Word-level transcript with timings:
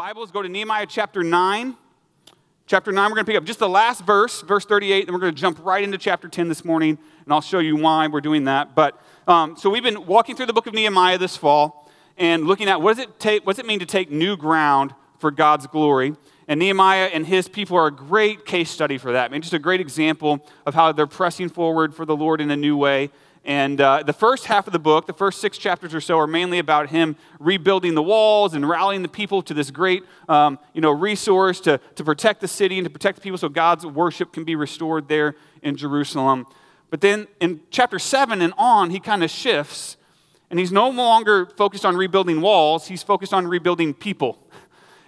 Bibles, 0.00 0.30
go 0.30 0.40
to 0.40 0.48
Nehemiah 0.48 0.86
chapter 0.86 1.22
9. 1.22 1.76
Chapter 2.66 2.90
9, 2.90 3.04
we're 3.04 3.16
going 3.16 3.26
to 3.26 3.30
pick 3.30 3.36
up 3.36 3.44
just 3.44 3.58
the 3.58 3.68
last 3.68 4.02
verse, 4.06 4.40
verse 4.40 4.64
38, 4.64 5.04
and 5.04 5.12
we're 5.12 5.20
going 5.20 5.34
to 5.34 5.38
jump 5.38 5.62
right 5.62 5.84
into 5.84 5.98
chapter 5.98 6.26
10 6.26 6.48
this 6.48 6.64
morning, 6.64 6.96
and 7.22 7.34
I'll 7.34 7.42
show 7.42 7.58
you 7.58 7.76
why 7.76 8.06
we're 8.06 8.22
doing 8.22 8.44
that. 8.44 8.74
But 8.74 8.98
um, 9.28 9.58
so 9.58 9.68
we've 9.68 9.82
been 9.82 10.06
walking 10.06 10.36
through 10.36 10.46
the 10.46 10.54
book 10.54 10.66
of 10.66 10.72
Nehemiah 10.72 11.18
this 11.18 11.36
fall 11.36 11.92
and 12.16 12.46
looking 12.46 12.66
at 12.66 12.80
what 12.80 12.96
does 12.96 13.04
it 13.04 13.20
take, 13.20 13.44
what 13.44 13.56
does 13.56 13.62
it 13.62 13.66
mean 13.66 13.78
to 13.80 13.84
take 13.84 14.10
new 14.10 14.38
ground 14.38 14.94
for 15.18 15.30
God's 15.30 15.66
glory. 15.66 16.16
And 16.48 16.58
Nehemiah 16.58 17.10
and 17.12 17.26
his 17.26 17.46
people 17.46 17.76
are 17.76 17.88
a 17.88 17.94
great 17.94 18.46
case 18.46 18.70
study 18.70 18.96
for 18.96 19.12
that. 19.12 19.26
I 19.26 19.28
mean, 19.28 19.42
just 19.42 19.52
a 19.52 19.58
great 19.58 19.82
example 19.82 20.40
of 20.64 20.72
how 20.72 20.92
they're 20.92 21.06
pressing 21.06 21.50
forward 21.50 21.94
for 21.94 22.06
the 22.06 22.16
Lord 22.16 22.40
in 22.40 22.50
a 22.50 22.56
new 22.56 22.74
way. 22.74 23.10
And 23.44 23.80
uh, 23.80 24.02
the 24.02 24.12
first 24.12 24.46
half 24.46 24.66
of 24.66 24.72
the 24.72 24.78
book, 24.78 25.06
the 25.06 25.14
first 25.14 25.40
six 25.40 25.56
chapters 25.56 25.94
or 25.94 26.00
so, 26.00 26.18
are 26.18 26.26
mainly 26.26 26.58
about 26.58 26.90
him 26.90 27.16
rebuilding 27.38 27.94
the 27.94 28.02
walls 28.02 28.52
and 28.54 28.68
rallying 28.68 29.02
the 29.02 29.08
people 29.08 29.40
to 29.42 29.54
this 29.54 29.70
great 29.70 30.02
um, 30.28 30.58
you 30.74 30.80
know, 30.80 30.90
resource 30.90 31.58
to, 31.60 31.78
to 31.94 32.04
protect 32.04 32.42
the 32.42 32.48
city 32.48 32.78
and 32.78 32.84
to 32.84 32.90
protect 32.90 33.16
the 33.16 33.22
people 33.22 33.38
so 33.38 33.48
God's 33.48 33.86
worship 33.86 34.32
can 34.32 34.44
be 34.44 34.56
restored 34.56 35.08
there 35.08 35.36
in 35.62 35.76
Jerusalem. 35.76 36.46
But 36.90 37.00
then 37.00 37.28
in 37.40 37.60
chapter 37.70 37.98
7 37.98 38.42
and 38.42 38.52
on, 38.58 38.90
he 38.90 39.00
kind 39.00 39.24
of 39.24 39.30
shifts, 39.30 39.96
and 40.50 40.58
he's 40.58 40.72
no 40.72 40.90
longer 40.90 41.46
focused 41.46 41.86
on 41.86 41.96
rebuilding 41.96 42.40
walls, 42.40 42.88
he's 42.88 43.02
focused 43.02 43.32
on 43.32 43.46
rebuilding 43.46 43.94
people 43.94 44.38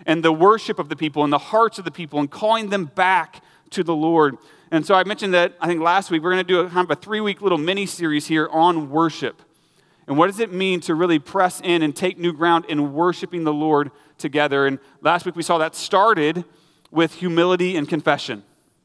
and 0.06 0.24
the 0.24 0.32
worship 0.32 0.78
of 0.78 0.88
the 0.88 0.96
people 0.96 1.24
and 1.24 1.32
the 1.32 1.38
hearts 1.38 1.78
of 1.78 1.84
the 1.84 1.90
people 1.90 2.18
and 2.18 2.30
calling 2.30 2.70
them 2.70 2.86
back 2.86 3.42
to 3.70 3.82
the 3.82 3.94
Lord. 3.94 4.36
And 4.72 4.86
so 4.86 4.94
I 4.94 5.04
mentioned 5.04 5.34
that 5.34 5.52
I 5.60 5.66
think 5.66 5.82
last 5.82 6.10
week 6.10 6.22
we're 6.22 6.32
going 6.32 6.46
to 6.46 6.48
do 6.48 6.60
a 6.60 6.70
kind 6.70 6.90
of 6.90 6.98
a 6.98 6.98
three 6.98 7.20
week 7.20 7.42
little 7.42 7.58
mini 7.58 7.84
series 7.84 8.26
here 8.26 8.48
on 8.50 8.88
worship. 8.88 9.42
And 10.06 10.16
what 10.16 10.28
does 10.28 10.40
it 10.40 10.50
mean 10.50 10.80
to 10.80 10.94
really 10.94 11.18
press 11.18 11.60
in 11.62 11.82
and 11.82 11.94
take 11.94 12.18
new 12.18 12.32
ground 12.32 12.64
in 12.70 12.94
worshiping 12.94 13.44
the 13.44 13.52
Lord 13.52 13.90
together? 14.16 14.66
And 14.66 14.78
last 15.02 15.26
week 15.26 15.36
we 15.36 15.42
saw 15.42 15.58
that 15.58 15.76
started 15.76 16.46
with 16.90 17.12
humility 17.12 17.76
and 17.76 17.86
confession, 17.86 18.44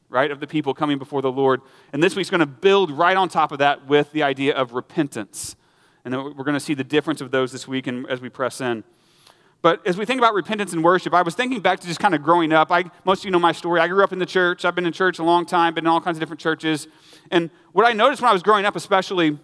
right, 0.09 0.29
of 0.29 0.41
the 0.41 0.45
people 0.45 0.73
coming 0.73 0.97
before 0.97 1.21
the 1.21 1.31
Lord. 1.31 1.61
And 1.93 2.03
this 2.03 2.17
week's 2.17 2.29
going 2.29 2.41
to 2.41 2.45
build 2.45 2.91
right 2.91 3.15
on 3.15 3.29
top 3.29 3.53
of 3.53 3.59
that 3.59 3.87
with 3.87 4.11
the 4.11 4.23
idea 4.23 4.55
of 4.55 4.73
repentance. 4.73 5.55
And 6.03 6.13
we're 6.13 6.43
going 6.43 6.53
to 6.53 6.59
see 6.59 6.73
the 6.73 6.83
difference 6.83 7.21
of 7.21 7.31
those 7.31 7.53
this 7.53 7.65
week 7.65 7.87
and 7.87 8.05
as 8.09 8.19
we 8.19 8.27
press 8.27 8.59
in. 8.59 8.83
But 9.61 9.85
as 9.87 9.97
we 9.97 10.05
think 10.05 10.19
about 10.19 10.33
repentance 10.33 10.73
and 10.73 10.83
worship, 10.83 11.13
I 11.13 11.23
was 11.23 11.35
thinking 11.35 11.61
back 11.61 11.79
to 11.79 11.87
just 11.87 11.99
kind 11.99 12.13
of 12.13 12.21
growing 12.21 12.53
up. 12.53 12.71
I, 12.71 12.85
most 13.05 13.21
of 13.21 13.25
you 13.25 13.31
know 13.31 13.39
my 13.39 13.51
story. 13.51 13.79
I 13.79 13.87
grew 13.87 14.03
up 14.03 14.13
in 14.13 14.19
the 14.19 14.25
church. 14.25 14.65
I've 14.65 14.75
been 14.75 14.85
in 14.85 14.93
church 14.93 15.19
a 15.19 15.23
long 15.23 15.45
time, 15.45 15.73
been 15.73 15.85
in 15.85 15.89
all 15.89 16.01
kinds 16.01 16.17
of 16.17 16.19
different 16.19 16.39
churches. 16.39 16.87
And 17.31 17.49
what 17.71 17.85
I 17.85 17.93
noticed 17.93 18.21
when 18.21 18.29
I 18.29 18.33
was 18.33 18.43
growing 18.43 18.65
up, 18.65 18.75
especially, 18.75 19.39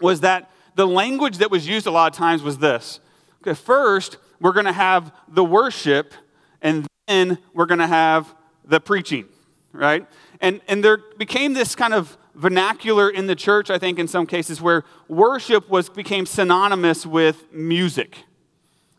was 0.00 0.20
that 0.20 0.50
the 0.74 0.86
language 0.86 1.38
that 1.38 1.50
was 1.50 1.68
used 1.68 1.86
a 1.86 1.90
lot 1.90 2.12
of 2.12 2.18
times 2.18 2.42
was 2.42 2.58
this. 2.58 2.98
Okay, 3.42 3.54
first, 3.54 4.16
we're 4.40 4.52
going 4.52 4.66
to 4.66 4.72
have 4.72 5.12
the 5.28 5.44
worship, 5.44 6.12
and 6.60 6.86
then 7.06 7.38
we're 7.52 7.66
going 7.66 7.78
to 7.78 7.86
have 7.86 8.34
the 8.64 8.80
preaching, 8.80 9.26
right? 9.72 10.06
And, 10.40 10.60
and 10.66 10.82
there 10.82 10.98
became 11.18 11.54
this 11.54 11.76
kind 11.76 11.94
of 11.94 12.18
vernacular 12.34 13.08
in 13.08 13.28
the 13.28 13.36
church, 13.36 13.70
I 13.70 13.78
think, 13.78 14.00
in 14.00 14.08
some 14.08 14.26
cases, 14.26 14.60
where 14.60 14.82
worship 15.06 15.68
was, 15.68 15.88
became 15.88 16.26
synonymous 16.26 17.06
with 17.06 17.52
music 17.52 18.24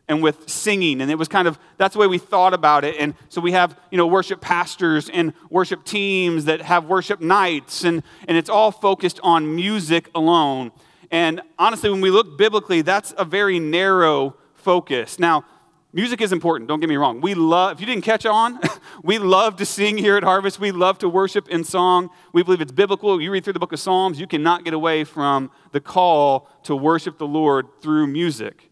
and 0.08 0.22
with 0.22 0.50
singing. 0.50 1.02
And 1.02 1.10
it 1.10 1.16
was 1.16 1.28
kind 1.28 1.48
of 1.48 1.58
that's 1.78 1.94
the 1.94 2.00
way 2.00 2.08
we 2.08 2.18
thought 2.18 2.54
about 2.54 2.84
it. 2.84 2.96
And 3.00 3.16
so 3.30 3.42
we 3.42 3.52
have 3.54 3.78
you 3.92 3.98
know 3.98 4.08
worship 4.08 4.42
pastors 4.42 5.10
and 5.10 5.34
worship 5.50 5.84
teams 5.84 6.46
that 6.46 6.62
have 6.62 6.86
worship 6.86 7.22
nights. 7.22 7.84
And 7.84 8.04
and 8.28 8.38
it's 8.38 8.50
all 8.50 8.72
focused 8.72 9.20
on 9.24 9.56
music 9.56 10.10
alone. 10.14 10.72
And 11.12 11.42
honestly 11.58 11.90
when 11.90 12.02
we 12.02 12.12
look 12.12 12.38
biblically 12.38 12.82
that's 12.82 13.14
a 13.18 13.26
very 13.26 13.60
narrow 13.60 14.36
focus. 14.54 15.18
Now 15.18 15.46
music 15.92 16.22
is 16.22 16.32
important 16.32 16.68
don't 16.68 16.80
get 16.80 16.90
me 16.90 16.98
wrong. 16.98 17.20
We 17.20 17.34
love 17.34 17.74
if 17.74 17.80
you 17.80 17.88
didn't 17.88 18.04
catch 18.04 18.26
on 18.28 18.60
we 19.04 19.18
love 19.18 19.56
to 19.58 19.66
sing 19.66 19.98
here 19.98 20.18
at 20.18 20.24
harvest. 20.24 20.60
We 20.60 20.72
love 20.72 21.00
to 21.00 21.10
worship 21.10 21.50
in 21.50 21.64
song. 21.64 22.10
We 22.32 22.44
believe 22.44 22.62
it's 22.62 22.72
biblical. 22.72 23.20
You 23.20 23.32
read 23.32 23.44
through 23.44 23.54
the 23.54 23.60
book 23.60 23.74
of 23.74 23.80
psalms 23.80 24.20
you 24.20 24.28
cannot 24.28 24.64
get 24.64 24.76
away 24.76 25.04
from 25.04 25.50
the 25.72 25.82
call 25.82 26.48
to 26.64 26.76
worship 26.76 27.18
the 27.18 27.28
lord 27.28 27.68
through 27.82 28.06
music 28.06 28.70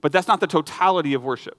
but 0.00 0.12
that's 0.12 0.28
not 0.28 0.40
the 0.40 0.46
totality 0.46 1.14
of 1.14 1.24
worship. 1.24 1.58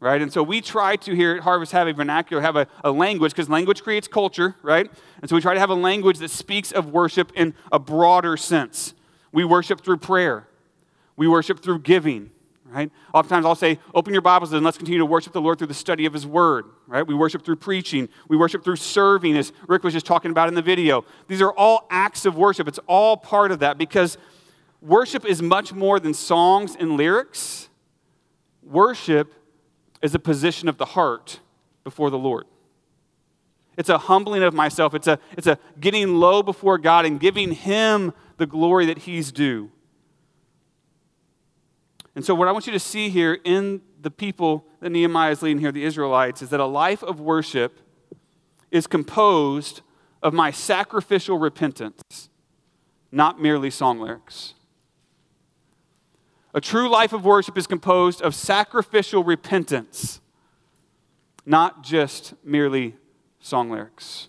Right? 0.00 0.20
And 0.20 0.32
so 0.32 0.42
we 0.42 0.60
try 0.60 0.96
to 0.96 1.14
here 1.14 1.36
at 1.36 1.42
Harvest 1.44 1.70
have 1.70 1.86
a 1.86 1.92
vernacular, 1.92 2.42
have 2.42 2.56
a, 2.56 2.66
a 2.82 2.90
language, 2.90 3.30
because 3.30 3.48
language 3.48 3.84
creates 3.84 4.08
culture, 4.08 4.56
right? 4.60 4.90
And 5.20 5.30
so 5.30 5.36
we 5.36 5.40
try 5.40 5.54
to 5.54 5.60
have 5.60 5.70
a 5.70 5.76
language 5.76 6.18
that 6.18 6.30
speaks 6.30 6.72
of 6.72 6.90
worship 6.90 7.30
in 7.36 7.54
a 7.70 7.78
broader 7.78 8.36
sense. 8.36 8.94
We 9.30 9.44
worship 9.44 9.80
through 9.82 9.98
prayer. 9.98 10.48
We 11.16 11.28
worship 11.28 11.62
through 11.62 11.80
giving, 11.80 12.32
right? 12.66 12.90
Oftentimes 13.14 13.46
I'll 13.46 13.54
say, 13.54 13.78
open 13.94 14.12
your 14.12 14.22
Bibles 14.22 14.52
and 14.52 14.64
let's 14.64 14.76
continue 14.76 14.98
to 14.98 15.06
worship 15.06 15.34
the 15.34 15.40
Lord 15.40 15.58
through 15.58 15.68
the 15.68 15.74
study 15.74 16.04
of 16.04 16.12
His 16.12 16.26
Word, 16.26 16.64
right? 16.88 17.06
We 17.06 17.14
worship 17.14 17.44
through 17.44 17.56
preaching. 17.56 18.08
We 18.28 18.36
worship 18.36 18.64
through 18.64 18.76
serving, 18.76 19.36
as 19.36 19.52
Rick 19.68 19.84
was 19.84 19.92
just 19.92 20.06
talking 20.06 20.32
about 20.32 20.48
in 20.48 20.54
the 20.54 20.62
video. 20.62 21.04
These 21.28 21.42
are 21.42 21.52
all 21.52 21.86
acts 21.90 22.24
of 22.24 22.36
worship. 22.36 22.66
It's 22.66 22.80
all 22.88 23.16
part 23.16 23.52
of 23.52 23.60
that 23.60 23.78
because 23.78 24.18
worship 24.82 25.24
is 25.24 25.40
much 25.40 25.72
more 25.72 25.98
than 26.00 26.12
songs 26.12 26.76
and 26.78 26.96
lyrics. 26.96 27.68
Worship 28.62 29.34
is 30.02 30.14
a 30.14 30.18
position 30.18 30.68
of 30.68 30.76
the 30.76 30.84
heart 30.84 31.40
before 31.84 32.10
the 32.10 32.18
Lord. 32.18 32.46
It's 33.76 33.88
a 33.88 33.96
humbling 33.96 34.42
of 34.42 34.52
myself. 34.52 34.94
It's 34.94 35.06
a, 35.06 35.18
it's 35.36 35.46
a 35.46 35.58
getting 35.80 36.16
low 36.16 36.42
before 36.42 36.76
God 36.76 37.06
and 37.06 37.18
giving 37.18 37.52
Him 37.52 38.12
the 38.36 38.46
glory 38.46 38.86
that 38.86 38.98
He's 38.98 39.32
due. 39.32 39.70
And 42.14 42.24
so, 42.24 42.34
what 42.34 42.48
I 42.48 42.52
want 42.52 42.66
you 42.66 42.72
to 42.72 42.80
see 42.80 43.08
here 43.08 43.38
in 43.44 43.80
the 44.00 44.10
people 44.10 44.66
that 44.80 44.90
Nehemiah 44.90 45.30
is 45.30 45.40
leading 45.42 45.60
here, 45.60 45.72
the 45.72 45.84
Israelites, 45.84 46.42
is 46.42 46.50
that 46.50 46.60
a 46.60 46.66
life 46.66 47.02
of 47.02 47.20
worship 47.20 47.80
is 48.70 48.86
composed 48.86 49.80
of 50.22 50.34
my 50.34 50.50
sacrificial 50.50 51.38
repentance, 51.38 52.28
not 53.10 53.40
merely 53.40 53.70
song 53.70 53.98
lyrics. 53.98 54.54
A 56.54 56.60
true 56.60 56.88
life 56.88 57.12
of 57.12 57.24
worship 57.24 57.56
is 57.56 57.66
composed 57.66 58.20
of 58.20 58.34
sacrificial 58.34 59.24
repentance, 59.24 60.20
not 61.46 61.82
just 61.82 62.34
merely 62.44 62.94
song 63.40 63.70
lyrics. 63.70 64.28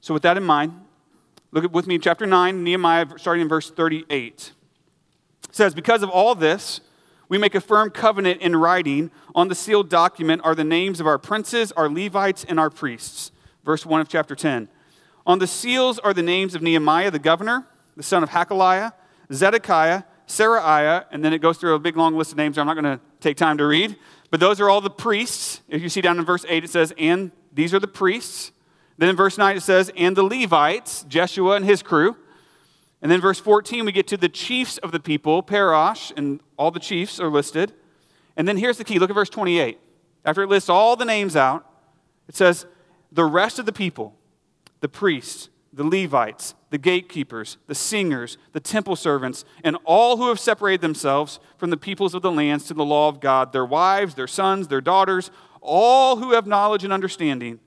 So, 0.00 0.14
with 0.14 0.22
that 0.22 0.38
in 0.38 0.44
mind, 0.44 0.72
look 1.52 1.70
with 1.72 1.86
me 1.86 1.96
in 1.96 2.00
chapter 2.00 2.24
9, 2.24 2.64
Nehemiah, 2.64 3.06
starting 3.16 3.42
in 3.42 3.48
verse 3.48 3.70
38. 3.70 4.52
It 5.48 5.54
says, 5.54 5.74
Because 5.74 6.02
of 6.02 6.08
all 6.08 6.34
this, 6.34 6.80
we 7.28 7.36
make 7.36 7.54
a 7.54 7.60
firm 7.60 7.90
covenant 7.90 8.40
in 8.40 8.56
writing. 8.56 9.10
On 9.34 9.48
the 9.48 9.54
sealed 9.54 9.90
document 9.90 10.40
are 10.42 10.54
the 10.54 10.64
names 10.64 11.00
of 11.00 11.06
our 11.06 11.18
princes, 11.18 11.70
our 11.72 11.88
Levites, 11.88 12.44
and 12.44 12.58
our 12.58 12.70
priests. 12.70 13.30
Verse 13.62 13.84
1 13.84 14.00
of 14.00 14.08
chapter 14.08 14.34
10. 14.34 14.68
On 15.26 15.38
the 15.38 15.46
seals 15.46 15.98
are 15.98 16.14
the 16.14 16.22
names 16.22 16.54
of 16.54 16.62
Nehemiah, 16.62 17.10
the 17.10 17.18
governor, 17.18 17.66
the 17.94 18.02
son 18.02 18.22
of 18.22 18.30
Hachaliah, 18.30 18.94
Zedekiah, 19.32 20.04
Seraiah, 20.30 21.06
and 21.10 21.24
then 21.24 21.32
it 21.32 21.40
goes 21.40 21.58
through 21.58 21.74
a 21.74 21.78
big 21.80 21.96
long 21.96 22.16
list 22.16 22.30
of 22.30 22.38
names 22.38 22.56
I'm 22.56 22.66
not 22.66 22.74
going 22.74 22.84
to 22.84 23.00
take 23.18 23.36
time 23.36 23.58
to 23.58 23.66
read. 23.66 23.96
But 24.30 24.38
those 24.38 24.60
are 24.60 24.70
all 24.70 24.80
the 24.80 24.88
priests. 24.88 25.60
If 25.68 25.82
you 25.82 25.88
see 25.88 26.00
down 26.00 26.18
in 26.18 26.24
verse 26.24 26.46
8, 26.48 26.62
it 26.62 26.70
says, 26.70 26.94
and 26.96 27.32
these 27.52 27.74
are 27.74 27.80
the 27.80 27.88
priests. 27.88 28.52
Then 28.96 29.08
in 29.08 29.16
verse 29.16 29.36
9, 29.36 29.56
it 29.56 29.62
says, 29.62 29.90
and 29.96 30.16
the 30.16 30.22
Levites, 30.22 31.04
Jeshua 31.08 31.56
and 31.56 31.64
his 31.64 31.82
crew. 31.82 32.16
And 33.02 33.10
then 33.10 33.20
verse 33.20 33.40
14, 33.40 33.84
we 33.84 33.92
get 33.92 34.06
to 34.08 34.16
the 34.16 34.28
chiefs 34.28 34.78
of 34.78 34.92
the 34.92 35.00
people, 35.00 35.42
Parosh, 35.42 36.12
and 36.16 36.40
all 36.56 36.70
the 36.70 36.78
chiefs 36.78 37.18
are 37.18 37.28
listed. 37.28 37.72
And 38.36 38.46
then 38.46 38.56
here's 38.56 38.78
the 38.78 38.84
key 38.84 39.00
look 39.00 39.10
at 39.10 39.14
verse 39.14 39.30
28. 39.30 39.80
After 40.24 40.42
it 40.42 40.48
lists 40.48 40.68
all 40.68 40.94
the 40.94 41.04
names 41.04 41.34
out, 41.34 41.66
it 42.28 42.36
says, 42.36 42.66
the 43.10 43.24
rest 43.24 43.58
of 43.58 43.66
the 43.66 43.72
people, 43.72 44.14
the 44.78 44.88
priests, 44.88 45.48
the 45.72 45.82
Levites, 45.82 46.54
the 46.70 46.78
gatekeepers, 46.78 47.58
the 47.66 47.74
singers, 47.74 48.38
the 48.52 48.60
temple 48.60 48.96
servants, 48.96 49.44
and 49.62 49.76
all 49.84 50.16
who 50.16 50.28
have 50.28 50.40
separated 50.40 50.80
themselves 50.80 51.40
from 51.58 51.70
the 51.70 51.76
peoples 51.76 52.14
of 52.14 52.22
the 52.22 52.30
lands 52.30 52.64
to 52.66 52.74
the 52.74 52.84
law 52.84 53.08
of 53.08 53.20
God, 53.20 53.52
their 53.52 53.66
wives, 53.66 54.14
their 54.14 54.28
sons, 54.28 54.68
their 54.68 54.80
daughters, 54.80 55.30
all 55.60 56.16
who 56.16 56.32
have 56.32 56.46
knowledge 56.46 56.84
and 56.84 56.92
understanding, 56.92 57.60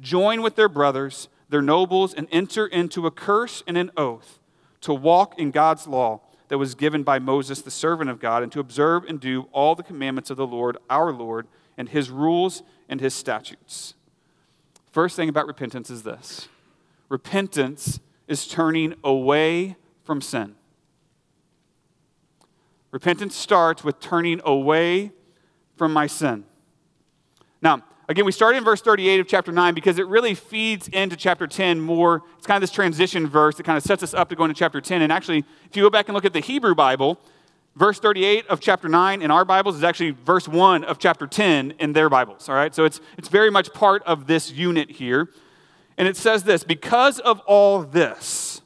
join 0.00 0.42
with 0.42 0.56
their 0.56 0.68
brothers, 0.68 1.28
their 1.48 1.62
nobles, 1.62 2.14
and 2.14 2.26
enter 2.32 2.66
into 2.66 3.06
a 3.06 3.10
curse 3.10 3.62
and 3.66 3.76
an 3.76 3.90
oath 3.96 4.40
to 4.80 4.94
walk 4.94 5.38
in 5.38 5.50
God's 5.50 5.86
law 5.86 6.20
that 6.48 6.58
was 6.58 6.74
given 6.74 7.02
by 7.02 7.18
Moses, 7.18 7.62
the 7.62 7.70
servant 7.70 8.10
of 8.10 8.18
God, 8.18 8.42
and 8.42 8.50
to 8.52 8.60
observe 8.60 9.04
and 9.04 9.20
do 9.20 9.48
all 9.52 9.74
the 9.74 9.82
commandments 9.82 10.30
of 10.30 10.36
the 10.36 10.46
Lord, 10.46 10.76
our 10.90 11.12
Lord, 11.12 11.46
and 11.78 11.88
his 11.88 12.10
rules 12.10 12.62
and 12.88 13.00
his 13.00 13.14
statutes. 13.14 13.94
First 14.90 15.16
thing 15.16 15.28
about 15.28 15.46
repentance 15.46 15.88
is 15.88 16.02
this 16.02 16.48
Repentance 17.08 18.00
is 18.32 18.46
turning 18.46 18.94
away 19.04 19.76
from 20.04 20.20
sin. 20.20 20.56
Repentance 22.90 23.36
starts 23.36 23.84
with 23.84 24.00
turning 24.00 24.40
away 24.44 25.12
from 25.76 25.92
my 25.92 26.06
sin. 26.06 26.44
Now, 27.62 27.82
again, 28.08 28.24
we 28.24 28.32
started 28.32 28.58
in 28.58 28.64
verse 28.64 28.82
38 28.82 29.20
of 29.20 29.28
chapter 29.28 29.52
9 29.52 29.74
because 29.74 29.98
it 29.98 30.06
really 30.08 30.34
feeds 30.34 30.88
into 30.88 31.16
chapter 31.16 31.46
10 31.46 31.80
more. 31.80 32.22
It's 32.36 32.46
kind 32.46 32.56
of 32.56 32.60
this 32.60 32.70
transition 32.70 33.28
verse 33.28 33.56
that 33.56 33.62
kind 33.62 33.78
of 33.78 33.84
sets 33.84 34.02
us 34.02 34.12
up 34.12 34.28
to 34.30 34.34
go 34.34 34.44
into 34.44 34.54
chapter 34.54 34.80
10. 34.80 35.02
And 35.02 35.12
actually, 35.12 35.44
if 35.66 35.76
you 35.76 35.82
go 35.82 35.90
back 35.90 36.08
and 36.08 36.14
look 36.14 36.24
at 36.24 36.32
the 36.32 36.40
Hebrew 36.40 36.74
Bible, 36.74 37.18
Verse 37.74 37.98
38 37.98 38.46
of 38.48 38.60
chapter 38.60 38.86
9 38.86 39.22
in 39.22 39.30
our 39.30 39.46
Bibles 39.46 39.76
is 39.76 39.82
actually 39.82 40.10
verse 40.10 40.46
1 40.46 40.84
of 40.84 40.98
chapter 40.98 41.26
10 41.26 41.74
in 41.78 41.94
their 41.94 42.10
Bibles, 42.10 42.46
all 42.50 42.54
right? 42.54 42.74
So 42.74 42.84
it's, 42.84 43.00
it's 43.16 43.28
very 43.28 43.50
much 43.50 43.72
part 43.72 44.02
of 44.02 44.26
this 44.26 44.52
unit 44.52 44.90
here. 44.90 45.30
And 45.98 46.08
it 46.08 46.16
says 46.16 46.44
this 46.44 46.64
because 46.64 47.18
of 47.20 47.40
all 47.40 47.82
this, 47.82 48.62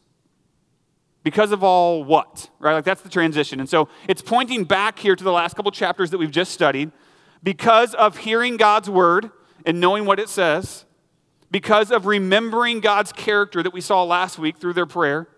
because 1.23 1.50
of 1.50 1.64
all 1.64 2.05
what, 2.05 2.50
right? 2.58 2.75
Like 2.75 2.84
that's 2.84 3.02
the 3.02 3.08
transition. 3.08 3.58
And 3.61 3.69
so 3.69 3.88
it's 4.08 4.23
pointing 4.23 4.64
back 4.64 4.99
here 4.99 5.17
to 5.17 5.25
the 5.25 5.32
last 5.32 5.56
couple 5.56 5.70
chapters 5.73 6.11
that 6.11 6.19
we've 6.19 6.31
just 6.31 6.52
studied. 6.52 6.93
Because 7.43 7.94
of 7.94 8.19
hearing 8.19 8.56
God's 8.56 8.88
word 8.88 9.31
and 9.64 9.81
knowing 9.81 10.05
what 10.05 10.19
it 10.19 10.28
says, 10.28 10.84
because 11.50 11.90
of 11.90 12.06
remembering 12.06 12.81
God's 12.81 13.12
character 13.12 13.62
that 13.62 13.72
we 13.72 13.81
saw 13.81 14.02
last 14.05 14.38
week 14.38 14.58
through 14.58 14.72
their 14.72 14.87
prayer, 14.87 15.29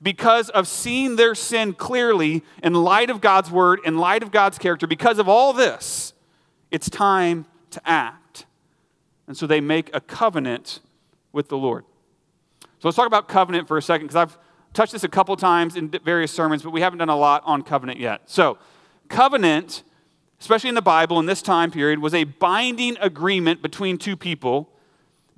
because 0.00 0.50
of 0.50 0.66
seeing 0.66 1.16
their 1.16 1.34
sin 1.34 1.72
clearly 1.72 2.42
in 2.62 2.74
light 2.74 3.10
of 3.10 3.20
God's 3.20 3.50
word, 3.50 3.80
in 3.84 3.98
light 3.98 4.22
of 4.22 4.30
God's 4.32 4.58
character, 4.58 4.86
because 4.86 5.18
of 5.18 5.28
all 5.28 5.52
this, 5.52 6.12
it's 6.70 6.90
time 6.90 7.46
to 7.70 7.80
act. 7.84 8.46
And 9.26 9.36
so 9.36 9.46
they 9.46 9.60
make 9.60 9.90
a 9.94 10.00
covenant 10.00 10.80
with 11.32 11.48
the 11.48 11.56
Lord. 11.56 11.84
So 12.60 12.88
let's 12.88 12.96
talk 12.96 13.06
about 13.06 13.28
covenant 13.28 13.68
for 13.68 13.76
a 13.76 13.82
second, 13.82 14.08
because 14.08 14.16
I've 14.16 14.38
touched 14.72 14.92
this 14.92 15.04
a 15.04 15.08
couple 15.08 15.36
times 15.36 15.76
in 15.76 15.88
various 15.88 16.32
sermons, 16.32 16.62
but 16.62 16.70
we 16.70 16.80
haven't 16.80 16.98
done 16.98 17.08
a 17.08 17.16
lot 17.16 17.42
on 17.44 17.62
covenant 17.62 17.98
yet. 17.98 18.22
So, 18.26 18.58
covenant, 19.08 19.82
especially 20.40 20.68
in 20.68 20.74
the 20.74 20.82
Bible 20.82 21.18
in 21.18 21.26
this 21.26 21.42
time 21.42 21.70
period, 21.70 21.98
was 21.98 22.14
a 22.14 22.24
binding 22.24 22.96
agreement 23.00 23.62
between 23.62 23.98
two 23.98 24.16
people. 24.16 24.70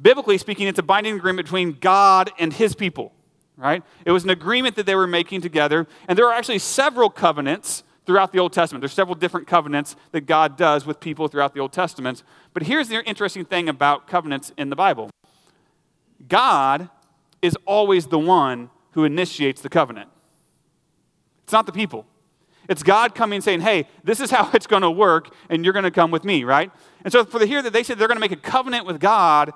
Biblically 0.00 0.38
speaking, 0.38 0.67
it's 0.67 0.79
a 0.79 0.82
binding 0.82 1.17
agreement 1.17 1.46
between 1.46 1.73
God 1.81 2.31
and 2.38 2.52
his 2.52 2.75
people, 2.75 3.12
right? 3.56 3.82
It 4.05 4.12
was 4.12 4.25
an 4.25 4.31
agreement 4.31 4.76
that 4.76 4.87
they 4.87 4.94
were 4.94 5.06
making 5.06 5.40
together. 5.40 5.87
And 6.08 6.19
there 6.19 6.26
are 6.26 6.32
actually 6.32 6.58
several 6.58 7.11
covenants 7.11 7.85
throughout 8.06 8.32
the 8.32 8.38
Old 8.38 8.52
Testament. 8.52 8.82
There's 8.82 8.93
several 8.93 9.14
different 9.14 9.47
covenants 9.47 9.97
that 10.12 10.23
God 10.23 10.56
does 10.56 10.85
with 10.85 11.00
people 11.00 11.29
throughout 11.29 11.55
the 11.55 11.61
Old 11.61 11.73
Testament. 11.73 12.23
But 12.52 12.64
here's 12.64 12.88
the 12.88 13.02
interesting 13.05 13.44
thing 13.44 13.69
about 13.69 14.06
covenants 14.06 14.52
in 14.56 14.70
the 14.70 14.76
Bible 14.76 15.11
God 16.29 16.88
is 17.43 17.56
always 17.67 18.06
the 18.06 18.19
one 18.19 18.71
who 18.93 19.05
initiates 19.05 19.61
the 19.61 19.69
covenant. 19.69 20.09
It's 21.44 21.53
not 21.53 21.67
the 21.67 21.73
people. 21.73 22.06
It's 22.69 22.82
God 22.82 23.15
coming 23.15 23.37
and 23.37 23.44
saying, 23.44 23.61
hey, 23.61 23.87
this 24.03 24.21
is 24.21 24.31
how 24.31 24.50
it's 24.55 24.67
going 24.67 24.82
to 24.82 24.91
work, 24.91 25.35
and 25.49 25.65
you're 25.65 25.73
going 25.75 25.85
to 25.85 25.91
come 25.91 26.11
with 26.11 26.25
me, 26.25 26.44
right? 26.44 26.71
And 27.05 27.12
so 27.12 27.25
for 27.25 27.38
the 27.38 27.47
here 27.47 27.62
that 27.62 27.73
they 27.73 27.82
said 27.82 27.99
they're 27.99 28.09
going 28.09 28.17
to 28.17 28.21
make 28.21 28.32
a 28.32 28.37
covenant 28.37 28.87
with 28.87 29.00
God, 29.00 29.53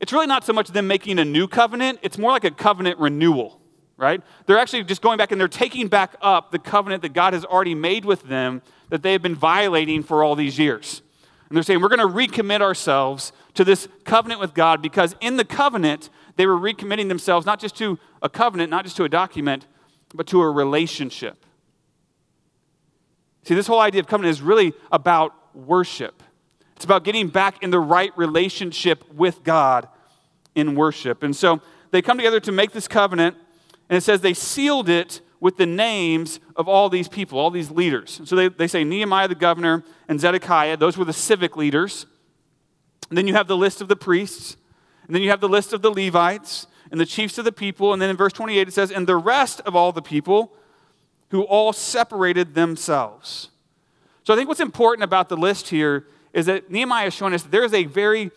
it's 0.00 0.12
really 0.12 0.26
not 0.26 0.44
so 0.44 0.52
much 0.52 0.68
them 0.68 0.86
making 0.86 1.18
a 1.18 1.24
new 1.24 1.46
covenant, 1.46 1.98
it's 2.02 2.16
more 2.16 2.30
like 2.30 2.44
a 2.44 2.50
covenant 2.50 2.98
renewal, 2.98 3.60
right? 3.98 4.22
They're 4.46 4.58
actually 4.58 4.84
just 4.84 5.02
going 5.02 5.18
back 5.18 5.30
and 5.30 5.40
they're 5.40 5.48
taking 5.48 5.88
back 5.88 6.16
up 6.22 6.52
the 6.52 6.58
covenant 6.58 7.02
that 7.02 7.12
God 7.12 7.34
has 7.34 7.44
already 7.44 7.74
made 7.74 8.06
with 8.06 8.22
them 8.22 8.62
that 8.88 9.02
they 9.02 9.12
have 9.12 9.22
been 9.22 9.34
violating 9.34 10.02
for 10.02 10.24
all 10.24 10.34
these 10.34 10.58
years. 10.58 11.02
And 11.48 11.56
they're 11.56 11.62
saying, 11.62 11.80
we're 11.82 11.88
going 11.88 11.98
to 11.98 12.06
recommit 12.06 12.62
ourselves 12.62 13.32
to 13.54 13.64
this 13.64 13.88
covenant 14.04 14.40
with 14.40 14.54
God 14.54 14.82
because 14.82 15.14
in 15.20 15.36
the 15.36 15.44
covenant, 15.44 16.10
they 16.36 16.46
were 16.46 16.58
recommitting 16.58 17.08
themselves 17.08 17.46
not 17.46 17.60
just 17.60 17.76
to 17.76 17.98
a 18.22 18.28
covenant, 18.28 18.70
not 18.70 18.84
just 18.84 18.96
to 18.96 19.04
a 19.04 19.08
document, 19.08 19.66
but 20.14 20.26
to 20.28 20.40
a 20.40 20.50
relationship. 20.50 21.44
See, 23.44 23.54
this 23.54 23.66
whole 23.66 23.80
idea 23.80 24.00
of 24.00 24.06
covenant 24.06 24.32
is 24.32 24.42
really 24.42 24.72
about 24.92 25.34
worship. 25.54 26.22
It's 26.76 26.84
about 26.84 27.04
getting 27.04 27.28
back 27.28 27.62
in 27.62 27.70
the 27.70 27.80
right 27.80 28.16
relationship 28.16 29.04
with 29.12 29.42
God 29.44 29.88
in 30.54 30.74
worship. 30.74 31.22
And 31.22 31.34
so 31.34 31.60
they 31.90 32.02
come 32.02 32.16
together 32.16 32.40
to 32.40 32.52
make 32.52 32.72
this 32.72 32.88
covenant, 32.88 33.36
and 33.88 33.96
it 33.96 34.02
says 34.02 34.20
they 34.20 34.34
sealed 34.34 34.88
it 34.88 35.20
with 35.40 35.56
the 35.56 35.66
names 35.66 36.38
of 36.54 36.68
all 36.68 36.88
these 36.88 37.08
people, 37.08 37.38
all 37.38 37.50
these 37.50 37.70
leaders. 37.70 38.20
So 38.24 38.36
they, 38.36 38.48
they 38.48 38.66
say 38.66 38.84
Nehemiah 38.84 39.28
the 39.28 39.34
governor 39.34 39.82
and 40.08 40.20
Zedekiah, 40.20 40.76
those 40.76 40.96
were 40.98 41.04
the 41.04 41.12
civic 41.12 41.56
leaders. 41.56 42.06
And 43.10 43.18
then 43.18 43.26
you 43.26 43.34
have 43.34 43.48
the 43.48 43.56
list 43.56 43.80
of 43.80 43.88
the 43.88 43.96
priests, 43.96 44.56
and 45.06 45.14
then 45.14 45.22
you 45.22 45.30
have 45.30 45.40
the 45.40 45.48
list 45.48 45.72
of 45.72 45.82
the 45.82 45.90
Levites 45.90 46.66
and 46.90 47.00
the 47.00 47.06
chiefs 47.06 47.36
of 47.38 47.44
the 47.44 47.52
people. 47.52 47.92
And 47.92 48.00
then 48.00 48.08
in 48.08 48.16
verse 48.16 48.32
28 48.32 48.68
it 48.68 48.72
says, 48.72 48.90
and 48.90 49.06
the 49.06 49.16
rest 49.16 49.60
of 49.62 49.76
all 49.76 49.92
the 49.92 50.02
people 50.02 50.52
who 51.30 51.42
all 51.42 51.72
separated 51.72 52.54
themselves. 52.54 53.50
So 54.24 54.32
I 54.32 54.36
think 54.36 54.48
what's 54.48 54.60
important 54.60 55.04
about 55.04 55.28
the 55.28 55.36
list 55.36 55.68
here 55.68 56.06
is 56.32 56.46
that 56.46 56.70
Nehemiah 56.70 57.08
is 57.08 57.14
showing 57.14 57.34
us 57.34 57.42
there 57.42 57.64
is 57.64 57.74
a 57.74 57.84
very 57.84 58.30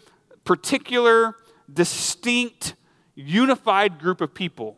particular, 0.43 1.35
distinct, 1.71 2.75
unified 3.15 3.99
group 3.99 4.21
of 4.21 4.33
people 4.33 4.77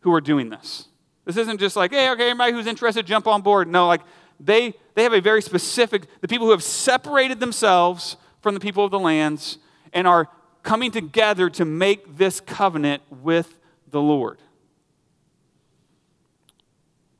who 0.00 0.12
are 0.14 0.20
doing 0.20 0.50
this. 0.50 0.86
This 1.24 1.36
isn't 1.36 1.58
just 1.58 1.76
like, 1.76 1.92
hey, 1.92 2.10
okay, 2.10 2.30
everybody 2.30 2.52
who's 2.52 2.66
interested, 2.66 3.06
jump 3.06 3.26
on 3.26 3.42
board. 3.42 3.68
No, 3.68 3.86
like 3.86 4.02
they, 4.38 4.74
they 4.94 5.02
have 5.02 5.12
a 5.12 5.20
very 5.20 5.42
specific, 5.42 6.04
the 6.20 6.28
people 6.28 6.46
who 6.46 6.52
have 6.52 6.62
separated 6.62 7.40
themselves 7.40 8.16
from 8.40 8.54
the 8.54 8.60
people 8.60 8.84
of 8.84 8.90
the 8.90 8.98
lands 8.98 9.58
and 9.92 10.06
are 10.06 10.28
coming 10.62 10.90
together 10.90 11.50
to 11.50 11.64
make 11.64 12.16
this 12.16 12.40
covenant 12.40 13.02
with 13.10 13.58
the 13.90 14.00
Lord. 14.00 14.38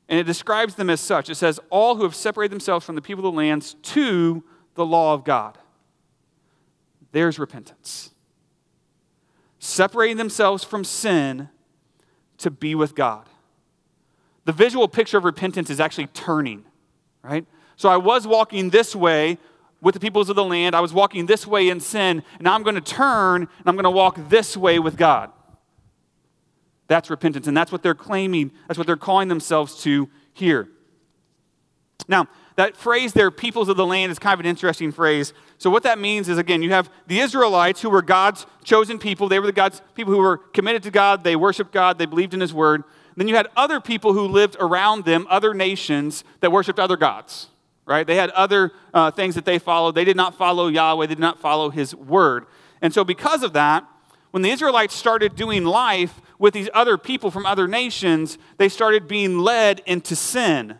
And 0.08 0.18
it 0.18 0.24
describes 0.24 0.74
them 0.74 0.90
as 0.90 1.00
such. 1.00 1.30
It 1.30 1.36
says, 1.36 1.60
All 1.70 1.96
who 1.96 2.02
have 2.02 2.14
separated 2.14 2.52
themselves 2.52 2.84
from 2.84 2.96
the 2.96 3.02
people 3.02 3.26
of 3.26 3.32
the 3.32 3.36
lands 3.36 3.74
to 3.82 4.42
the 4.74 4.84
law 4.84 5.14
of 5.14 5.24
God. 5.24 5.56
There's 7.12 7.38
repentance. 7.38 8.10
Separating 9.58 10.16
themselves 10.16 10.64
from 10.64 10.84
sin 10.84 11.48
to 12.38 12.50
be 12.50 12.74
with 12.74 12.94
God. 12.94 13.26
The 14.46 14.52
visual 14.52 14.88
picture 14.88 15.18
of 15.18 15.24
repentance 15.24 15.70
is 15.70 15.78
actually 15.80 16.06
turning, 16.08 16.64
right? 17.22 17.46
So 17.76 17.88
I 17.88 17.96
was 17.96 18.26
walking 18.26 18.70
this 18.70 18.96
way 18.96 19.38
with 19.80 19.94
the 19.94 20.00
peoples 20.00 20.28
of 20.28 20.36
the 20.36 20.44
land. 20.44 20.74
I 20.74 20.80
was 20.80 20.92
walking 20.92 21.26
this 21.26 21.46
way 21.46 21.68
in 21.68 21.80
sin, 21.80 22.22
and 22.34 22.42
now 22.42 22.54
I'm 22.54 22.62
going 22.62 22.74
to 22.74 22.80
turn 22.80 23.42
and 23.42 23.66
I'm 23.66 23.74
going 23.74 23.84
to 23.84 23.90
walk 23.90 24.16
this 24.28 24.56
way 24.56 24.78
with 24.78 24.96
God. 24.96 25.30
That's 26.86 27.08
repentance, 27.08 27.46
and 27.46 27.56
that's 27.56 27.70
what 27.70 27.82
they're 27.82 27.94
claiming, 27.94 28.50
that's 28.66 28.76
what 28.76 28.86
they're 28.86 28.96
calling 28.96 29.28
themselves 29.28 29.82
to 29.84 30.08
here. 30.32 30.68
Now, 32.08 32.26
that 32.56 32.76
phrase 32.76 33.12
there, 33.12 33.30
peoples 33.30 33.68
of 33.68 33.76
the 33.76 33.86
land, 33.86 34.10
is 34.10 34.18
kind 34.18 34.34
of 34.34 34.40
an 34.40 34.46
interesting 34.46 34.90
phrase. 34.90 35.32
So, 35.58 35.70
what 35.70 35.84
that 35.84 36.00
means 36.00 36.28
is, 36.28 36.36
again, 36.36 36.62
you 36.62 36.70
have 36.70 36.90
the 37.06 37.20
Israelites 37.20 37.80
who 37.80 37.90
were 37.90 38.02
God's 38.02 38.44
chosen 38.64 38.98
people. 38.98 39.28
They 39.28 39.38
were 39.38 39.46
the 39.46 39.52
God's 39.52 39.80
people 39.94 40.12
who 40.12 40.18
were 40.18 40.38
committed 40.38 40.82
to 40.82 40.90
God. 40.90 41.22
They 41.22 41.36
worshiped 41.36 41.72
God. 41.72 41.96
They 41.98 42.06
believed 42.06 42.34
in 42.34 42.40
His 42.40 42.52
word. 42.52 42.82
Then 43.16 43.28
you 43.28 43.36
had 43.36 43.48
other 43.56 43.80
people 43.80 44.12
who 44.12 44.26
lived 44.26 44.56
around 44.58 45.04
them, 45.04 45.26
other 45.30 45.54
nations 45.54 46.24
that 46.40 46.50
worshiped 46.50 46.80
other 46.80 46.96
gods 46.96 47.49
right? 47.90 48.06
They 48.06 48.14
had 48.14 48.30
other 48.30 48.72
uh, 48.94 49.10
things 49.10 49.34
that 49.34 49.44
they 49.44 49.58
followed. 49.58 49.96
They 49.96 50.04
did 50.04 50.16
not 50.16 50.36
follow 50.36 50.68
Yahweh, 50.68 51.06
they 51.06 51.14
did 51.14 51.20
not 51.20 51.40
follow 51.40 51.70
his 51.70 51.94
word. 51.94 52.46
And 52.80 52.94
so, 52.94 53.04
because 53.04 53.42
of 53.42 53.52
that, 53.54 53.84
when 54.30 54.42
the 54.42 54.50
Israelites 54.50 54.94
started 54.94 55.34
doing 55.34 55.64
life 55.64 56.20
with 56.38 56.54
these 56.54 56.70
other 56.72 56.96
people 56.96 57.30
from 57.30 57.44
other 57.44 57.66
nations, 57.66 58.38
they 58.58 58.68
started 58.68 59.08
being 59.08 59.40
led 59.40 59.82
into 59.86 60.14
sin. 60.14 60.76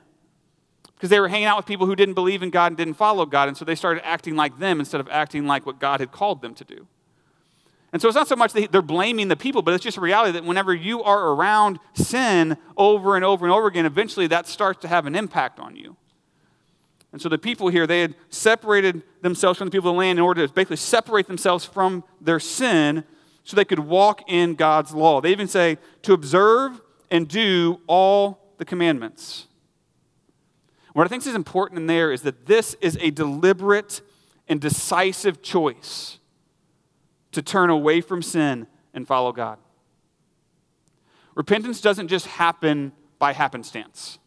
Because 0.95 1.11
they 1.11 1.19
were 1.19 1.29
hanging 1.29 1.47
out 1.47 1.57
with 1.57 1.67
people 1.67 1.87
who 1.87 1.97
didn't 1.97 2.15
believe 2.15 2.43
in 2.43 2.51
God 2.51 2.67
and 2.67 2.77
didn't 2.77 2.95
follow 2.95 3.27
God. 3.27 3.49
And 3.49 3.57
so 3.57 3.65
they 3.65 3.75
started 3.75 4.07
acting 4.07 4.37
like 4.37 4.59
them 4.59 4.79
instead 4.79 5.01
of 5.01 5.09
acting 5.11 5.47
like 5.47 5.67
what 5.67 5.81
God 5.81 5.99
had 5.99 6.13
called 6.13 6.43
them 6.43 6.55
to 6.55 6.65
do. 6.65 6.87
And 7.93 8.01
so 8.01 8.07
it's 8.07 8.15
not 8.15 8.29
so 8.29 8.37
much 8.37 8.53
that 8.53 8.71
they're 8.71 8.83
blaming 8.83 9.29
the 9.29 9.37
people, 9.37 9.63
but 9.63 9.75
it's 9.75 9.83
just 9.83 9.97
a 9.97 10.01
reality 10.01 10.33
that 10.33 10.45
whenever 10.45 10.73
you 10.73 11.03
are 11.03 11.31
around 11.31 11.81
sin 11.95 12.57
over 12.77 13.17
and 13.17 13.25
over 13.25 13.45
and 13.45 13.53
over 13.53 13.67
again, 13.67 13.85
eventually 13.85 14.29
that 14.29 14.47
starts 14.47 14.81
to 14.83 14.89
have 14.89 15.07
an 15.07 15.17
impact 15.17 15.59
on 15.59 15.75
you. 15.75 15.97
And 17.13 17.21
so 17.21 17.29
the 17.29 17.39
people 17.39 17.69
here, 17.69 17.87
they 17.87 18.01
had 18.01 18.15
separated 18.29 19.03
themselves 19.21 19.59
from 19.59 19.67
the 19.67 19.73
people 19.73 19.91
of 19.91 19.95
the 19.95 19.99
land 19.99 20.19
in 20.19 20.25
order 20.25 20.47
to 20.47 20.53
basically 20.53 20.77
separate 20.77 21.27
themselves 21.27 21.65
from 21.65 22.05
their 22.21 22.39
sin 22.39 23.05
so 23.43 23.57
they 23.57 23.65
could 23.65 23.81
walk 23.81 24.23
in 24.29 24.55
God's 24.55 24.93
law. 24.93 25.21
They 25.21 25.33
even 25.33 25.49
say 25.49 25.79
to 26.03 26.13
observe 26.13 26.81
and 27.11 27.27
do 27.27 27.81
all 27.89 28.55
the 28.59 28.65
commandments. 28.65 29.49
What 30.93 31.05
I 31.05 31.09
think 31.09 31.27
is 31.27 31.35
important 31.35 31.81
in 31.81 31.87
there 31.87 32.13
is 32.13 32.23
that 32.23 32.47
this 32.47 32.77
is 32.81 32.97
a 33.01 33.11
deliberate 33.11 34.03
and 34.49 34.61
decisive 34.61 35.43
choice 35.43 36.19
to 37.33 37.43
turn 37.43 37.71
away 37.71 38.01
from 38.01 38.23
sin 38.23 38.67
and 38.95 39.07
follow 39.07 39.33
God. 39.33 39.59
Repentance 41.35 41.81
doesn't 41.81 42.09
just 42.09 42.27
happen 42.27 42.93
by 43.19 43.33
happenstance. 43.33 44.20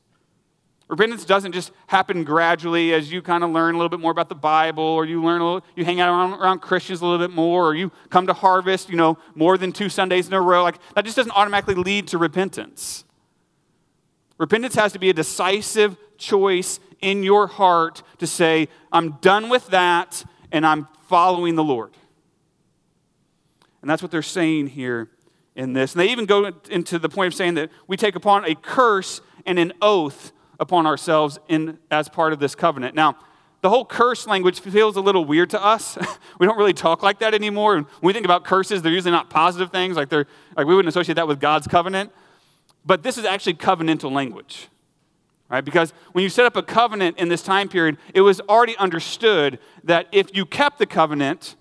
Repentance 0.90 1.24
doesn't 1.26 1.54
just 1.54 1.72
happen 1.88 2.24
gradually 2.24 2.94
as 2.94 3.12
you 3.12 3.22
kind 3.22 3.44
of 3.44 3.52
learn 3.52 3.76
a 3.76 3.78
little 3.78 3.90
bit 3.90 4.00
more 4.00 4.12
about 4.12 4.30
the 4.30 4.36
Bible, 4.36 4.84
or 4.84 5.06
you 5.06 5.24
learn 5.24 5.42
little, 5.42 5.64
you 5.76 5.86
hang 5.86 6.02
out 6.02 6.10
around, 6.10 6.34
around, 6.40 6.60
Christians 6.60 7.02
a 7.02 7.06
little 7.06 7.26
bit 7.26 7.34
more, 7.34 7.68
or 7.68 7.74
you 7.74 7.92
come 8.10 8.28
to 8.28 8.34
harvest, 8.34 8.90
you 8.90 8.98
know, 8.98 9.18
more 9.34 9.58
than 9.58 9.72
two 9.72 9.90
Sundays 9.90 10.28
in 10.28 10.34
a 10.34 10.42
row. 10.42 10.62
Like 10.62 10.78
that 10.96 11.06
just 11.06 11.16
doesn't 11.16 11.32
automatically 11.32 11.76
lead 11.76 12.08
to 12.10 12.18
repentance. 12.18 13.06
Repentance 14.38 14.76
has 14.76 14.92
to 14.92 15.00
be 15.00 15.10
a 15.10 15.14
decisive 15.14 15.96
choice 16.18 16.80
in 17.00 17.24
your 17.24 17.48
heart 17.48 18.04
to 18.18 18.28
say, 18.28 18.68
I'm 18.92 19.14
done 19.22 19.50
with 19.50 19.68
that 19.68 20.24
and 20.52 20.66
I'm 20.66 20.88
following 21.08 21.56
the 21.56 21.64
Lord. 21.64 21.92
And 23.82 23.90
that's 23.90 24.02
what 24.02 24.12
they're 24.12 24.22
saying 24.22 24.68
here 24.68 25.10
in 25.56 25.74
this. 25.74 25.94
And 25.94 26.02
they 26.02 26.10
even 26.10 26.26
go 26.26 26.52
into 26.70 27.00
the 27.00 27.10
point 27.10 27.28
of 27.28 27.34
saying 27.36 27.54
that 27.56 27.70
we 27.88 27.96
take 27.96 28.16
upon 28.16 28.46
a 28.46 28.56
curse 28.56 29.22
and 29.46 29.58
an 29.58 29.74
oath 29.82 30.33
upon 30.60 30.86
ourselves 30.86 31.40
in, 31.48 31.78
as 31.92 32.10
part 32.10 32.34
of 32.34 32.40
this 32.40 32.56
covenant. 32.56 32.96
Now, 32.96 33.18
the 33.62 33.70
whole 33.70 33.86
curse 33.86 34.28
language 34.28 34.60
feels 34.60 34.98
a 34.98 35.02
little 35.02 35.24
weird 35.24 35.50
to 35.52 35.64
us. 35.64 35.98
we 36.40 36.46
don't 36.46 36.58
really 36.58 36.74
talk 36.74 37.02
like 37.02 37.20
that 37.20 37.34
anymore. 37.34 37.76
When 37.76 37.86
we 38.02 38.12
think 38.12 38.26
about 38.26 38.44
curses, 38.44 38.82
they're 38.82 38.92
usually 38.92 39.12
not 39.12 39.30
positive 39.30 39.72
things, 39.72 39.96
like 39.96 40.10
they're 40.10 40.28
like 40.58 40.68
we 40.68 40.76
wouldn't 40.76 40.90
associate 40.90 41.16
that 41.16 41.28
with 41.28 41.40
God's 41.40 41.66
covenant. 41.66 42.12
But 42.86 43.04
this 43.04 43.18
is 43.18 43.24
actually 43.24 43.54
covenantal 43.54 44.12
language. 44.12 44.68
Right? 45.50 45.64
Because 45.64 45.94
when 46.12 46.24
you 46.24 46.30
set 46.30 46.46
up 46.46 46.56
a 46.56 46.64
covenant 46.64 47.20
in 47.20 47.30
this 47.30 47.42
time 47.42 47.70
period, 47.70 47.98
it 48.14 48.22
was 48.22 48.42
already 48.42 48.76
understood 48.78 49.60
that 49.84 50.08
if 50.12 50.36
you 50.36 50.46
kept 50.46 50.80
the 50.80 50.86
covenant, 50.86 51.56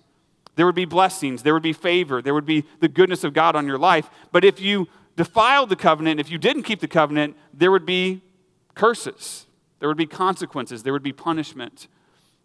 there 0.55 0.65
would 0.65 0.75
be 0.75 0.85
blessings, 0.85 1.43
there 1.43 1.53
would 1.53 1.63
be 1.63 1.73
favor, 1.73 2.21
there 2.21 2.33
would 2.33 2.45
be 2.45 2.65
the 2.79 2.87
goodness 2.87 3.23
of 3.23 3.33
God 3.33 3.55
on 3.55 3.65
your 3.65 3.77
life. 3.77 4.09
But 4.31 4.43
if 4.43 4.59
you 4.59 4.87
defiled 5.15 5.69
the 5.69 5.75
covenant, 5.75 6.19
if 6.19 6.29
you 6.29 6.37
didn't 6.37 6.63
keep 6.63 6.79
the 6.79 6.87
covenant, 6.87 7.37
there 7.53 7.71
would 7.71 7.85
be 7.85 8.23
curses, 8.75 9.47
there 9.79 9.89
would 9.89 9.97
be 9.97 10.05
consequences, 10.05 10.83
there 10.83 10.93
would 10.93 11.03
be 11.03 11.13
punishment 11.13 11.87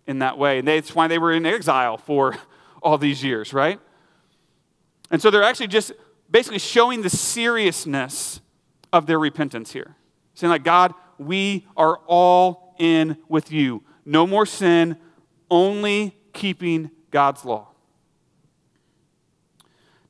in 0.06 0.18
that 0.20 0.38
way. 0.38 0.58
And 0.58 0.66
that's 0.68 0.94
why 0.94 1.06
they 1.06 1.18
were 1.18 1.32
in 1.32 1.46
exile 1.46 1.96
for 1.96 2.36
all 2.82 2.98
these 2.98 3.22
years, 3.22 3.52
right? 3.52 3.80
And 5.10 5.22
so 5.22 5.30
they're 5.30 5.42
actually 5.42 5.68
just 5.68 5.92
basically 6.30 6.58
showing 6.58 7.02
the 7.02 7.10
seriousness 7.10 8.40
of 8.92 9.06
their 9.06 9.18
repentance 9.18 9.72
here. 9.72 9.96
Saying, 10.34 10.50
like, 10.50 10.64
God, 10.64 10.94
we 11.18 11.66
are 11.76 11.98
all 12.06 12.74
in 12.78 13.16
with 13.28 13.50
you. 13.50 13.82
No 14.04 14.26
more 14.26 14.46
sin, 14.46 14.96
only 15.50 16.16
keeping 16.32 16.90
God's 17.10 17.44
law. 17.44 17.68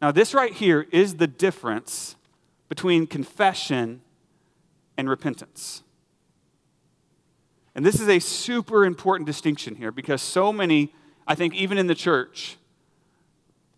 Now, 0.00 0.12
this 0.12 0.34
right 0.34 0.52
here 0.52 0.86
is 0.92 1.16
the 1.16 1.26
difference 1.26 2.16
between 2.68 3.06
confession 3.06 4.02
and 4.96 5.08
repentance. 5.08 5.82
And 7.78 7.86
this 7.86 8.00
is 8.00 8.08
a 8.08 8.18
super 8.18 8.84
important 8.84 9.24
distinction 9.24 9.76
here 9.76 9.92
because 9.92 10.20
so 10.20 10.52
many, 10.52 10.92
I 11.28 11.36
think, 11.36 11.54
even 11.54 11.78
in 11.78 11.86
the 11.86 11.94
church, 11.94 12.56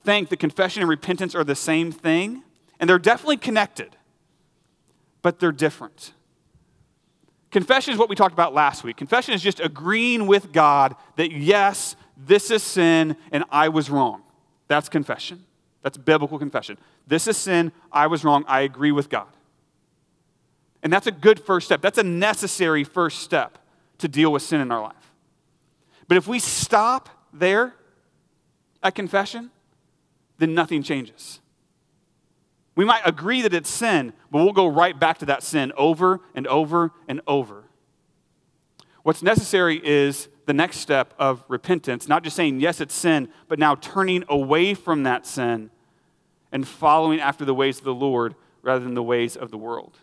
think 0.05 0.31
that 0.31 0.39
confession 0.39 0.81
and 0.81 0.89
repentance 0.89 1.35
are 1.35 1.45
the 1.45 1.55
same 1.55 1.93
thing, 1.93 2.43
and 2.79 2.89
they're 2.89 2.99
definitely 2.99 3.37
connected, 3.37 3.95
but 5.21 5.39
they're 5.39 5.53
different. 5.53 6.15
Confession 7.51 7.93
is 7.93 7.99
what 7.99 8.09
we 8.09 8.17
talked 8.17 8.33
about 8.33 8.55
last 8.55 8.85
week. 8.85 8.97
Confession 8.97 9.35
is 9.35 9.43
just 9.43 9.61
agreeing 9.61 10.27
with 10.27 10.51
God 10.51 10.97
that, 11.17 11.31
yes, 11.31 11.95
this 12.17 12.51
is 12.51 12.63
sin 12.63 13.17
and 13.33 13.45
I 13.51 13.69
was 13.69 13.91
wrong. 13.91 14.23
That's 14.67 14.89
confession. 14.89 15.45
That's 15.83 15.99
biblical 15.99 16.39
confession. 16.39 16.79
This 17.07 17.29
is 17.29 17.37
sin. 17.37 17.71
I 17.93 18.07
was 18.07 18.25
wrong. 18.25 18.47
I 18.49 18.63
agree 18.63 18.93
with 18.93 19.11
God. 19.11 19.29
And 20.83 20.91
that's 20.91 21.07
a 21.07 21.13
good 21.13 21.39
first 21.39 21.67
step. 21.67 21.83
That's 21.83 21.99
a 21.99 22.03
necessary 22.03 22.83
first 22.83 23.19
step 23.19 23.59
to 24.01 24.09
deal 24.09 24.33
with 24.33 24.43
sin 24.43 24.61
in 24.61 24.71
our 24.71 24.83
life. 24.83 25.13
But 26.09 26.17
if 26.17 26.27
we 26.27 26.39
stop 26.39 27.09
there 27.33 27.75
at 28.83 28.95
confession, 28.95 29.51
then 30.39 30.55
nothing 30.55 30.83
changes. 30.83 31.41
We 32.75 32.85
might 32.85 33.03
agree 33.05 33.43
that 33.43 33.55
it's 33.55 33.71
sin, 33.71 34.13
but 34.31 34.43
we'll 34.43 34.53
go 34.53 34.67
right 34.67 34.99
back 34.99 35.19
to 35.19 35.27
that 35.27 35.43
sin 35.43 35.73
over 35.77 36.21
and 36.35 36.47
over 36.47 36.93
and 37.09 37.21
over. 37.27 37.65
What's 39.03 39.23
necessary 39.23 39.81
is 39.83 40.29
the 40.47 40.53
next 40.53 40.79
step 40.79 41.15
of 41.19 41.45
repentance, 41.49 42.09
not 42.09 42.25
just 42.25 42.37
saying, 42.37 42.61
yes, 42.61 42.81
it's 42.81 42.95
sin, 42.95 43.29
but 43.49 43.59
now 43.59 43.75
turning 43.75 44.25
away 44.29 44.75
from 44.75 45.05
that 45.05 45.27
sin 45.27 45.71
and 46.53 46.67
following 46.67 47.21
after 47.21 47.45
the 47.45 47.55
ways 47.55 47.79
of 47.79 47.85
the 47.85 47.95
Lord 47.95 48.35
rather 48.63 48.85
than 48.85 48.95
the 48.95 49.03
ways 49.03 49.37
of 49.37 49.51
the 49.51 49.59
world. 49.59 49.99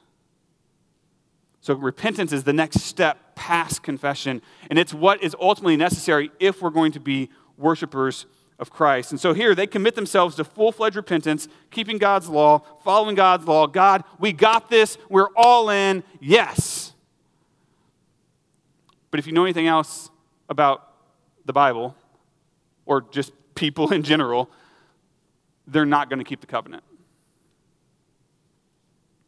So, 1.67 1.73
repentance 1.73 2.31
is 2.31 2.45
the 2.45 2.53
next 2.53 2.79
step 2.79 3.35
past 3.35 3.83
confession, 3.83 4.41
and 4.69 4.79
it's 4.79 4.93
what 4.93 5.21
is 5.21 5.35
ultimately 5.37 5.75
necessary 5.75 6.31
if 6.39 6.61
we're 6.61 6.69
going 6.69 6.93
to 6.93 7.01
be 7.01 7.29
worshipers 7.57 8.25
of 8.57 8.71
Christ. 8.71 9.11
And 9.11 9.19
so, 9.19 9.33
here 9.33 9.53
they 9.53 9.67
commit 9.67 9.93
themselves 9.93 10.37
to 10.37 10.45
full 10.45 10.71
fledged 10.71 10.95
repentance, 10.95 11.49
keeping 11.69 11.97
God's 11.97 12.29
law, 12.29 12.59
following 12.85 13.15
God's 13.15 13.45
law. 13.45 13.67
God, 13.67 14.05
we 14.17 14.31
got 14.31 14.69
this, 14.69 14.97
we're 15.09 15.27
all 15.35 15.69
in, 15.69 16.05
yes. 16.21 16.93
But 19.11 19.19
if 19.19 19.27
you 19.27 19.33
know 19.33 19.43
anything 19.43 19.67
else 19.67 20.09
about 20.47 20.87
the 21.43 21.51
Bible, 21.51 21.97
or 22.85 23.01
just 23.11 23.33
people 23.55 23.91
in 23.91 24.03
general, 24.03 24.49
they're 25.67 25.85
not 25.85 26.09
going 26.09 26.19
to 26.19 26.25
keep 26.25 26.39
the 26.39 26.47
covenant. 26.47 26.85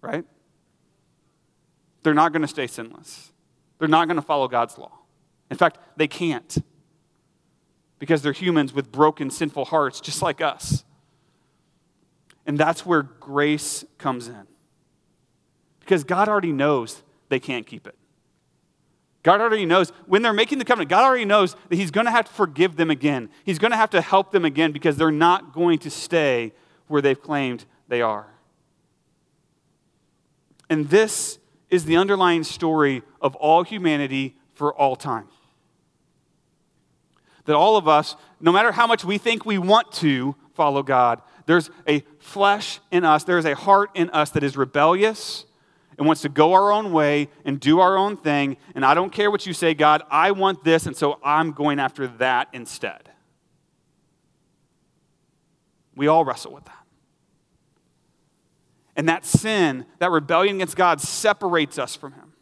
Right? 0.02 0.24
They're 2.04 2.14
not 2.14 2.32
going 2.32 2.42
to 2.42 2.48
stay 2.48 2.68
sinless. 2.68 3.32
They're 3.78 3.88
not 3.88 4.08
going 4.08 4.16
to 4.16 4.22
follow 4.22 4.48
God's 4.48 4.78
law. 4.78 4.92
In 5.50 5.58
fact, 5.58 5.80
they 5.98 6.08
can't 6.08 6.58
because 7.98 8.22
they're 8.22 8.32
humans 8.32 8.74
with 8.74 8.92
broken, 8.92 9.30
sinful 9.30 9.66
hearts, 9.66 10.00
just 10.00 10.22
like 10.22 10.42
us. 10.42 10.86
And 12.46 12.58
that's 12.58 12.86
where 12.86 13.04
grace 13.04 13.84
comes 13.98 14.28
in. 14.28 14.48
Because 15.82 16.04
God 16.04 16.30
already 16.30 16.52
knows 16.52 17.04
they 17.30 17.40
can't 17.40 17.68
keep 17.68 17.88
it. 17.88 17.96
God 19.22 19.42
already 19.42 19.66
knows 19.66 19.92
when 20.06 20.22
they're 20.22 20.34
making 20.34 20.60
the 20.60 20.66
covenant, 20.66 20.90
God 20.90 21.04
already 21.04 21.26
knows 21.26 21.56
that 21.68 21.76
He's 21.76 21.92
going 21.92 22.06
to 22.06 22.12
have 22.12 22.26
to 22.26 22.32
forgive 22.32 22.78
them 22.78 22.90
again. 22.90 23.30
He's 23.44 23.60
going 23.60 23.72
to 23.72 23.78
have 23.78 23.90
to 23.90 24.02
help 24.02 24.32
them 24.32 24.46
again 24.46 24.72
because 24.72 24.96
they're 24.96 25.12
not 25.12 25.54
going 25.54 25.80
to 25.80 25.90
stay 25.90 26.54
where 26.88 27.02
they've 27.02 27.22
claimed 27.22 27.66
they 27.88 28.02
are. 28.02 28.28
And 30.70 30.90
this 30.90 31.39
is 31.70 31.86
the 31.86 31.98
underlying 31.98 32.44
story 32.44 33.04
of 33.22 33.36
all 33.36 33.64
humanity 33.64 34.36
for 34.54 34.74
all 34.74 34.96
time. 34.96 35.28
That 37.46 37.56
all 37.56 37.78
of 37.78 37.88
us, 37.88 38.16
no 38.40 38.52
matter 38.52 38.72
how 38.72 38.88
much 38.88 39.04
we 39.04 39.18
think 39.18 39.46
we 39.46 39.58
want 39.58 39.92
to 39.94 40.36
follow 40.54 40.84
God, 40.84 41.22
there's 41.46 41.70
a 41.88 42.04
flesh 42.20 42.80
in 42.92 43.04
us, 43.04 43.24
there's 43.24 43.46
a 43.46 43.56
heart 43.56 43.90
in 43.96 44.10
us 44.12 44.30
that 44.32 44.44
is 44.44 44.56
rebellious 44.56 45.46
and 45.98 46.06
wants 46.08 46.22
to 46.22 46.30
go 46.30 46.54
our 46.54 46.72
own 46.72 46.94
way 46.94 47.28
and 47.44 47.60
do 47.60 47.80
our 47.80 47.98
own 47.98 48.16
thing. 48.18 48.58
And 48.76 48.86
I 48.86 48.94
don't 48.94 49.12
care 49.12 49.30
what 49.30 49.46
you 49.46 49.54
say, 49.54 49.74
God, 49.74 50.04
I 50.10 50.32
want 50.32 50.64
this, 50.64 50.86
and 50.86 50.96
so 50.96 51.20
I'm 51.24 51.52
going 51.52 51.80
after 51.80 52.08
that 52.20 52.50
instead. 52.54 53.10
We 55.96 56.08
all 56.08 56.24
wrestle 56.24 56.54
with 56.54 56.66
that. 56.66 56.79
And 59.00 59.08
that 59.08 59.26
sin, 59.26 59.86
that 60.00 60.12
rebellion 60.12 60.58
against 60.58 60.76
God, 60.76 61.00
separates 61.00 61.80
us 61.80 61.96
from 61.96 62.12
Him. 62.12 62.34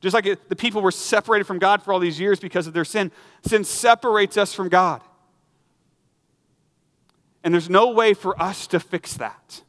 Just 0.00 0.14
like 0.14 0.24
the 0.48 0.54
people 0.54 0.80
were 0.80 0.92
separated 0.92 1.42
from 1.42 1.58
God 1.58 1.82
for 1.82 1.92
all 1.92 1.98
these 1.98 2.20
years 2.20 2.38
because 2.38 2.68
of 2.68 2.72
their 2.72 2.84
sin, 2.84 3.10
sin 3.44 3.64
separates 3.64 4.36
us 4.36 4.54
from 4.54 4.68
God. 4.68 5.02
And 7.42 7.52
there's 7.52 7.68
no 7.68 7.90
way 7.90 8.14
for 8.14 8.40
us 8.40 8.68
to 8.68 8.78
fix 8.78 9.14
that. 9.14 9.62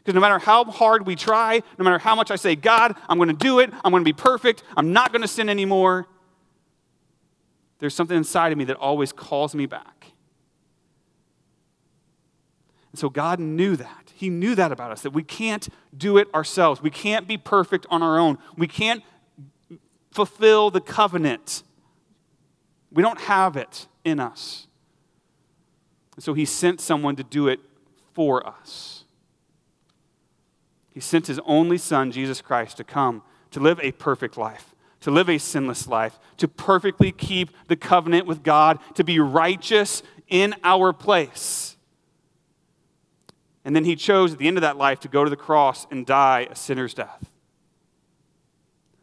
Because 0.00 0.14
no 0.14 0.20
matter 0.20 0.38
how 0.38 0.66
hard 0.66 1.06
we 1.06 1.16
try, 1.16 1.62
no 1.78 1.84
matter 1.84 1.96
how 1.96 2.14
much 2.14 2.30
I 2.30 2.36
say, 2.36 2.56
God, 2.56 2.94
I'm 3.08 3.16
going 3.16 3.30
to 3.30 3.34
do 3.34 3.60
it, 3.60 3.72
I'm 3.82 3.90
going 3.90 4.02
to 4.02 4.04
be 4.04 4.12
perfect, 4.12 4.64
I'm 4.76 4.92
not 4.92 5.12
going 5.12 5.22
to 5.22 5.28
sin 5.28 5.48
anymore, 5.48 6.06
there's 7.78 7.94
something 7.94 8.18
inside 8.18 8.52
of 8.52 8.58
me 8.58 8.64
that 8.64 8.76
always 8.76 9.12
calls 9.12 9.54
me 9.54 9.64
back. 9.64 9.93
And 12.94 12.98
so 13.00 13.10
God 13.10 13.40
knew 13.40 13.74
that. 13.74 14.12
He 14.14 14.30
knew 14.30 14.54
that 14.54 14.70
about 14.70 14.92
us, 14.92 15.00
that 15.00 15.10
we 15.10 15.24
can't 15.24 15.68
do 15.96 16.16
it 16.16 16.32
ourselves. 16.32 16.80
We 16.80 16.90
can't 16.90 17.26
be 17.26 17.36
perfect 17.36 17.86
on 17.90 18.04
our 18.04 18.20
own. 18.20 18.38
We 18.56 18.68
can't 18.68 19.02
fulfill 20.12 20.70
the 20.70 20.80
covenant. 20.80 21.64
We 22.92 23.02
don't 23.02 23.20
have 23.22 23.56
it 23.56 23.88
in 24.04 24.20
us. 24.20 24.68
And 26.14 26.22
So 26.22 26.34
He 26.34 26.44
sent 26.44 26.80
someone 26.80 27.16
to 27.16 27.24
do 27.24 27.48
it 27.48 27.58
for 28.12 28.46
us. 28.46 29.02
He 30.92 31.00
sent 31.00 31.26
his 31.26 31.40
only 31.44 31.78
son, 31.78 32.12
Jesus 32.12 32.40
Christ, 32.40 32.76
to 32.76 32.84
come 32.84 33.24
to 33.50 33.58
live 33.58 33.80
a 33.82 33.90
perfect 33.90 34.36
life, 34.36 34.72
to 35.00 35.10
live 35.10 35.28
a 35.28 35.38
sinless 35.38 35.88
life, 35.88 36.20
to 36.36 36.46
perfectly 36.46 37.10
keep 37.10 37.50
the 37.66 37.74
covenant 37.74 38.28
with 38.28 38.44
God, 38.44 38.78
to 38.94 39.02
be 39.02 39.18
righteous 39.18 40.04
in 40.28 40.54
our 40.62 40.92
place. 40.92 41.73
And 43.64 43.74
then 43.74 43.84
he 43.84 43.96
chose 43.96 44.32
at 44.32 44.38
the 44.38 44.46
end 44.46 44.58
of 44.58 44.62
that 44.62 44.76
life 44.76 45.00
to 45.00 45.08
go 45.08 45.24
to 45.24 45.30
the 45.30 45.36
cross 45.36 45.86
and 45.90 46.04
die 46.04 46.48
a 46.50 46.54
sinner's 46.54 46.94
death 46.94 47.30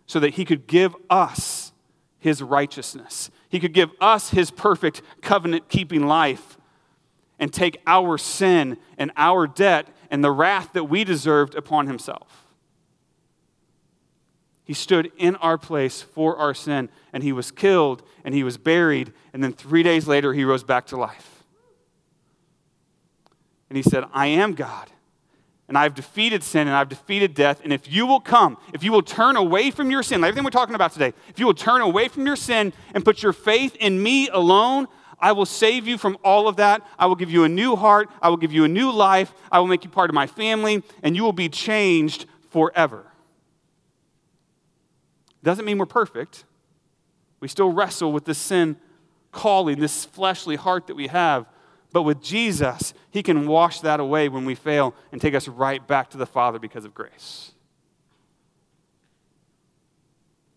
so 0.05 0.19
that 0.19 0.33
he 0.33 0.45
could 0.45 0.67
give 0.67 0.95
us 1.09 1.71
his 2.19 2.43
righteousness. 2.43 3.31
He 3.49 3.59
could 3.59 3.73
give 3.73 3.91
us 4.01 4.31
his 4.31 4.51
perfect 4.51 5.01
covenant 5.21 5.69
keeping 5.69 6.05
life 6.05 6.57
and 7.39 7.51
take 7.51 7.81
our 7.87 8.17
sin 8.17 8.77
and 8.97 9.11
our 9.15 9.47
debt 9.47 9.87
and 10.11 10.21
the 10.21 10.31
wrath 10.31 10.73
that 10.73 10.83
we 10.83 11.03
deserved 11.03 11.55
upon 11.55 11.87
himself. 11.87 12.45
He 14.65 14.73
stood 14.73 15.11
in 15.17 15.37
our 15.37 15.57
place 15.57 16.01
for 16.01 16.37
our 16.37 16.53
sin, 16.53 16.89
and 17.11 17.23
he 17.23 17.31
was 17.31 17.49
killed, 17.49 18.03
and 18.23 18.35
he 18.35 18.43
was 18.43 18.57
buried, 18.57 19.11
and 19.33 19.43
then 19.43 19.53
three 19.53 19.81
days 19.81 20.07
later, 20.07 20.33
he 20.33 20.43
rose 20.43 20.63
back 20.63 20.85
to 20.87 20.97
life. 20.97 21.30
And 23.71 23.77
he 23.77 23.83
said, 23.83 24.03
I 24.11 24.27
am 24.27 24.53
God, 24.53 24.91
and 25.69 25.77
I've 25.77 25.95
defeated 25.95 26.43
sin 26.43 26.67
and 26.67 26.75
I've 26.75 26.89
defeated 26.89 27.33
death. 27.33 27.61
And 27.63 27.71
if 27.71 27.89
you 27.89 28.05
will 28.05 28.19
come, 28.19 28.57
if 28.73 28.83
you 28.83 28.91
will 28.91 29.01
turn 29.01 29.37
away 29.37 29.71
from 29.71 29.89
your 29.89 30.03
sin, 30.03 30.19
like 30.19 30.27
everything 30.27 30.43
we're 30.43 30.49
talking 30.49 30.75
about 30.75 30.91
today, 30.91 31.13
if 31.29 31.39
you 31.39 31.45
will 31.45 31.53
turn 31.53 31.79
away 31.79 32.09
from 32.09 32.25
your 32.25 32.35
sin 32.35 32.73
and 32.93 33.05
put 33.05 33.23
your 33.23 33.31
faith 33.31 33.77
in 33.77 34.03
me 34.03 34.27
alone, 34.27 34.89
I 35.21 35.31
will 35.31 35.45
save 35.45 35.87
you 35.87 35.97
from 35.97 36.17
all 36.21 36.49
of 36.49 36.57
that. 36.57 36.85
I 36.99 37.05
will 37.05 37.15
give 37.15 37.31
you 37.31 37.45
a 37.45 37.47
new 37.47 37.77
heart. 37.77 38.09
I 38.21 38.27
will 38.27 38.35
give 38.35 38.51
you 38.51 38.65
a 38.65 38.67
new 38.67 38.91
life. 38.91 39.33
I 39.49 39.61
will 39.61 39.67
make 39.67 39.85
you 39.85 39.89
part 39.89 40.09
of 40.09 40.15
my 40.15 40.27
family, 40.27 40.83
and 41.01 41.15
you 41.15 41.23
will 41.23 41.31
be 41.31 41.47
changed 41.47 42.25
forever. 42.49 43.05
Doesn't 45.43 45.63
mean 45.63 45.77
we're 45.77 45.85
perfect. 45.85 46.43
We 47.39 47.47
still 47.47 47.71
wrestle 47.71 48.11
with 48.11 48.25
this 48.25 48.37
sin 48.37 48.75
calling, 49.31 49.79
this 49.79 50.03
fleshly 50.03 50.57
heart 50.57 50.87
that 50.87 50.95
we 50.95 51.07
have. 51.07 51.45
But 51.93 52.03
with 52.03 52.21
Jesus, 52.21 52.93
He 53.09 53.21
can 53.21 53.47
wash 53.47 53.81
that 53.81 53.99
away 53.99 54.29
when 54.29 54.45
we 54.45 54.55
fail 54.55 54.95
and 55.11 55.19
take 55.19 55.35
us 55.35 55.47
right 55.47 55.85
back 55.85 56.09
to 56.11 56.17
the 56.17 56.25
Father 56.25 56.59
because 56.59 56.85
of 56.85 56.93
grace. 56.93 57.51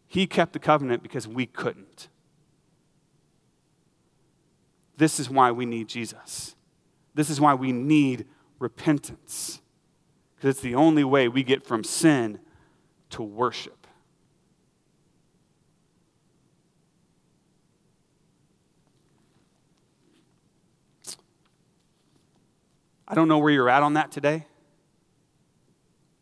He 0.06 0.26
kept 0.26 0.52
the 0.52 0.60
covenant 0.60 1.02
because 1.02 1.26
we 1.26 1.44
couldn't. 1.46 2.08
This 4.96 5.18
is 5.18 5.28
why 5.28 5.50
we 5.50 5.66
need 5.66 5.88
Jesus. 5.88 6.54
This 7.14 7.30
is 7.30 7.40
why 7.40 7.54
we 7.54 7.72
need 7.72 8.26
repentance. 8.60 9.60
Because 10.36 10.50
it's 10.50 10.60
the 10.60 10.76
only 10.76 11.02
way 11.02 11.26
we 11.26 11.42
get 11.42 11.66
from 11.66 11.82
sin 11.82 12.38
to 13.10 13.22
worship. 13.22 13.83
I 23.06 23.14
don't 23.14 23.28
know 23.28 23.38
where 23.38 23.52
you're 23.52 23.68
at 23.68 23.82
on 23.82 23.94
that 23.94 24.10
today. 24.10 24.46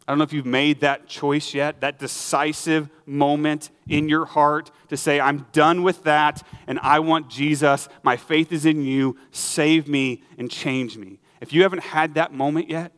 I 0.07 0.11
don't 0.11 0.19
know 0.19 0.25
if 0.25 0.33
you've 0.33 0.47
made 0.47 0.81
that 0.81 1.07
choice 1.07 1.55
yet, 1.55 1.81
that 1.81 2.01
decisive 2.01 2.91
moment 3.07 3.71
in 3.89 4.09
your 4.09 4.25
heart 4.25 4.73
to 4.89 4.97
say, 4.97 5.21
I'm 5.21 5.47
done 5.53 5.85
with 5.85 6.03
that 6.05 6.45
and 6.67 6.81
I 6.81 6.99
want 6.99 7.31
Jesus. 7.31 7.89
My 8.03 8.17
faith 8.17 8.51
is 8.51 8.67
in 8.67 8.83
you. 8.83 9.17
Save 9.31 9.87
me 9.87 10.23
and 10.39 10.51
change 10.51 10.97
me. 10.97 11.21
If 11.41 11.53
you 11.53 11.63
haven't 11.63 11.85
had 11.85 12.15
that 12.15 12.33
moment 12.33 12.69
yet, 12.69 12.93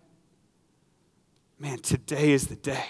man, 1.58 1.78
today 1.78 2.30
is 2.30 2.46
the 2.46 2.56
day. 2.56 2.86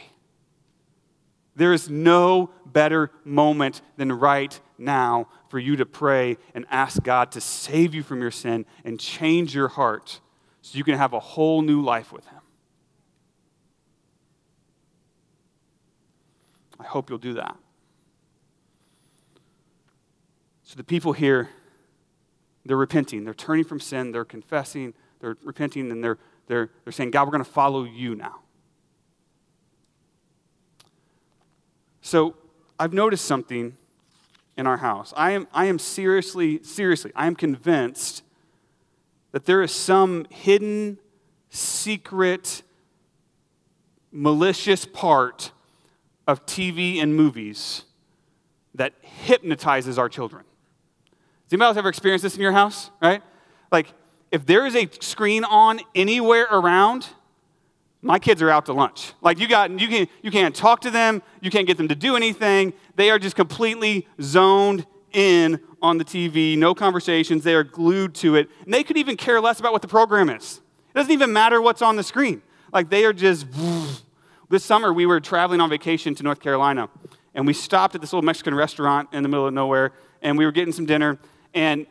There 1.56 1.72
is 1.72 1.90
no 1.90 2.50
better 2.66 3.10
moment 3.24 3.82
than 3.96 4.12
right 4.12 4.58
now 4.78 5.28
for 5.48 5.58
you 5.58 5.76
to 5.76 5.86
pray 5.86 6.36
and 6.54 6.66
ask 6.70 7.02
God 7.02 7.32
to 7.32 7.40
save 7.40 7.94
you 7.94 8.02
from 8.02 8.20
your 8.20 8.32
sin 8.32 8.64
and 8.84 8.98
change 8.98 9.54
your 9.54 9.68
heart 9.68 10.20
so 10.64 10.78
you 10.78 10.82
can 10.82 10.96
have 10.96 11.12
a 11.12 11.20
whole 11.20 11.60
new 11.60 11.82
life 11.82 12.10
with 12.10 12.26
Him. 12.26 12.40
I 16.80 16.84
hope 16.84 17.10
you'll 17.10 17.18
do 17.18 17.34
that. 17.34 17.54
So 20.62 20.76
the 20.76 20.82
people 20.82 21.12
here, 21.12 21.50
they're 22.64 22.78
repenting. 22.78 23.24
They're 23.24 23.34
turning 23.34 23.64
from 23.64 23.78
sin. 23.78 24.10
They're 24.10 24.24
confessing. 24.24 24.94
They're 25.20 25.36
repenting. 25.44 25.90
And 25.90 26.02
they're, 26.02 26.16
they're, 26.46 26.70
they're 26.84 26.94
saying, 26.94 27.10
God, 27.10 27.26
we're 27.26 27.32
going 27.32 27.44
to 27.44 27.50
follow 27.50 27.84
you 27.84 28.14
now. 28.14 28.36
So 32.00 32.36
I've 32.80 32.94
noticed 32.94 33.26
something 33.26 33.76
in 34.56 34.66
our 34.66 34.78
house. 34.78 35.12
I 35.14 35.32
am, 35.32 35.46
I 35.52 35.66
am 35.66 35.78
seriously, 35.78 36.62
seriously, 36.62 37.12
I 37.14 37.26
am 37.26 37.36
convinced 37.36 38.22
that 39.34 39.46
there 39.46 39.62
is 39.62 39.72
some 39.72 40.26
hidden, 40.30 40.96
secret, 41.50 42.62
malicious 44.12 44.84
part 44.84 45.50
of 46.28 46.46
TV 46.46 47.02
and 47.02 47.16
movies 47.16 47.82
that 48.76 48.92
hypnotizes 49.00 49.98
our 49.98 50.08
children. 50.08 50.44
Has 51.46 51.52
anybody 51.52 51.66
else 51.66 51.76
ever 51.76 51.88
experienced 51.88 52.22
this 52.22 52.36
in 52.36 52.42
your 52.42 52.52
house? 52.52 52.92
Right? 53.02 53.24
Like, 53.72 53.88
if 54.30 54.46
there 54.46 54.66
is 54.66 54.76
a 54.76 54.88
screen 55.00 55.42
on 55.42 55.80
anywhere 55.96 56.46
around, 56.48 57.08
my 58.02 58.20
kids 58.20 58.40
are 58.40 58.50
out 58.50 58.66
to 58.66 58.72
lunch. 58.72 59.14
Like 59.20 59.40
you 59.40 59.48
got 59.48 59.68
you 59.80 59.88
can 59.88 60.06
you 60.22 60.30
can't 60.30 60.54
talk 60.54 60.82
to 60.82 60.92
them, 60.92 61.22
you 61.40 61.50
can't 61.50 61.66
get 61.66 61.76
them 61.76 61.88
to 61.88 61.96
do 61.96 62.14
anything. 62.14 62.72
They 62.94 63.10
are 63.10 63.18
just 63.18 63.34
completely 63.34 64.06
zoned 64.22 64.86
in 65.12 65.58
on 65.84 65.98
the 65.98 66.04
TV, 66.04 66.56
no 66.56 66.74
conversations, 66.74 67.44
they 67.44 67.54
are 67.54 67.62
glued 67.62 68.14
to 68.14 68.36
it. 68.36 68.48
And 68.64 68.72
they 68.72 68.82
could 68.82 68.96
even 68.96 69.18
care 69.18 69.38
less 69.38 69.60
about 69.60 69.72
what 69.74 69.82
the 69.82 69.88
program 69.88 70.30
is. 70.30 70.62
It 70.88 70.94
doesn't 70.94 71.12
even 71.12 71.30
matter 71.30 71.60
what's 71.60 71.82
on 71.82 71.96
the 71.96 72.02
screen. 72.02 72.42
Like 72.72 72.90
they 72.90 73.04
are 73.04 73.12
just. 73.12 73.46
This 74.50 74.62
summer, 74.62 74.92
we 74.92 75.06
were 75.06 75.20
traveling 75.20 75.62
on 75.62 75.70
vacation 75.70 76.14
to 76.16 76.22
North 76.22 76.38
Carolina, 76.38 76.90
and 77.34 77.46
we 77.46 77.54
stopped 77.54 77.94
at 77.94 78.02
this 78.02 78.12
little 78.12 78.24
Mexican 78.24 78.54
restaurant 78.54 79.08
in 79.10 79.22
the 79.22 79.28
middle 79.28 79.46
of 79.46 79.54
nowhere, 79.54 79.92
and 80.20 80.36
we 80.36 80.44
were 80.44 80.52
getting 80.52 80.72
some 80.72 80.84
dinner, 80.84 81.18
and 81.54 81.86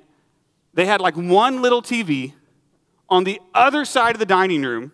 they 0.75 0.86
had 0.86 1.01
like 1.01 1.17
one 1.17 1.63
little 1.63 1.82
TV 1.82 2.34
on 3.10 3.23
the 3.23 3.41
other 3.56 3.86
side 3.86 4.15
of 4.15 4.19
the 4.19 4.25
dining 4.25 4.62
room 4.62 4.91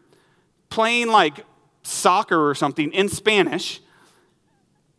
playing 0.70 1.10
like 1.10 1.46
soccer 1.84 2.50
or 2.50 2.56
something 2.56 2.94
in 2.94 3.10
Spanish 3.10 3.82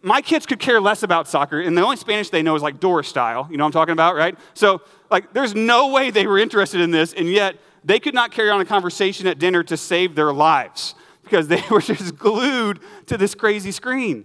my 0.02 0.22
kids 0.22 0.46
could 0.46 0.58
care 0.58 0.80
less 0.80 1.02
about 1.02 1.28
soccer, 1.28 1.60
and 1.60 1.76
the 1.76 1.82
only 1.82 1.96
Spanish 1.96 2.30
they 2.30 2.42
know 2.42 2.54
is 2.54 2.62
like 2.62 2.80
Dora 2.80 3.04
style. 3.04 3.46
You 3.50 3.56
know 3.56 3.64
what 3.64 3.68
I'm 3.68 3.72
talking 3.72 3.92
about, 3.92 4.16
right? 4.16 4.38
So, 4.54 4.80
like, 5.10 5.32
there's 5.32 5.54
no 5.54 5.88
way 5.88 6.10
they 6.10 6.26
were 6.26 6.38
interested 6.38 6.80
in 6.80 6.90
this, 6.90 7.12
and 7.12 7.28
yet 7.28 7.56
they 7.84 7.98
could 7.98 8.14
not 8.14 8.30
carry 8.30 8.50
on 8.50 8.60
a 8.60 8.64
conversation 8.64 9.26
at 9.26 9.38
dinner 9.38 9.62
to 9.64 9.76
save 9.76 10.14
their 10.14 10.32
lives 10.32 10.94
because 11.22 11.48
they 11.48 11.62
were 11.70 11.80
just 11.80 12.16
glued 12.16 12.80
to 13.06 13.16
this 13.16 13.34
crazy 13.34 13.72
screen. 13.72 14.24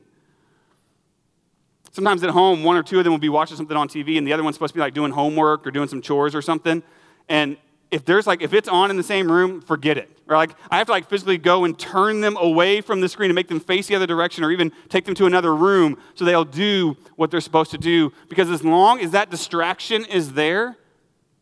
Sometimes 1.92 2.24
at 2.24 2.30
home, 2.30 2.64
one 2.64 2.76
or 2.76 2.84
two 2.84 2.98
of 2.98 3.04
them 3.06 3.14
will 3.14 3.20
be 3.20 3.30
watching 3.30 3.56
something 3.58 3.78
on 3.78 3.88
TV, 3.88 4.18
and 4.18 4.28
the 4.28 4.34
other 4.34 4.44
one's 4.44 4.56
supposed 4.56 4.74
to 4.74 4.78
be 4.78 4.82
like 4.82 4.94
doing 4.94 5.12
homework 5.12 5.66
or 5.66 5.72
doing 5.72 5.88
some 5.88 6.02
chores 6.02 6.36
or 6.36 6.42
something. 6.42 6.84
And 7.30 7.58
if 7.92 8.06
there's 8.06 8.28
like 8.28 8.42
if 8.42 8.54
it's 8.54 8.68
on 8.68 8.90
in 8.90 8.98
the 8.98 9.04
same 9.04 9.32
room, 9.32 9.62
forget 9.62 9.98
it. 9.98 10.10
Or 10.28 10.36
like 10.36 10.52
I 10.70 10.78
have 10.78 10.88
to 10.88 10.92
like 10.92 11.10
physically 11.10 11.38
go 11.38 11.66
and 11.66 11.78
turn 11.78 12.22
them 12.22 12.38
away 12.38 12.82
from 12.82 13.02
the 13.02 13.10
screen 13.10 13.30
and 13.30 13.36
make 13.36 13.48
them 13.48 13.60
face 13.60 13.88
the 13.88 13.96
other 13.96 14.08
direction 14.08 14.44
or 14.44 14.52
even 14.52 14.72
take 14.90 15.06
them 15.06 15.16
to 15.16 15.26
another 15.26 15.56
room 15.56 15.98
so 16.16 16.26
they'll 16.26 16.46
do 16.46 16.98
what 17.16 17.32
they're 17.32 17.42
supposed 17.42 17.72
to 17.72 17.78
do. 17.78 18.12
Because 18.30 18.50
as 18.50 18.64
long 18.64 19.00
as 19.00 19.12
that 19.12 19.30
distraction 19.30 20.04
is 20.06 20.34
there, 20.34 20.78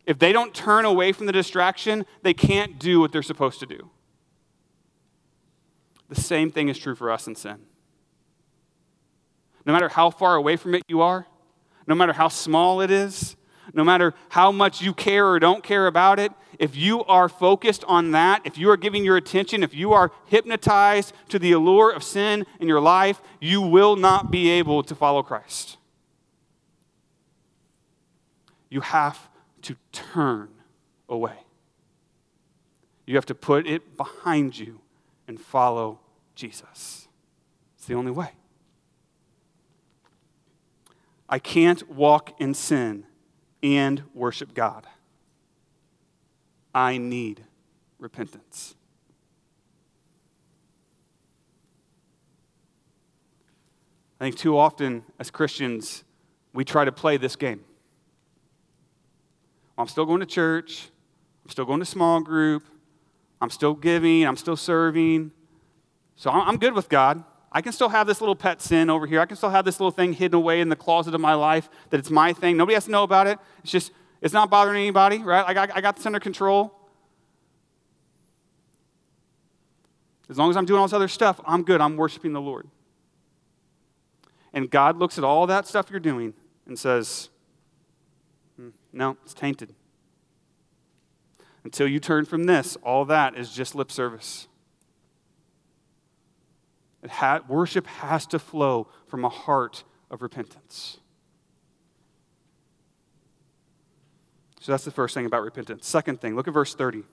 if 0.05 0.19
they 0.19 0.33
don't 0.33 0.53
turn 0.53 0.85
away 0.85 1.11
from 1.13 1.27
the 1.27 1.31
distraction, 1.31 2.05
they 2.23 2.33
can't 2.33 2.77
do 2.77 2.99
what 2.99 3.11
they're 3.11 3.23
supposed 3.23 3.59
to 3.61 3.65
do. 3.65 3.89
The 6.09 6.21
same 6.21 6.51
thing 6.51 6.67
is 6.67 6.77
true 6.77 6.95
for 6.95 7.09
us 7.09 7.25
in 7.25 7.35
sin. 7.35 7.57
No 9.65 9.71
matter 9.71 9.87
how 9.87 10.09
far 10.09 10.35
away 10.35 10.57
from 10.57 10.75
it 10.75 10.83
you 10.87 11.01
are, 11.01 11.25
no 11.87 11.95
matter 11.95 12.13
how 12.13 12.27
small 12.27 12.81
it 12.81 12.91
is, 12.91 13.35
no 13.73 13.83
matter 13.83 14.13
how 14.29 14.51
much 14.51 14.81
you 14.81 14.93
care 14.93 15.27
or 15.27 15.39
don't 15.39 15.63
care 15.63 15.87
about 15.87 16.19
it, 16.19 16.31
if 16.59 16.75
you 16.75 17.03
are 17.05 17.29
focused 17.29 17.83
on 17.85 18.11
that, 18.11 18.41
if 18.45 18.57
you 18.57 18.69
are 18.69 18.77
giving 18.77 19.03
your 19.03 19.17
attention, 19.17 19.63
if 19.63 19.73
you 19.73 19.93
are 19.93 20.11
hypnotized 20.25 21.13
to 21.29 21.39
the 21.39 21.51
allure 21.51 21.91
of 21.91 22.03
sin 22.03 22.45
in 22.59 22.67
your 22.67 22.81
life, 22.81 23.21
you 23.39 23.61
will 23.61 23.95
not 23.95 24.31
be 24.31 24.49
able 24.49 24.83
to 24.83 24.95
follow 24.95 25.23
Christ. 25.23 25.77
You 28.69 28.81
have 28.81 29.29
to 29.63 29.75
turn 29.91 30.49
away. 31.07 31.37
You 33.05 33.15
have 33.15 33.25
to 33.27 33.35
put 33.35 33.67
it 33.67 33.97
behind 33.97 34.57
you 34.57 34.81
and 35.27 35.39
follow 35.39 35.99
Jesus. 36.35 37.07
It's 37.77 37.85
the 37.85 37.95
only 37.95 38.11
way. 38.11 38.31
I 41.27 41.39
can't 41.39 41.89
walk 41.89 42.39
in 42.39 42.53
sin 42.53 43.05
and 43.63 44.03
worship 44.13 44.53
God. 44.53 44.85
I 46.75 46.97
need 46.97 47.43
repentance. 47.97 48.75
I 54.19 54.25
think 54.25 54.37
too 54.37 54.57
often 54.57 55.03
as 55.19 55.31
Christians, 55.31 56.03
we 56.53 56.63
try 56.63 56.85
to 56.85 56.91
play 56.91 57.17
this 57.17 57.35
game. 57.35 57.63
I'm 59.77 59.87
still 59.87 60.05
going 60.05 60.19
to 60.19 60.25
church, 60.25 60.89
I'm 61.43 61.49
still 61.49 61.65
going 61.65 61.79
to 61.79 61.85
small 61.85 62.21
group, 62.21 62.63
I'm 63.41 63.49
still 63.49 63.73
giving, 63.73 64.25
I'm 64.25 64.37
still 64.37 64.55
serving. 64.55 65.31
So 66.15 66.29
I'm 66.29 66.57
good 66.57 66.73
with 66.73 66.89
God. 66.89 67.23
I 67.53 67.61
can 67.61 67.71
still 67.71 67.89
have 67.89 68.07
this 68.07 68.19
little 68.19 68.35
pet 68.35 68.61
sin 68.61 68.89
over 68.89 69.05
here. 69.05 69.21
I 69.21 69.25
can 69.27 69.37
still 69.37 69.51
have 69.51 69.63
this 69.63 69.79
little 69.79 69.91
thing 69.91 70.13
hidden 70.13 70.35
away 70.35 70.59
in 70.59 70.69
the 70.69 70.75
closet 70.75 71.13
of 71.13 71.21
my 71.21 71.35
life 71.35 71.69
that 71.91 71.99
it's 71.99 72.09
my 72.09 72.33
thing. 72.33 72.57
Nobody 72.57 72.73
has 72.73 72.85
to 72.85 72.91
know 72.91 73.03
about 73.03 73.27
it. 73.27 73.37
It's 73.61 73.71
just, 73.71 73.91
it's 74.21 74.33
not 74.33 74.49
bothering 74.49 74.81
anybody, 74.81 75.19
right? 75.19 75.45
I 75.45 75.53
got, 75.53 75.69
I 75.75 75.79
got 75.79 75.95
this 75.95 76.05
under 76.05 76.19
control. 76.19 76.73
As 80.29 80.37
long 80.37 80.49
as 80.49 80.57
I'm 80.57 80.65
doing 80.65 80.79
all 80.79 80.87
this 80.87 80.93
other 80.93 81.07
stuff, 81.07 81.39
I'm 81.45 81.63
good. 81.63 81.79
I'm 81.79 81.95
worshiping 81.95 82.33
the 82.33 82.41
Lord. 82.41 82.67
And 84.51 84.69
God 84.69 84.97
looks 84.97 85.19
at 85.19 85.23
all 85.23 85.45
that 85.45 85.67
stuff 85.67 85.91
you're 85.91 85.99
doing 85.99 86.33
and 86.65 86.79
says, 86.79 87.29
hmm, 88.55 88.69
no, 88.91 89.17
it's 89.23 89.33
tainted. 89.35 89.75
Until 91.63 91.87
you 91.87 91.99
turn 91.99 92.25
from 92.25 92.45
this, 92.45 92.77
all 92.77 93.05
that 93.05 93.35
is 93.37 93.53
just 93.53 93.75
lip 93.75 93.91
service. 93.91 94.47
Ha- 97.09 97.41
worship 97.47 97.87
has 97.87 98.25
to 98.27 98.39
flow 98.39 98.87
from 99.07 99.25
a 99.25 99.29
heart 99.29 99.83
of 100.09 100.21
repentance. 100.21 100.97
So 104.59 104.71
that's 104.71 104.85
the 104.85 104.91
first 104.91 105.13
thing 105.13 105.25
about 105.25 105.43
repentance. 105.43 105.85
Second 105.85 106.21
thing, 106.21 106.35
look 106.35 106.47
at 106.47 106.53
verse 106.53 106.73
30. 106.73 107.03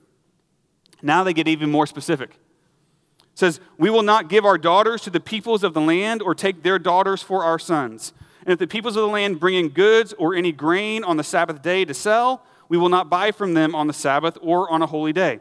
Now 1.02 1.24
they 1.24 1.32
get 1.32 1.48
even 1.48 1.70
more 1.70 1.86
specific. 1.86 2.30
It 2.30 3.38
says, 3.38 3.60
We 3.76 3.90
will 3.90 4.02
not 4.02 4.28
give 4.28 4.44
our 4.44 4.58
daughters 4.58 5.02
to 5.02 5.10
the 5.10 5.18
peoples 5.18 5.64
of 5.64 5.74
the 5.74 5.80
land 5.80 6.22
or 6.22 6.34
take 6.34 6.62
their 6.62 6.78
daughters 6.78 7.22
for 7.22 7.42
our 7.42 7.58
sons. 7.58 8.12
And 8.44 8.52
if 8.52 8.58
the 8.58 8.66
peoples 8.66 8.96
of 8.96 9.02
the 9.02 9.08
land 9.08 9.40
bring 9.40 9.56
in 9.56 9.70
goods 9.70 10.12
or 10.18 10.34
any 10.34 10.52
grain 10.52 11.02
on 11.02 11.16
the 11.16 11.24
Sabbath 11.24 11.60
day 11.60 11.84
to 11.84 11.92
sell, 11.94 12.44
we 12.68 12.78
will 12.78 12.88
not 12.88 13.10
buy 13.10 13.32
from 13.32 13.54
them 13.54 13.74
on 13.74 13.86
the 13.86 13.92
Sabbath 13.92 14.38
or 14.40 14.70
on 14.70 14.80
a 14.80 14.86
holy 14.86 15.12
day. 15.12 15.40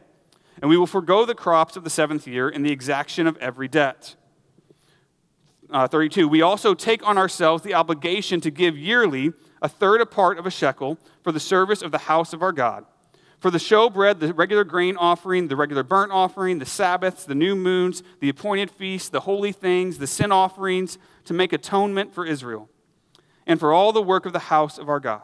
And 0.62 0.70
we 0.70 0.78
will 0.78 0.88
forego 0.88 1.26
the 1.26 1.36
crops 1.36 1.78
of 1.78 1.84
the 1.84 1.90
seventh 1.90 2.28
year 2.28 2.50
and 2.50 2.66
the 2.66 2.72
exaction 2.72 3.28
of 3.28 3.38
every 3.38 3.68
debt. 3.68 4.16
Uh, 5.72 5.88
32, 5.88 6.28
we 6.28 6.42
also 6.42 6.74
take 6.74 7.06
on 7.08 7.18
ourselves 7.18 7.64
the 7.64 7.76
obligation 7.76 8.42
to 8.42 8.50
give 8.50 8.78
yearly 8.78 9.32
a 9.62 9.70
third 9.70 10.02
a 10.02 10.06
part 10.06 10.40
of 10.40 10.46
a 10.46 10.52
shekel 10.52 10.98
for 11.22 11.32
the 11.32 11.40
service 11.40 11.82
of 11.82 11.92
the 11.92 12.00
house 12.00 12.34
of 12.34 12.42
our 12.42 12.52
God. 12.52 12.86
For 13.40 13.52
the 13.52 13.58
showbread, 13.58 14.20
the 14.20 14.34
regular 14.34 14.64
grain 14.64 14.98
offering, 14.98 15.48
the 15.48 15.56
regular 15.56 15.84
burnt 15.84 16.12
offering, 16.12 16.60
the 16.60 16.66
Sabbaths, 16.66 17.24
the 17.24 17.36
new 17.36 17.56
moons, 17.56 18.04
the 18.20 18.30
appointed 18.30 18.72
feasts, 18.72 19.10
the 19.10 19.22
holy 19.22 19.52
things, 19.52 19.98
the 19.98 20.08
sin 20.08 20.32
offerings, 20.32 20.98
to 21.26 21.34
make 21.34 21.54
atonement 21.54 22.14
for 22.14 22.26
Israel, 22.26 22.68
and 23.46 23.60
for 23.60 23.72
all 23.72 23.94
the 23.94 24.02
work 24.02 24.26
of 24.26 24.34
the 24.34 24.40
house 24.40 24.78
of 24.78 24.90
our 24.90 25.00
God. 25.00 25.22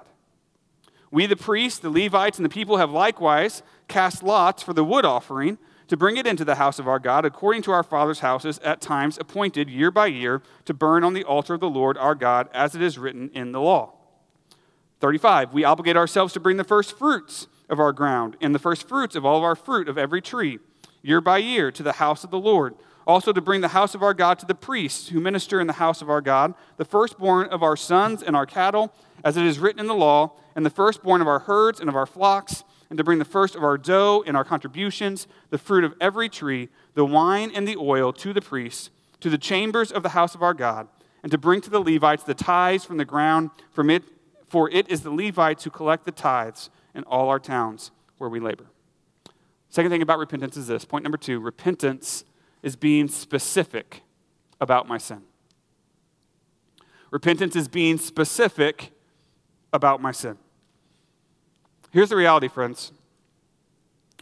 We, 1.11 1.25
the 1.25 1.35
priests, 1.35 1.79
the 1.79 1.89
Levites, 1.89 2.37
and 2.37 2.45
the 2.45 2.49
people 2.49 2.77
have 2.77 2.91
likewise 2.91 3.63
cast 3.87 4.23
lots 4.23 4.63
for 4.63 4.73
the 4.73 4.83
wood 4.83 5.05
offering 5.05 5.57
to 5.87 5.97
bring 5.97 6.17
it 6.17 6.25
into 6.25 6.45
the 6.45 6.55
house 6.55 6.79
of 6.79 6.87
our 6.87 6.99
God 6.99 7.25
according 7.25 7.61
to 7.63 7.71
our 7.71 7.83
fathers' 7.83 8.19
houses 8.19 8.59
at 8.59 8.81
times 8.81 9.17
appointed 9.17 9.69
year 9.69 9.91
by 9.91 10.07
year 10.07 10.41
to 10.65 10.73
burn 10.73 11.03
on 11.03 11.13
the 11.13 11.23
altar 11.23 11.55
of 11.55 11.59
the 11.59 11.69
Lord 11.69 11.97
our 11.97 12.15
God 12.15 12.49
as 12.53 12.75
it 12.75 12.81
is 12.81 12.97
written 12.97 13.29
in 13.33 13.51
the 13.51 13.61
law. 13.61 13.93
35. 14.99 15.53
We 15.53 15.63
obligate 15.63 15.97
ourselves 15.97 16.33
to 16.33 16.39
bring 16.39 16.57
the 16.57 16.63
first 16.63 16.97
fruits 16.97 17.47
of 17.69 17.79
our 17.79 17.91
ground 17.91 18.37
and 18.41 18.55
the 18.55 18.59
first 18.59 18.87
fruits 18.87 19.15
of 19.15 19.25
all 19.25 19.37
of 19.37 19.43
our 19.43 19.55
fruit 19.55 19.87
of 19.87 19.97
every 19.97 20.21
tree 20.21 20.59
year 21.01 21.21
by 21.21 21.37
year 21.37 21.71
to 21.71 21.83
the 21.83 21.93
house 21.93 22.23
of 22.23 22.31
the 22.31 22.39
Lord. 22.39 22.75
Also, 23.07 23.31
to 23.31 23.41
bring 23.41 23.61
the 23.61 23.67
house 23.67 23.93
of 23.93 24.01
our 24.01 24.15
God 24.15 24.39
to 24.39 24.47
the 24.47 24.55
priests 24.55 25.09
who 25.09 25.19
minister 25.19 25.61
in 25.61 25.67
the 25.67 25.73
house 25.73 26.01
of 26.01 26.09
our 26.09 26.21
God, 26.21 26.55
the 26.77 26.85
firstborn 26.85 27.47
of 27.49 27.61
our 27.61 27.77
sons 27.77 28.23
and 28.23 28.35
our 28.35 28.47
cattle, 28.47 28.91
as 29.23 29.37
it 29.37 29.45
is 29.45 29.59
written 29.59 29.79
in 29.79 29.85
the 29.85 29.93
law, 29.93 30.31
and 30.55 30.65
the 30.65 30.71
firstborn 30.71 31.21
of 31.21 31.27
our 31.27 31.39
herds 31.39 31.79
and 31.79 31.87
of 31.87 31.95
our 31.95 32.07
flocks 32.07 32.63
and 32.89 32.97
to 32.97 33.03
bring 33.03 33.19
the 33.19 33.25
first 33.25 33.55
of 33.55 33.63
our 33.63 33.77
dough 33.77 34.23
and 34.25 34.37
our 34.37 34.43
contributions, 34.43 35.27
the 35.49 35.57
fruit 35.57 35.83
of 35.83 35.93
every 35.99 36.29
tree, 36.29 36.69
the 36.93 37.05
wine 37.05 37.51
and 37.53 37.67
the 37.67 37.77
oil 37.77 38.13
to 38.13 38.33
the 38.33 38.41
priests, 38.41 38.89
to 39.19 39.29
the 39.29 39.37
chambers 39.37 39.91
of 39.91 40.03
the 40.03 40.09
house 40.09 40.35
of 40.35 40.43
our 40.43 40.53
God, 40.53 40.87
and 41.23 41.31
to 41.31 41.37
bring 41.37 41.61
to 41.61 41.69
the 41.69 41.79
Levites 41.79 42.23
the 42.23 42.33
tithes 42.33 42.85
from 42.85 42.97
the 42.97 43.05
ground, 43.05 43.49
from 43.71 43.89
it, 43.89 44.03
for 44.45 44.69
it 44.69 44.87
is 44.89 45.01
the 45.01 45.11
Levites 45.11 45.63
who 45.63 45.69
collect 45.69 46.05
the 46.05 46.11
tithes 46.11 46.69
in 46.93 47.03
all 47.03 47.29
our 47.29 47.39
towns 47.39 47.91
where 48.17 48.29
we 48.29 48.39
labor. 48.39 48.65
Second 49.69 49.91
thing 49.91 50.01
about 50.01 50.19
repentance 50.19 50.55
is 50.55 50.67
this 50.67 50.85
point 50.85 51.03
number 51.03 51.17
two 51.17 51.39
repentance 51.39 52.23
is 52.63 52.75
being 52.75 53.07
specific 53.07 54.03
about 54.61 54.87
my 54.87 54.97
sin. 54.97 55.23
Repentance 57.11 57.55
is 57.55 57.67
being 57.67 57.97
specific 57.97 58.91
about 59.73 60.01
my 60.01 60.11
sin. 60.11 60.37
Here's 61.95 62.09
the 62.09 62.17
reality, 62.17 62.49
friends 62.49 62.91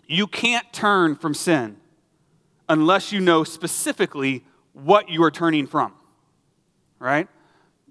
you 0.05 0.27
can't 0.27 0.71
turn 0.71 1.15
from 1.15 1.33
sin 1.33 1.77
unless 2.69 3.11
you 3.11 3.19
know 3.19 3.43
specifically 3.43 4.45
what 4.73 5.09
you 5.09 5.23
are 5.23 5.31
turning 5.31 5.65
from, 5.65 5.91
right? 6.99 7.27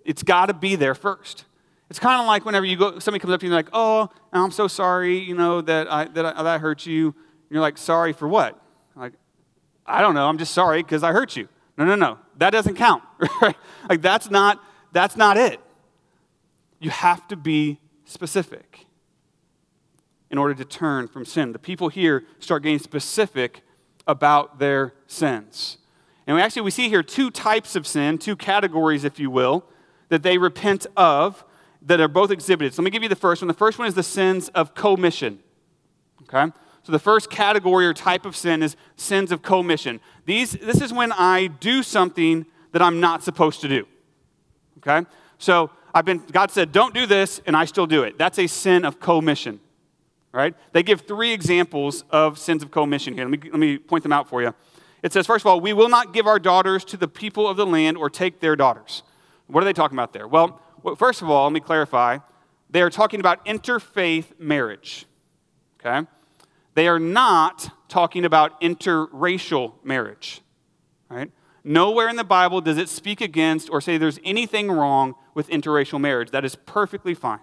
It's 0.05 0.23
got 0.23 0.47
to 0.47 0.55
be 0.55 0.77
there 0.77 0.95
first. 0.95 1.47
It's 1.91 1.99
kind 1.99 2.21
of 2.21 2.29
like 2.29 2.45
whenever 2.45 2.65
you 2.65 2.77
go, 2.77 3.01
somebody 3.01 3.21
comes 3.21 3.35
up 3.35 3.41
to 3.41 3.47
you 3.47 3.53
and 3.53 3.55
they're 3.55 3.65
like, 3.65 3.71
"Oh, 3.73 4.09
I'm 4.33 4.53
so 4.53 4.69
sorry, 4.69 5.19
you 5.19 5.35
know 5.35 5.61
that 5.63 5.91
I 5.91 6.05
that 6.05 6.27
I, 6.27 6.33
that 6.35 6.47
I 6.47 6.59
hurt 6.59 6.87
you." 6.87 7.07
And 7.07 7.51
you're 7.51 7.61
like, 7.61 7.77
"Sorry 7.77 8.13
for 8.13 8.29
what?" 8.29 8.63
Like, 8.95 9.15
I 9.85 10.01
don't 10.01 10.15
know. 10.15 10.29
I'm 10.29 10.39
just 10.39 10.55
sorry 10.55 10.81
because 10.85 11.03
I 11.03 11.11
hurt 11.11 11.35
you. 11.35 11.49
No, 11.77 11.85
no, 11.85 11.97
no. 11.97 12.21
That 12.37 12.51
doesn't 12.51 12.77
count. 12.77 13.03
Like 13.89 14.01
that's 14.01 14.31
not 14.31 14.61
that's 14.93 15.17
not 15.17 15.37
it. 15.37 15.59
You 16.79 16.91
have 16.91 17.27
to 17.29 17.37
be 17.37 17.81
specific 18.05 18.87
in 20.33 20.39
order 20.39 20.55
to 20.55 20.65
turn 20.65 21.07
from 21.07 21.27
sin. 21.27 21.53
The 21.53 21.59
people 21.59 21.91
here 21.91 22.25
start 22.41 22.63
getting 22.63 22.79
specific 22.79 23.61
about 24.07 24.59
their 24.59 24.95
sins. 25.07 25.77
And 26.27 26.35
we 26.35 26.43
actually 26.43 26.63
we 26.63 26.71
see 26.71 26.89
here 26.89 27.03
two 27.03 27.31
types 27.31 27.77
of 27.77 27.87
sin, 27.87 28.17
two 28.17 28.35
categories, 28.35 29.05
if 29.05 29.21
you 29.21 29.31
will, 29.31 29.65
that 30.09 30.23
they 30.23 30.39
repent 30.39 30.87
of 30.97 31.45
that 31.83 32.01
are 32.01 32.09
both 32.09 32.31
exhibited. 32.31 32.73
So 32.73 32.81
let 32.81 32.87
me 32.87 32.91
give 32.91 33.03
you 33.03 33.09
the 33.11 33.17
first 33.17 33.43
one. 33.43 33.49
The 33.49 33.55
first 33.55 33.79
one 33.79 33.87
is 33.87 33.95
the 33.95 34.03
sins 34.03 34.49
of 34.51 34.75
commission. 34.75 35.41
Okay? 36.23 36.51
So 36.83 36.93
the 36.93 36.99
first 36.99 37.31
category 37.31 37.87
or 37.87 37.93
type 37.93 38.25
of 38.25 38.35
sin 38.35 38.63
is 38.63 38.75
sins 38.97 39.33
of 39.33 39.43
commission. 39.43 40.01
These 40.25 40.53
this 40.53 40.81
is 40.81 40.93
when 40.93 41.13
I 41.13 41.49
do 41.49 41.83
something 41.83 42.47
that 42.73 42.81
I'm 42.81 43.01
not 43.01 43.23
supposed 43.23 43.61
to 43.61 43.69
do. 43.69 43.87
Okay? 44.79 45.07
So 45.37 45.71
I've 45.95 46.07
been 46.07 46.23
God 46.33 46.51
said, 46.51 46.73
don't 46.73 46.95
do 46.95 47.05
this, 47.05 47.43
and 47.45 47.55
I 47.55 47.67
still 47.67 47.87
do 47.87 48.03
it. 48.03 48.17
That's 48.17 48.39
a 48.39 48.47
sin 48.47 48.87
of 48.87 48.99
commission 48.99 49.61
right? 50.33 50.55
They 50.73 50.83
give 50.83 51.03
three 51.03 51.33
examples 51.33 52.05
of 52.11 52.39
sins 52.39 52.63
of 52.63 52.71
commission 52.71 53.15
here. 53.15 53.29
Let 53.29 53.43
me, 53.43 53.51
let 53.51 53.59
me 53.59 53.79
point 53.79 54.03
them 54.03 54.13
out 54.13 54.29
for 54.29 54.43
you. 54.43 54.55
It 55.03 55.13
says, 55.13 55.27
first 55.27 55.43
of 55.43 55.47
all, 55.49 55.61
we 55.61 55.73
will 55.73 55.89
not 55.89 56.13
give 56.13 56.27
our 56.27 56.39
daughters 56.39 56.85
to 56.87 56.97
the 56.97 57.09
people 57.09 57.49
of 57.49 57.57
the 57.57 57.67
land 57.67 57.97
or 57.97 58.09
take 58.09 58.41
their 58.41 58.57
daughters. 58.57 59.03
What 59.47 59.63
are 59.63 59.65
they 59.65 59.73
talking 59.73 59.97
about 59.97 60.13
there? 60.13 60.29
Well, 60.29 60.61
first 60.97 61.23
of 61.23 61.31
all, 61.31 61.45
let 61.45 61.53
me 61.53 61.61
clarify. 61.61 62.19
They 62.71 62.83
are 62.83 62.91
talking 62.91 63.21
about 63.21 63.45
interfaith 63.45 64.39
marriage. 64.39 65.07
Okay? 65.81 66.07
They 66.75 66.89
are 66.89 67.01
not 67.01 67.71
talking 67.89 68.25
about 68.25 68.61
interracial 68.61 69.75
marriage. 69.85 70.41
Right? 71.11 71.31
Nowhere 71.65 72.09
in 72.09 72.17
the 72.17 72.25
Bible 72.25 72.61
does 72.61 72.79
it 72.79 72.89
speak 72.89 73.21
against 73.21 73.69
or 73.71 73.81
say 73.81 73.99
there's 73.99 74.19
anything 74.25 74.71
wrong 74.71 75.15
with 75.35 75.49
interracial 75.49 76.01
marriage. 76.01 76.31
That 76.31 76.45
is 76.45 76.55
perfectly 76.55 77.15
fine. 77.15 77.41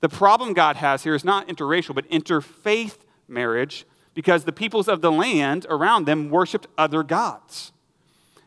The 0.00 0.08
problem 0.08 0.54
God 0.54 0.76
has 0.76 1.04
here 1.04 1.14
is 1.14 1.24
not 1.24 1.48
interracial, 1.48 1.94
but 1.94 2.08
interfaith 2.10 2.98
marriage 3.28 3.86
because 4.14 4.44
the 4.44 4.52
peoples 4.52 4.88
of 4.88 5.02
the 5.02 5.12
land 5.12 5.66
around 5.68 6.06
them 6.06 6.30
worshiped 6.30 6.66
other 6.76 7.02
gods. 7.02 7.72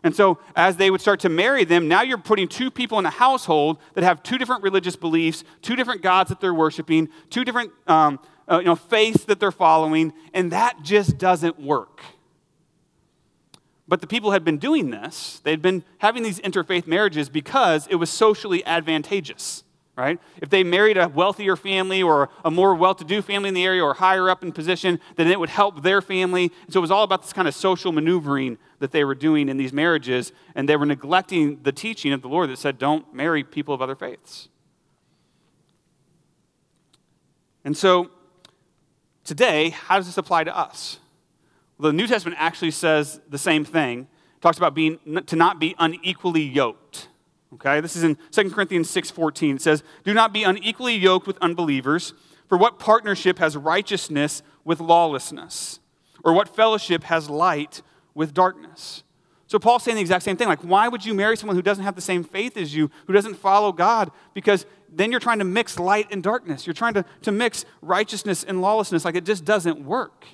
And 0.05 0.13
so, 0.13 0.37
as 0.55 0.75
they 0.75 0.91
would 0.91 0.99
start 0.99 1.21
to 1.21 1.29
marry 1.29 1.63
them, 1.63 1.87
now 1.87 2.01
you're 2.01 2.17
putting 2.17 2.49
two 2.49 2.69
people 2.69 2.99
in 2.99 3.05
a 3.05 3.09
household 3.09 3.77
that 3.93 4.03
have 4.03 4.21
two 4.21 4.37
different 4.37 4.61
religious 4.61 4.97
beliefs, 4.97 5.45
two 5.61 5.77
different 5.77 6.01
gods 6.01 6.27
that 6.27 6.41
they're 6.41 6.53
worshiping, 6.53 7.07
two 7.29 7.45
different 7.45 7.71
um, 7.87 8.19
uh, 8.51 8.59
you 8.59 8.65
know, 8.65 8.75
faiths 8.75 9.23
that 9.25 9.39
they're 9.39 9.51
following, 9.51 10.11
and 10.33 10.51
that 10.51 10.83
just 10.83 11.17
doesn't 11.17 11.57
work. 11.57 12.01
But 13.87 14.01
the 14.01 14.07
people 14.07 14.31
had 14.31 14.43
been 14.43 14.57
doing 14.57 14.89
this, 14.89 15.39
they'd 15.43 15.61
been 15.61 15.85
having 15.99 16.23
these 16.23 16.39
interfaith 16.41 16.85
marriages 16.85 17.29
because 17.29 17.87
it 17.87 17.95
was 17.95 18.09
socially 18.09 18.65
advantageous 18.65 19.63
right? 19.95 20.19
If 20.41 20.49
they 20.49 20.63
married 20.63 20.97
a 20.97 21.08
wealthier 21.08 21.56
family 21.56 22.01
or 22.01 22.29
a 22.43 22.49
more 22.49 22.73
well 22.73 22.95
to 22.95 23.03
do 23.03 23.21
family 23.21 23.49
in 23.49 23.53
the 23.53 23.63
area 23.63 23.84
or 23.84 23.93
higher 23.93 24.29
up 24.29 24.43
in 24.43 24.51
position, 24.51 24.99
then 25.17 25.27
it 25.27 25.39
would 25.39 25.49
help 25.49 25.84
their 25.84 26.01
family. 26.01 26.51
So 26.69 26.79
it 26.79 26.82
was 26.82 26.91
all 26.91 27.03
about 27.03 27.21
this 27.21 27.34
kind 27.34 27.47
of 27.47 27.53
social 27.53 27.91
maneuvering 27.91 28.58
that 28.79 28.91
they 28.91 29.03
were 29.03 29.15
doing 29.15 29.49
in 29.49 29.58
these 29.58 29.71
marriages, 29.71 30.32
and 30.56 30.67
they 30.67 30.75
were 30.75 30.86
neglecting 30.86 31.62
the 31.63 31.71
teaching 31.71 32.12
of 32.12 32.21
the 32.21 32.27
Lord 32.27 32.49
that 32.49 32.58
said, 32.58 32.77
don't 32.79 33.13
marry 33.13 33.43
people 33.43 33.73
of 33.73 33.82
other 33.82 33.95
faiths. 33.95 34.49
And 37.63 37.77
so 37.77 38.10
today, 39.23 39.69
how 39.69 39.97
does 39.97 40.08
this 40.08 40.17
apply 40.17 40.43
to 40.45 40.58
us? 40.58 40.99
Well, 41.77 41.91
the 41.91 41.97
New 41.97 42.08
Testament 42.08 42.38
actually 42.39 42.71
says 42.71 43.21
the 43.29 43.38
same 43.38 43.63
thing. 43.63 44.08
Talks 44.41 44.58
about 44.58 44.73
being 44.73 44.99
to 45.27 45.36
not 45.36 45.60
be 45.60 45.75
unequally 45.79 46.41
yoked. 46.41 47.08
Okay, 47.53 47.81
this 47.81 47.95
is 47.95 48.03
in 48.03 48.17
2 48.31 48.51
Corinthians 48.51 48.89
6:14. 48.89 49.55
It 49.55 49.61
says, 49.61 49.83
"Do 50.03 50.13
not 50.13 50.33
be 50.33 50.43
unequally 50.43 50.95
yoked 50.95 51.27
with 51.27 51.37
unbelievers, 51.41 52.13
for 52.47 52.57
what 52.57 52.79
partnership 52.79 53.39
has 53.39 53.55
righteousness 53.55 54.41
with 54.63 54.79
lawlessness? 54.79 55.79
Or 56.23 56.33
what 56.33 56.55
fellowship 56.55 57.03
has 57.03 57.29
light 57.29 57.81
with 58.13 58.33
darkness?" 58.33 59.03
So 59.47 59.59
Paul's 59.59 59.83
saying 59.83 59.95
the 59.95 60.01
exact 60.01 60.23
same 60.23 60.35
thing. 60.35 60.47
Like, 60.47 60.61
why 60.61 60.87
would 60.87 61.05
you 61.05 61.13
marry 61.13 61.37
someone 61.37 61.55
who 61.55 61.61
doesn't 61.61 61.83
have 61.83 61.93
the 61.93 62.01
same 62.01 62.23
faith 62.23 62.57
as 62.57 62.73
you, 62.73 62.89
who 63.05 63.13
doesn't 63.13 63.35
follow 63.35 63.71
God? 63.71 64.09
Because 64.33 64.65
then 64.89 65.11
you're 65.11 65.19
trying 65.19 65.37
to 65.39 65.45
mix 65.45 65.77
light 65.77 66.07
and 66.09 66.23
darkness. 66.23 66.65
You're 66.65 66.73
trying 66.73 66.95
to, 66.95 67.05
to 67.21 67.31
mix 67.31 67.63
righteousness 67.81 68.43
and 68.43 68.61
lawlessness. 68.61 69.05
Like, 69.05 69.13
it 69.13 69.25
just 69.25 69.45
doesn't 69.45 69.85
work. 69.85 70.25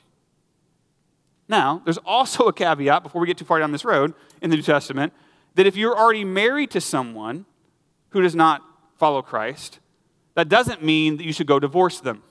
Now, 1.49 1.81
there's 1.83 1.97
also 1.97 2.45
a 2.45 2.53
caveat 2.53 3.03
before 3.03 3.19
we 3.19 3.27
get 3.27 3.37
too 3.37 3.43
far 3.43 3.59
down 3.59 3.73
this 3.73 3.83
road 3.83 4.13
in 4.41 4.51
the 4.51 4.55
New 4.55 4.61
Testament 4.61 5.11
that 5.59 5.67
if 5.67 5.75
you're 5.75 5.97
already 5.97 6.23
married 6.23 6.71
to 6.71 6.79
someone 6.79 7.45
who 8.11 8.21
does 8.21 8.33
not 8.33 8.63
follow 8.95 9.21
Christ, 9.21 9.79
that 10.35 10.47
doesn't 10.47 10.81
mean 10.81 11.17
that 11.17 11.25
you 11.25 11.33
should 11.33 11.47
go 11.47 11.59
divorce 11.59 11.99
them. 11.99 12.23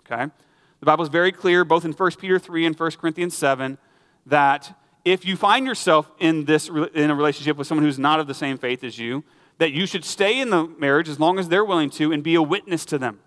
Okay? 0.00 0.32
The 0.80 0.86
Bible 0.86 1.04
is 1.04 1.08
very 1.08 1.30
clear, 1.30 1.64
both 1.64 1.84
in 1.84 1.92
1 1.92 2.10
Peter 2.18 2.40
3 2.40 2.66
and 2.66 2.76
1 2.76 2.90
Corinthians 3.00 3.36
7, 3.36 3.78
that 4.26 4.76
if 5.04 5.24
you 5.24 5.36
find 5.36 5.64
yourself 5.64 6.10
in 6.18 6.44
this 6.44 6.68
in 6.68 7.08
a 7.08 7.14
relationship 7.14 7.56
with 7.56 7.68
someone 7.68 7.84
who's 7.84 8.00
not 8.00 8.18
of 8.18 8.26
the 8.26 8.34
same 8.34 8.58
faith 8.58 8.82
as 8.82 8.98
you, 8.98 9.22
that 9.58 9.70
you 9.70 9.86
should 9.86 10.04
stay 10.04 10.40
in 10.40 10.50
the 10.50 10.66
marriage 10.66 11.08
as 11.08 11.20
long 11.20 11.38
as 11.38 11.48
they're 11.48 11.64
willing 11.64 11.90
to 11.90 12.10
and 12.10 12.24
be 12.24 12.34
a 12.34 12.42
witness 12.42 12.84
to 12.86 12.98
them. 12.98 13.20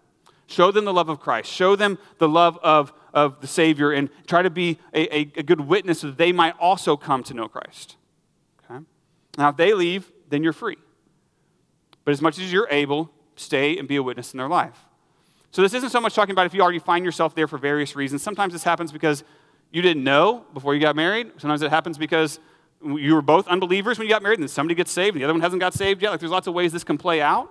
Show 0.47 0.69
them 0.73 0.83
the 0.83 0.91
love 0.91 1.07
of 1.07 1.21
Christ. 1.21 1.49
Show 1.49 1.77
them 1.77 1.97
the 2.17 2.27
love 2.27 2.59
of, 2.61 2.91
of 3.13 3.39
the 3.39 3.47
Savior 3.47 3.93
and 3.93 4.09
try 4.27 4.41
to 4.41 4.49
be 4.49 4.79
a, 4.93 5.15
a, 5.15 5.19
a 5.37 5.43
good 5.43 5.61
witness 5.61 6.01
so 6.01 6.07
that 6.07 6.17
they 6.17 6.33
might 6.33 6.55
also 6.59 6.97
come 6.97 7.23
to 7.23 7.33
know 7.33 7.47
Christ. 7.47 7.95
Now, 9.39 9.47
if 9.47 9.55
they 9.55 9.73
leave, 9.73 10.11
then 10.27 10.43
you're 10.43 10.51
free. 10.51 10.75
But 12.03 12.11
as 12.11 12.21
much 12.21 12.37
as 12.37 12.51
you're 12.51 12.67
able, 12.69 13.09
stay 13.37 13.77
and 13.77 13.87
be 13.87 13.95
a 13.95 14.03
witness 14.03 14.33
in 14.33 14.37
their 14.37 14.49
life. 14.49 14.77
So 15.51 15.61
this 15.61 15.73
isn't 15.73 15.91
so 15.91 16.01
much 16.01 16.13
talking 16.13 16.33
about 16.33 16.45
if 16.45 16.53
you 16.53 16.61
already 16.61 16.79
find 16.79 17.05
yourself 17.05 17.35
there 17.35 17.47
for 17.47 17.57
various 17.57 17.95
reasons. 17.95 18.21
Sometimes 18.21 18.51
this 18.51 18.63
happens 18.63 18.91
because 18.91 19.23
you 19.71 19.81
didn't 19.81 20.03
know 20.03 20.45
before 20.53 20.75
you 20.75 20.81
got 20.81 20.97
married. 20.97 21.31
Sometimes 21.37 21.61
it 21.61 21.69
happens 21.69 21.97
because 21.97 22.37
you 22.83 23.15
were 23.15 23.21
both 23.21 23.47
unbelievers 23.47 23.97
when 23.97 24.07
you 24.07 24.13
got 24.13 24.21
married, 24.21 24.39
and 24.39 24.43
then 24.43 24.49
somebody 24.49 24.75
gets 24.75 24.91
saved, 24.91 25.15
and 25.15 25.21
the 25.21 25.25
other 25.25 25.33
one 25.33 25.41
hasn't 25.41 25.61
got 25.61 25.73
saved 25.73 26.01
yet. 26.01 26.09
Like 26.11 26.19
there's 26.19 26.31
lots 26.31 26.47
of 26.47 26.53
ways 26.53 26.73
this 26.73 26.83
can 26.83 26.97
play 26.97 27.21
out. 27.21 27.49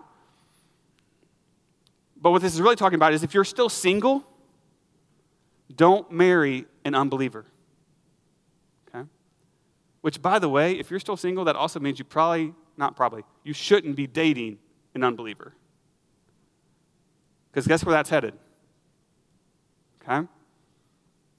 But 2.21 2.33
what 2.33 2.43
this 2.43 2.53
is 2.53 2.61
really 2.61 2.77
talking 2.77 2.97
about 2.97 3.15
is 3.15 3.23
if 3.23 3.33
you're 3.33 3.45
still 3.45 3.71
single, 3.71 4.27
don't 5.75 6.13
marry 6.13 6.67
an 6.85 6.95
unbeliever. 6.95 7.47
Which, 10.09 10.23
by 10.23 10.39
the 10.39 10.49
way, 10.49 10.73
if 10.73 10.91
you're 10.91 11.01
still 11.01 11.19
single, 11.19 11.45
that 11.45 11.55
also 11.55 11.79
means 11.81 11.99
you 11.99 12.05
probably, 12.07 12.55
not 12.79 12.97
probably, 12.97 13.25
you 13.45 13.53
shouldn't 13.53 13.95
be 13.95 14.07
dating 14.07 14.57
an 14.95 15.05
unbeliever. 15.05 15.53
Because 17.51 17.67
guess 17.67 17.85
where 17.85 17.93
that's 17.93 18.09
headed? 18.09 18.33
Okay? 20.03 20.27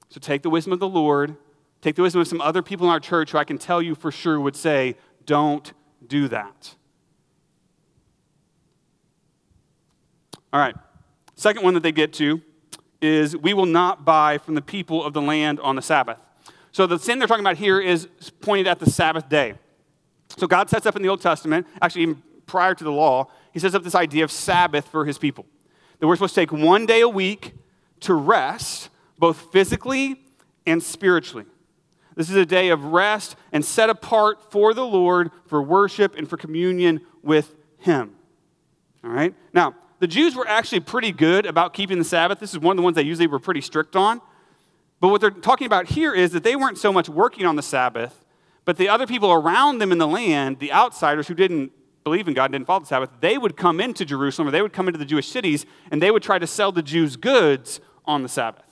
So 0.08 0.20
take 0.20 0.42
the 0.42 0.50
wisdom 0.50 0.72
of 0.72 0.78
the 0.78 0.88
Lord, 0.88 1.34
take 1.80 1.96
the 1.96 2.02
wisdom 2.02 2.20
of 2.20 2.28
some 2.28 2.40
other 2.40 2.62
people 2.62 2.86
in 2.86 2.92
our 2.92 3.00
church 3.00 3.32
who 3.32 3.38
I 3.38 3.42
can 3.42 3.58
tell 3.58 3.82
you 3.82 3.96
for 3.96 4.12
sure 4.12 4.38
would 4.38 4.54
say, 4.54 4.94
don't 5.26 5.72
do 6.06 6.28
that. 6.28 6.76
All 10.52 10.60
right. 10.60 10.76
Second 11.34 11.64
one 11.64 11.74
that 11.74 11.82
they 11.82 11.90
get 11.90 12.12
to 12.12 12.40
is 13.02 13.36
we 13.36 13.52
will 13.52 13.66
not 13.66 14.04
buy 14.04 14.38
from 14.38 14.54
the 14.54 14.62
people 14.62 15.04
of 15.04 15.12
the 15.12 15.20
land 15.20 15.58
on 15.58 15.74
the 15.74 15.82
Sabbath. 15.82 16.20
So 16.72 16.86
the 16.86 16.98
sin 16.98 17.18
they're 17.18 17.28
talking 17.28 17.44
about 17.44 17.56
here 17.56 17.80
is 17.80 18.08
pointed 18.40 18.66
at 18.66 18.78
the 18.78 18.90
Sabbath 18.90 19.28
day. 19.28 19.54
So 20.36 20.46
God 20.46 20.70
sets 20.70 20.86
up 20.86 20.96
in 20.96 21.02
the 21.02 21.08
Old 21.08 21.20
Testament, 21.20 21.66
actually 21.82 22.02
even 22.02 22.22
prior 22.46 22.74
to 22.74 22.84
the 22.84 22.92
law, 22.92 23.28
he 23.52 23.58
sets 23.58 23.74
up 23.74 23.82
this 23.82 23.94
idea 23.94 24.24
of 24.24 24.30
Sabbath 24.30 24.86
for 24.88 25.04
his 25.04 25.18
people. 25.18 25.46
That 25.98 26.06
we're 26.06 26.16
supposed 26.16 26.34
to 26.34 26.40
take 26.40 26.52
one 26.52 26.86
day 26.86 27.00
a 27.00 27.08
week 27.08 27.54
to 28.00 28.14
rest, 28.14 28.88
both 29.18 29.52
physically 29.52 30.22
and 30.66 30.82
spiritually. 30.82 31.46
This 32.16 32.30
is 32.30 32.36
a 32.36 32.46
day 32.46 32.70
of 32.70 32.84
rest 32.84 33.36
and 33.52 33.64
set 33.64 33.90
apart 33.90 34.50
for 34.50 34.74
the 34.74 34.84
Lord 34.84 35.30
for 35.46 35.62
worship 35.62 36.16
and 36.16 36.28
for 36.28 36.36
communion 36.36 37.00
with 37.22 37.54
Him. 37.78 38.14
All 39.04 39.10
right? 39.10 39.34
Now, 39.52 39.74
the 40.00 40.06
Jews 40.06 40.34
were 40.34 40.48
actually 40.48 40.80
pretty 40.80 41.12
good 41.12 41.46
about 41.46 41.74
keeping 41.74 41.98
the 41.98 42.04
Sabbath. 42.04 42.40
This 42.40 42.52
is 42.52 42.58
one 42.58 42.72
of 42.72 42.76
the 42.78 42.82
ones 42.82 42.96
they 42.96 43.02
usually 43.02 43.26
were 43.26 43.38
pretty 43.38 43.60
strict 43.60 43.96
on. 43.96 44.20
But 45.00 45.08
what 45.08 45.20
they're 45.20 45.30
talking 45.30 45.66
about 45.66 45.86
here 45.86 46.12
is 46.14 46.32
that 46.32 46.44
they 46.44 46.56
weren't 46.56 46.78
so 46.78 46.92
much 46.92 47.08
working 47.08 47.46
on 47.46 47.56
the 47.56 47.62
Sabbath, 47.62 48.24
but 48.64 48.76
the 48.76 48.88
other 48.88 49.06
people 49.06 49.32
around 49.32 49.78
them 49.78 49.92
in 49.92 49.98
the 49.98 50.06
land, 50.06 50.58
the 50.58 50.72
outsiders 50.72 51.26
who 51.26 51.34
didn't 51.34 51.72
believe 52.04 52.28
in 52.28 52.34
God 52.34 52.46
and 52.46 52.52
didn't 52.52 52.66
follow 52.66 52.80
the 52.80 52.86
Sabbath, 52.86 53.10
they 53.20 53.38
would 53.38 53.56
come 53.56 53.80
into 53.80 54.04
Jerusalem 54.04 54.48
or 54.48 54.50
they 54.50 54.62
would 54.62 54.72
come 54.72 54.88
into 54.88 54.98
the 54.98 55.04
Jewish 55.04 55.28
cities 55.28 55.64
and 55.90 56.02
they 56.02 56.10
would 56.10 56.22
try 56.22 56.38
to 56.38 56.46
sell 56.46 56.70
the 56.70 56.82
Jews 56.82 57.16
goods 57.16 57.80
on 58.04 58.22
the 58.22 58.28
Sabbath. 58.28 58.64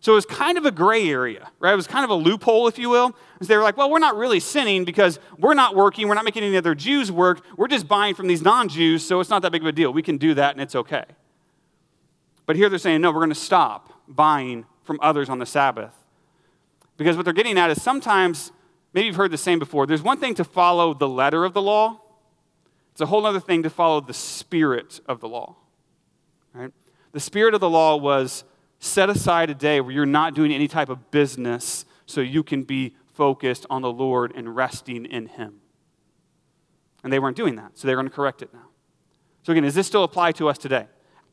So 0.00 0.12
it 0.12 0.14
was 0.14 0.26
kind 0.26 0.56
of 0.56 0.64
a 0.64 0.70
gray 0.70 1.08
area, 1.08 1.50
right? 1.58 1.72
It 1.72 1.76
was 1.76 1.88
kind 1.88 2.04
of 2.04 2.10
a 2.10 2.14
loophole, 2.14 2.68
if 2.68 2.78
you 2.78 2.88
will. 2.88 3.16
They 3.40 3.56
were 3.56 3.62
like, 3.62 3.76
well, 3.76 3.90
we're 3.90 3.98
not 3.98 4.16
really 4.16 4.38
sinning 4.38 4.84
because 4.84 5.18
we're 5.38 5.54
not 5.54 5.74
working, 5.74 6.06
we're 6.06 6.14
not 6.14 6.24
making 6.24 6.44
any 6.44 6.56
other 6.56 6.74
Jews 6.74 7.10
work, 7.10 7.44
we're 7.56 7.68
just 7.68 7.88
buying 7.88 8.14
from 8.14 8.28
these 8.28 8.42
non 8.42 8.68
Jews, 8.68 9.04
so 9.04 9.18
it's 9.18 9.30
not 9.30 9.42
that 9.42 9.50
big 9.50 9.62
of 9.62 9.66
a 9.66 9.72
deal. 9.72 9.92
We 9.92 10.02
can 10.02 10.16
do 10.18 10.34
that 10.34 10.52
and 10.52 10.60
it's 10.60 10.76
okay. 10.76 11.04
But 12.46 12.56
here 12.56 12.68
they're 12.68 12.78
saying, 12.78 13.00
no, 13.00 13.10
we're 13.10 13.18
going 13.18 13.28
to 13.30 13.34
stop 13.34 13.92
buying 14.06 14.66
from 14.88 14.98
others 15.02 15.28
on 15.28 15.38
the 15.38 15.46
Sabbath. 15.46 15.94
Because 16.96 17.14
what 17.14 17.24
they're 17.24 17.34
getting 17.34 17.58
at 17.58 17.70
is 17.70 17.80
sometimes, 17.80 18.50
maybe 18.94 19.06
you've 19.06 19.16
heard 19.16 19.30
the 19.30 19.36
same 19.36 19.58
before, 19.58 19.86
there's 19.86 20.02
one 20.02 20.18
thing 20.18 20.34
to 20.34 20.44
follow 20.44 20.94
the 20.94 21.06
letter 21.06 21.44
of 21.44 21.52
the 21.52 21.60
law, 21.60 22.00
it's 22.90 23.02
a 23.02 23.06
whole 23.06 23.26
other 23.26 23.38
thing 23.38 23.62
to 23.62 23.70
follow 23.70 24.00
the 24.00 24.14
spirit 24.14 24.98
of 25.06 25.20
the 25.20 25.28
law. 25.28 25.56
Right? 26.54 26.72
The 27.12 27.20
spirit 27.20 27.52
of 27.52 27.60
the 27.60 27.68
law 27.68 27.96
was 27.96 28.44
set 28.80 29.10
aside 29.10 29.50
a 29.50 29.54
day 29.54 29.80
where 29.82 29.92
you're 29.92 30.06
not 30.06 30.34
doing 30.34 30.52
any 30.52 30.66
type 30.66 30.88
of 30.88 31.10
business 31.10 31.84
so 32.06 32.22
you 32.22 32.42
can 32.42 32.62
be 32.62 32.96
focused 33.12 33.66
on 33.68 33.82
the 33.82 33.92
Lord 33.92 34.32
and 34.34 34.56
resting 34.56 35.04
in 35.04 35.26
Him. 35.26 35.60
And 37.04 37.12
they 37.12 37.18
weren't 37.18 37.36
doing 37.36 37.56
that, 37.56 37.76
so 37.76 37.86
they're 37.86 37.96
going 37.96 38.08
to 38.08 38.14
correct 38.14 38.40
it 38.40 38.54
now. 38.54 38.68
So, 39.42 39.52
again, 39.52 39.64
does 39.64 39.74
this 39.74 39.86
still 39.86 40.02
apply 40.02 40.32
to 40.32 40.48
us 40.48 40.56
today? 40.56 40.86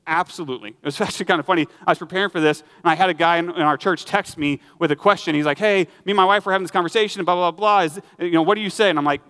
Absolutely. 0.08 0.70
It 0.70 0.84
was 0.84 1.00
actually 1.02 1.26
kind 1.26 1.40
of 1.40 1.46
funny. 1.46 1.68
I 1.86 1.92
was 1.92 2.00
preparing 2.00 2.30
for 2.30 2.40
this, 2.40 2.62
and 2.62 2.92
I 2.92 2.96
had 2.96 3.10
a 3.10 3.14
guy 3.14 3.38
in, 3.38 3.50
in, 3.50 3.62
our 3.62 3.78
church 3.78 4.06
text 4.06 4.38
me 4.38 4.60
with 4.80 4.92
a 4.92 4.96
question. 4.96 5.36
He's 5.36 5.46
like, 5.46 5.58
"Hey, 5.58 5.88
me 6.06 6.12
and 6.12 6.18
my 6.18 6.26
wife 6.26 6.46
were 6.46 6.52
having 6.52 6.64
this 6.64 6.72
conversation, 6.72 7.24
blah 7.26 7.36
blah 7.36 7.52
blah. 7.52 7.82
Is, 7.82 8.00
you 8.20 8.32
know, 8.32 8.42
what 8.42 8.56
do 8.56 8.62
you 8.62 8.70
say?" 8.70 8.90
And 8.90 9.00
I'm 9.00 9.06
like, 9.06 9.22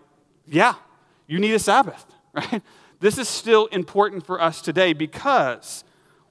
"Yeah, 0.48 0.76
you 1.28 1.40
need 1.40 1.54
a 1.54 1.60
Sabbath, 1.60 2.06
right? 2.34 2.62
This 3.00 3.18
is 3.18 3.28
still 3.28 3.68
important 3.68 4.26
for 4.26 4.42
us 4.42 4.62
today 4.62 4.94
because 4.94 5.84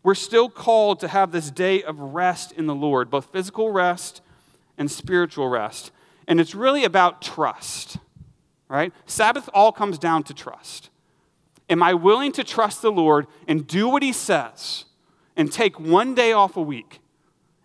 we're 0.02 0.14
still 0.14 0.48
called 0.48 1.00
to 1.00 1.08
have 1.08 1.32
this 1.32 1.50
day 1.50 1.82
of 1.82 1.98
rest 1.98 2.52
in 2.52 2.66
the 2.66 2.74
Lord, 2.74 3.10
both 3.10 3.26
physical 3.26 3.70
rest 3.70 4.20
and 4.76 4.90
spiritual 4.90 5.48
rest. 5.48 5.92
And 6.26 6.40
it's 6.40 6.54
really 6.54 6.84
about 6.84 7.22
trust, 7.22 7.98
right? 8.68 8.92
Sabbath 9.06 9.48
all 9.54 9.72
comes 9.72 9.98
down 9.98 10.22
to 10.24 10.34
trust. 10.34 10.90
Am 11.68 11.82
I 11.82 11.94
willing 11.94 12.32
to 12.32 12.44
trust 12.44 12.82
the 12.82 12.92
Lord 12.92 13.26
and 13.48 13.66
do 13.66 13.88
what 13.88 14.02
He 14.02 14.12
says 14.12 14.84
and 15.36 15.50
take 15.50 15.80
one 15.80 16.14
day 16.14 16.32
off 16.32 16.56
a 16.56 16.62
week? 16.62 17.00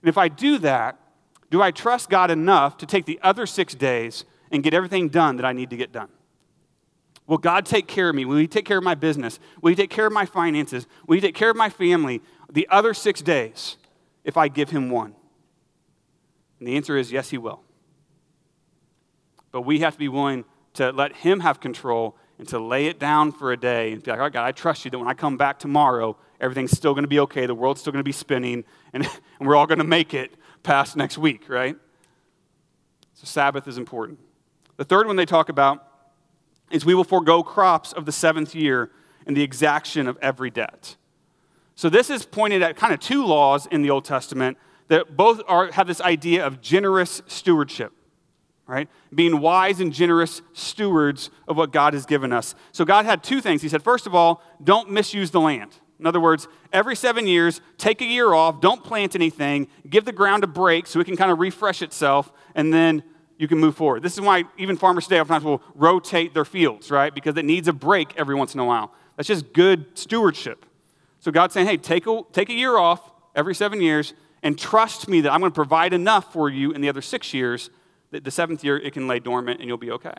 And 0.01 0.09
if 0.09 0.17
I 0.17 0.27
do 0.27 0.57
that, 0.59 0.97
do 1.49 1.61
I 1.61 1.71
trust 1.71 2.09
God 2.09 2.31
enough 2.31 2.77
to 2.77 2.85
take 2.85 3.05
the 3.05 3.19
other 3.21 3.45
six 3.45 3.73
days 3.75 4.23
and 4.51 4.63
get 4.63 4.73
everything 4.73 5.09
done 5.09 5.35
that 5.37 5.45
I 5.45 5.53
need 5.53 5.69
to 5.71 5.77
get 5.77 5.91
done? 5.91 6.09
Will 7.27 7.37
God 7.37 7.65
take 7.65 7.87
care 7.87 8.09
of 8.09 8.15
me? 8.15 8.25
Will 8.25 8.37
He 8.37 8.47
take 8.47 8.65
care 8.65 8.77
of 8.77 8.83
my 8.83 8.95
business? 8.95 9.39
Will 9.61 9.69
He 9.69 9.75
take 9.75 9.89
care 9.89 10.07
of 10.07 10.13
my 10.13 10.25
finances? 10.25 10.87
Will 11.05 11.15
He 11.15 11.21
take 11.21 11.35
care 11.35 11.49
of 11.49 11.55
my 11.55 11.69
family 11.69 12.21
the 12.51 12.67
other 12.71 12.93
six 12.93 13.21
days 13.21 13.77
if 14.23 14.37
I 14.37 14.47
give 14.47 14.71
Him 14.71 14.89
one? 14.89 15.13
And 16.57 16.67
the 16.67 16.75
answer 16.75 16.97
is 16.97 17.11
yes, 17.11 17.29
He 17.29 17.37
will. 17.37 17.61
But 19.51 19.61
we 19.61 19.79
have 19.79 19.93
to 19.93 19.99
be 19.99 20.07
willing 20.07 20.45
to 20.73 20.91
let 20.91 21.17
Him 21.17 21.41
have 21.41 21.59
control 21.59 22.15
and 22.39 22.47
to 22.47 22.57
lay 22.57 22.87
it 22.87 22.99
down 22.99 23.31
for 23.31 23.51
a 23.51 23.57
day 23.57 23.91
and 23.91 24.01
be 24.01 24.09
like, 24.09 24.19
all 24.19 24.25
right, 24.25 24.33
God, 24.33 24.45
I 24.45 24.51
trust 24.51 24.85
you 24.85 24.91
that 24.91 24.97
when 24.97 25.07
I 25.07 25.13
come 25.13 25.37
back 25.37 25.59
tomorrow, 25.59 26.17
everything's 26.39 26.71
still 26.71 26.93
going 26.93 27.03
to 27.03 27.09
be 27.09 27.19
okay. 27.19 27.45
The 27.45 27.53
world's 27.53 27.81
still 27.81 27.93
going 27.93 27.99
to 27.99 28.07
be 28.07 28.11
spinning, 28.13 28.63
and, 28.93 29.05
and 29.39 29.47
we're 29.47 29.55
all 29.55 29.67
going 29.67 29.79
to 29.79 29.83
make 29.83 30.13
it 30.13 30.33
past 30.63 30.95
next 30.95 31.17
week, 31.17 31.47
right? 31.49 31.75
So, 33.13 33.25
Sabbath 33.25 33.67
is 33.67 33.77
important. 33.77 34.19
The 34.77 34.85
third 34.85 35.05
one 35.05 35.17
they 35.17 35.25
talk 35.25 35.49
about 35.49 35.85
is 36.71 36.85
we 36.85 36.95
will 36.95 37.03
forego 37.03 37.43
crops 37.43 37.91
of 37.91 38.05
the 38.05 38.11
seventh 38.11 38.55
year 38.55 38.89
and 39.25 39.35
the 39.35 39.43
exaction 39.43 40.07
of 40.07 40.17
every 40.21 40.49
debt. 40.49 40.95
So 41.75 41.89
this 41.89 42.09
is 42.09 42.25
pointed 42.25 42.61
at 42.61 42.75
kind 42.75 42.93
of 42.93 42.99
two 42.99 43.25
laws 43.25 43.65
in 43.65 43.81
the 43.81 43.89
Old 43.89 44.03
Testament 44.03 44.57
that 44.89 45.15
both 45.15 45.41
are, 45.47 45.71
have 45.71 45.87
this 45.87 46.01
idea 46.01 46.45
of 46.45 46.61
generous 46.61 47.21
stewardship, 47.27 47.93
right? 48.69 48.87
Being 49.13 49.41
wise 49.41 49.79
and 49.79 49.91
generous 49.91 50.43
stewards 50.53 51.31
of 51.47 51.57
what 51.57 51.71
God 51.71 51.95
has 51.95 52.05
given 52.05 52.31
us. 52.31 52.53
So 52.71 52.85
God 52.85 53.05
had 53.05 53.23
two 53.23 53.41
things. 53.41 53.63
He 53.63 53.67
said, 53.67 53.81
first 53.81 54.05
of 54.05 54.13
all, 54.13 54.43
don't 54.63 54.91
misuse 54.91 55.31
the 55.31 55.39
land. 55.39 55.71
In 55.99 56.05
other 56.05 56.19
words, 56.19 56.47
every 56.71 56.95
seven 56.95 57.25
years, 57.25 57.61
take 57.77 57.99
a 57.99 58.05
year 58.05 58.31
off, 58.31 58.61
don't 58.61 58.83
plant 58.83 59.15
anything, 59.15 59.67
give 59.89 60.05
the 60.05 60.11
ground 60.11 60.43
a 60.43 60.47
break 60.47 60.85
so 60.85 60.99
it 60.99 61.05
can 61.05 61.17
kind 61.17 61.31
of 61.31 61.39
refresh 61.39 61.81
itself, 61.81 62.31
and 62.53 62.71
then 62.71 63.03
you 63.39 63.47
can 63.47 63.57
move 63.57 63.75
forward. 63.75 64.03
This 64.03 64.13
is 64.13 64.21
why 64.21 64.43
even 64.57 64.77
farmers 64.77 65.05
today 65.05 65.19
oftentimes 65.19 65.43
will 65.43 65.63
rotate 65.73 66.35
their 66.35 66.45
fields, 66.45 66.91
right? 66.91 67.13
Because 67.13 67.35
it 67.37 67.45
needs 67.45 67.67
a 67.67 67.73
break 67.73 68.13
every 68.17 68.35
once 68.35 68.53
in 68.53 68.59
a 68.59 68.65
while. 68.65 68.93
That's 69.17 69.27
just 69.27 69.51
good 69.51 69.97
stewardship. 69.97 70.65
So 71.19 71.31
God's 71.31 71.55
saying, 71.55 71.65
hey, 71.65 71.77
take 71.77 72.05
a, 72.05 72.21
take 72.31 72.49
a 72.49 72.53
year 72.53 72.77
off 72.77 73.11
every 73.35 73.55
seven 73.55 73.81
years 73.81 74.13
and 74.43 74.57
trust 74.57 75.09
me 75.09 75.21
that 75.21 75.33
I'm 75.33 75.39
going 75.39 75.51
to 75.51 75.55
provide 75.55 75.91
enough 75.91 76.31
for 76.31 76.49
you 76.49 76.71
in 76.71 76.81
the 76.81 76.87
other 76.87 77.01
six 77.01 77.33
years 77.33 77.71
the 78.11 78.31
seventh 78.31 78.63
year 78.63 78.77
it 78.77 78.93
can 78.93 79.07
lay 79.07 79.19
dormant 79.19 79.59
and 79.59 79.67
you'll 79.67 79.77
be 79.77 79.91
okay. 79.91 80.15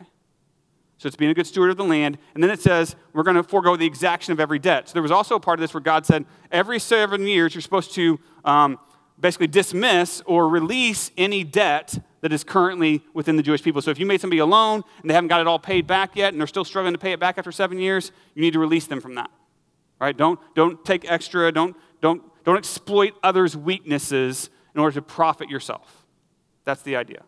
So 0.99 1.07
it's 1.07 1.17
being 1.17 1.31
a 1.31 1.35
good 1.35 1.47
steward 1.47 1.71
of 1.71 1.79
the 1.79 1.85
land. 1.85 2.19
And 2.35 2.43
then 2.45 2.51
it 2.51 2.61
says, 2.61 2.95
we're 3.15 3.23
going 3.23 3.37
to 3.37 3.43
forego 3.43 3.75
the 3.75 3.87
exaction 3.87 4.33
of 4.33 4.41
every 4.41 4.59
debt. 4.59 4.89
So 4.89 4.93
there 4.93 5.03
was 5.03 5.11
also 5.11 5.35
a 5.35 5.41
part 5.41 5.59
of 5.59 5.63
this 5.63 5.73
where 5.73 5.81
God 5.81 6.05
said, 6.05 6.27
every 6.53 6.79
seven 6.79 7.27
years 7.27 7.55
you're 7.55 7.63
supposed 7.63 7.95
to 7.95 8.21
um, 8.45 8.79
basically 9.19 9.47
dismiss 9.47 10.23
or 10.27 10.47
release 10.49 11.11
any 11.17 11.43
debt 11.43 11.99
that 12.21 12.35
is 12.35 12.45
currently 12.45 13.03
within 13.15 13.37
the 13.37 13.43
Jewish 13.43 13.63
people. 13.63 13.81
So 13.81 13.91
if 13.91 13.99
you 13.99 14.05
made 14.05 14.21
somebody 14.21 14.41
a 14.41 14.47
loan 14.47 14.83
and 15.01 15.09
they 15.09 15.15
haven't 15.15 15.29
got 15.29 15.41
it 15.41 15.47
all 15.47 15.59
paid 15.59 15.87
back 15.87 16.17
yet 16.17 16.35
and 16.35 16.41
they're 16.41 16.47
still 16.47 16.67
struggling 16.67 16.93
to 16.93 16.99
pay 16.99 17.13
it 17.13 17.21
back 17.21 17.39
after 17.39 17.51
seven 17.51 17.79
years, 17.79 18.13
you 18.35 18.43
need 18.43 18.53
to 18.53 18.59
release 18.59 18.87
them 18.87 19.01
from 19.01 19.15
that. 19.15 19.31
Right? 19.99 20.15
Don't, 20.15 20.39
don't 20.55 20.85
take 20.85 21.11
extra, 21.11 21.51
don't, 21.51 21.75
don't, 22.03 22.23
don't 22.45 22.59
exploit 22.59 23.15
others' 23.23 23.57
weaknesses 23.57 24.51
in 24.75 24.81
order 24.83 24.95
to 24.97 25.03
profit 25.03 25.49
yourself. 25.49 26.05
That's 26.65 26.83
the 26.83 26.97
idea. 26.97 27.23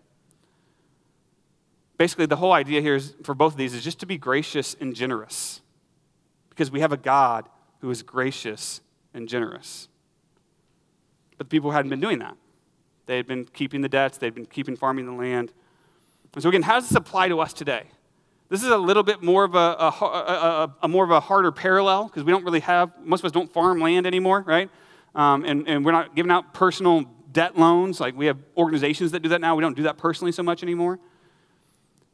Basically, 2.03 2.27
the 2.27 2.35
whole 2.35 2.53
idea 2.53 2.81
here 2.81 2.97
is 2.97 3.15
for 3.23 3.33
both 3.33 3.53
of 3.53 3.57
these 3.57 3.75
is 3.75 3.85
just 3.85 4.01
to 4.01 4.07
be 4.07 4.19
gracious 4.19 4.75
and 4.81 4.93
generous 4.93 5.61
because 6.49 6.69
we 6.69 6.81
have 6.81 6.91
a 6.91 6.97
God 6.97 7.49
who 7.81 7.89
is 7.91 8.03
gracious 8.03 8.81
and 9.15 9.29
generous. 9.29 9.87
But 11.31 11.39
the 11.39 11.45
people 11.45 11.71
hadn't 11.71 11.91
been 11.91 12.01
doing 12.01 12.19
that. 12.19 12.37
They 13.07 13.17
had 13.19 13.29
been 13.29 13.45
keeping 13.45 13.83
the 13.83 13.89
debts, 13.89 14.19
they'd 14.19 14.35
been 14.35 14.47
keeping 14.47 14.75
farming 14.75 15.07
the 15.07 15.13
land. 15.13 15.53
And 16.35 16.43
so, 16.43 16.49
again, 16.49 16.63
how 16.63 16.81
does 16.81 16.89
this 16.89 16.97
apply 16.97 17.29
to 17.29 17.39
us 17.39 17.53
today? 17.53 17.85
This 18.49 18.65
is 18.65 18.71
a 18.71 18.79
little 18.79 19.05
bit 19.05 19.23
more 19.23 19.45
of 19.45 19.55
a, 19.55 19.59
a, 19.59 19.89
a, 19.89 20.77
a 20.83 20.89
more 20.89 21.05
of 21.05 21.13
a 21.13 21.21
harder 21.21 21.53
parallel 21.53 22.07
because 22.07 22.25
we 22.25 22.33
don't 22.33 22.45
really 22.45 22.61
have, 22.61 22.91
most 23.05 23.21
of 23.21 23.27
us 23.27 23.33
don't 23.33 23.53
farm 23.53 23.81
land 23.81 24.09
anymore, 24.09 24.43
right? 24.45 24.69
Um, 25.15 25.45
and, 25.45 25.69
and 25.69 25.85
we're 25.85 25.93
not 25.93 26.17
giving 26.17 26.33
out 26.33 26.53
personal 26.53 27.05
debt 27.31 27.57
loans. 27.57 28.01
Like 28.01 28.17
we 28.17 28.27
have 28.27 28.39
organizations 28.57 29.13
that 29.13 29.21
do 29.21 29.29
that 29.29 29.41
now. 29.41 29.55
We 29.55 29.63
don't 29.63 29.77
do 29.77 29.85
that 29.85 29.99
personally 29.99 30.33
so 30.33 30.43
much 30.43 30.65
anymore. 30.65 30.99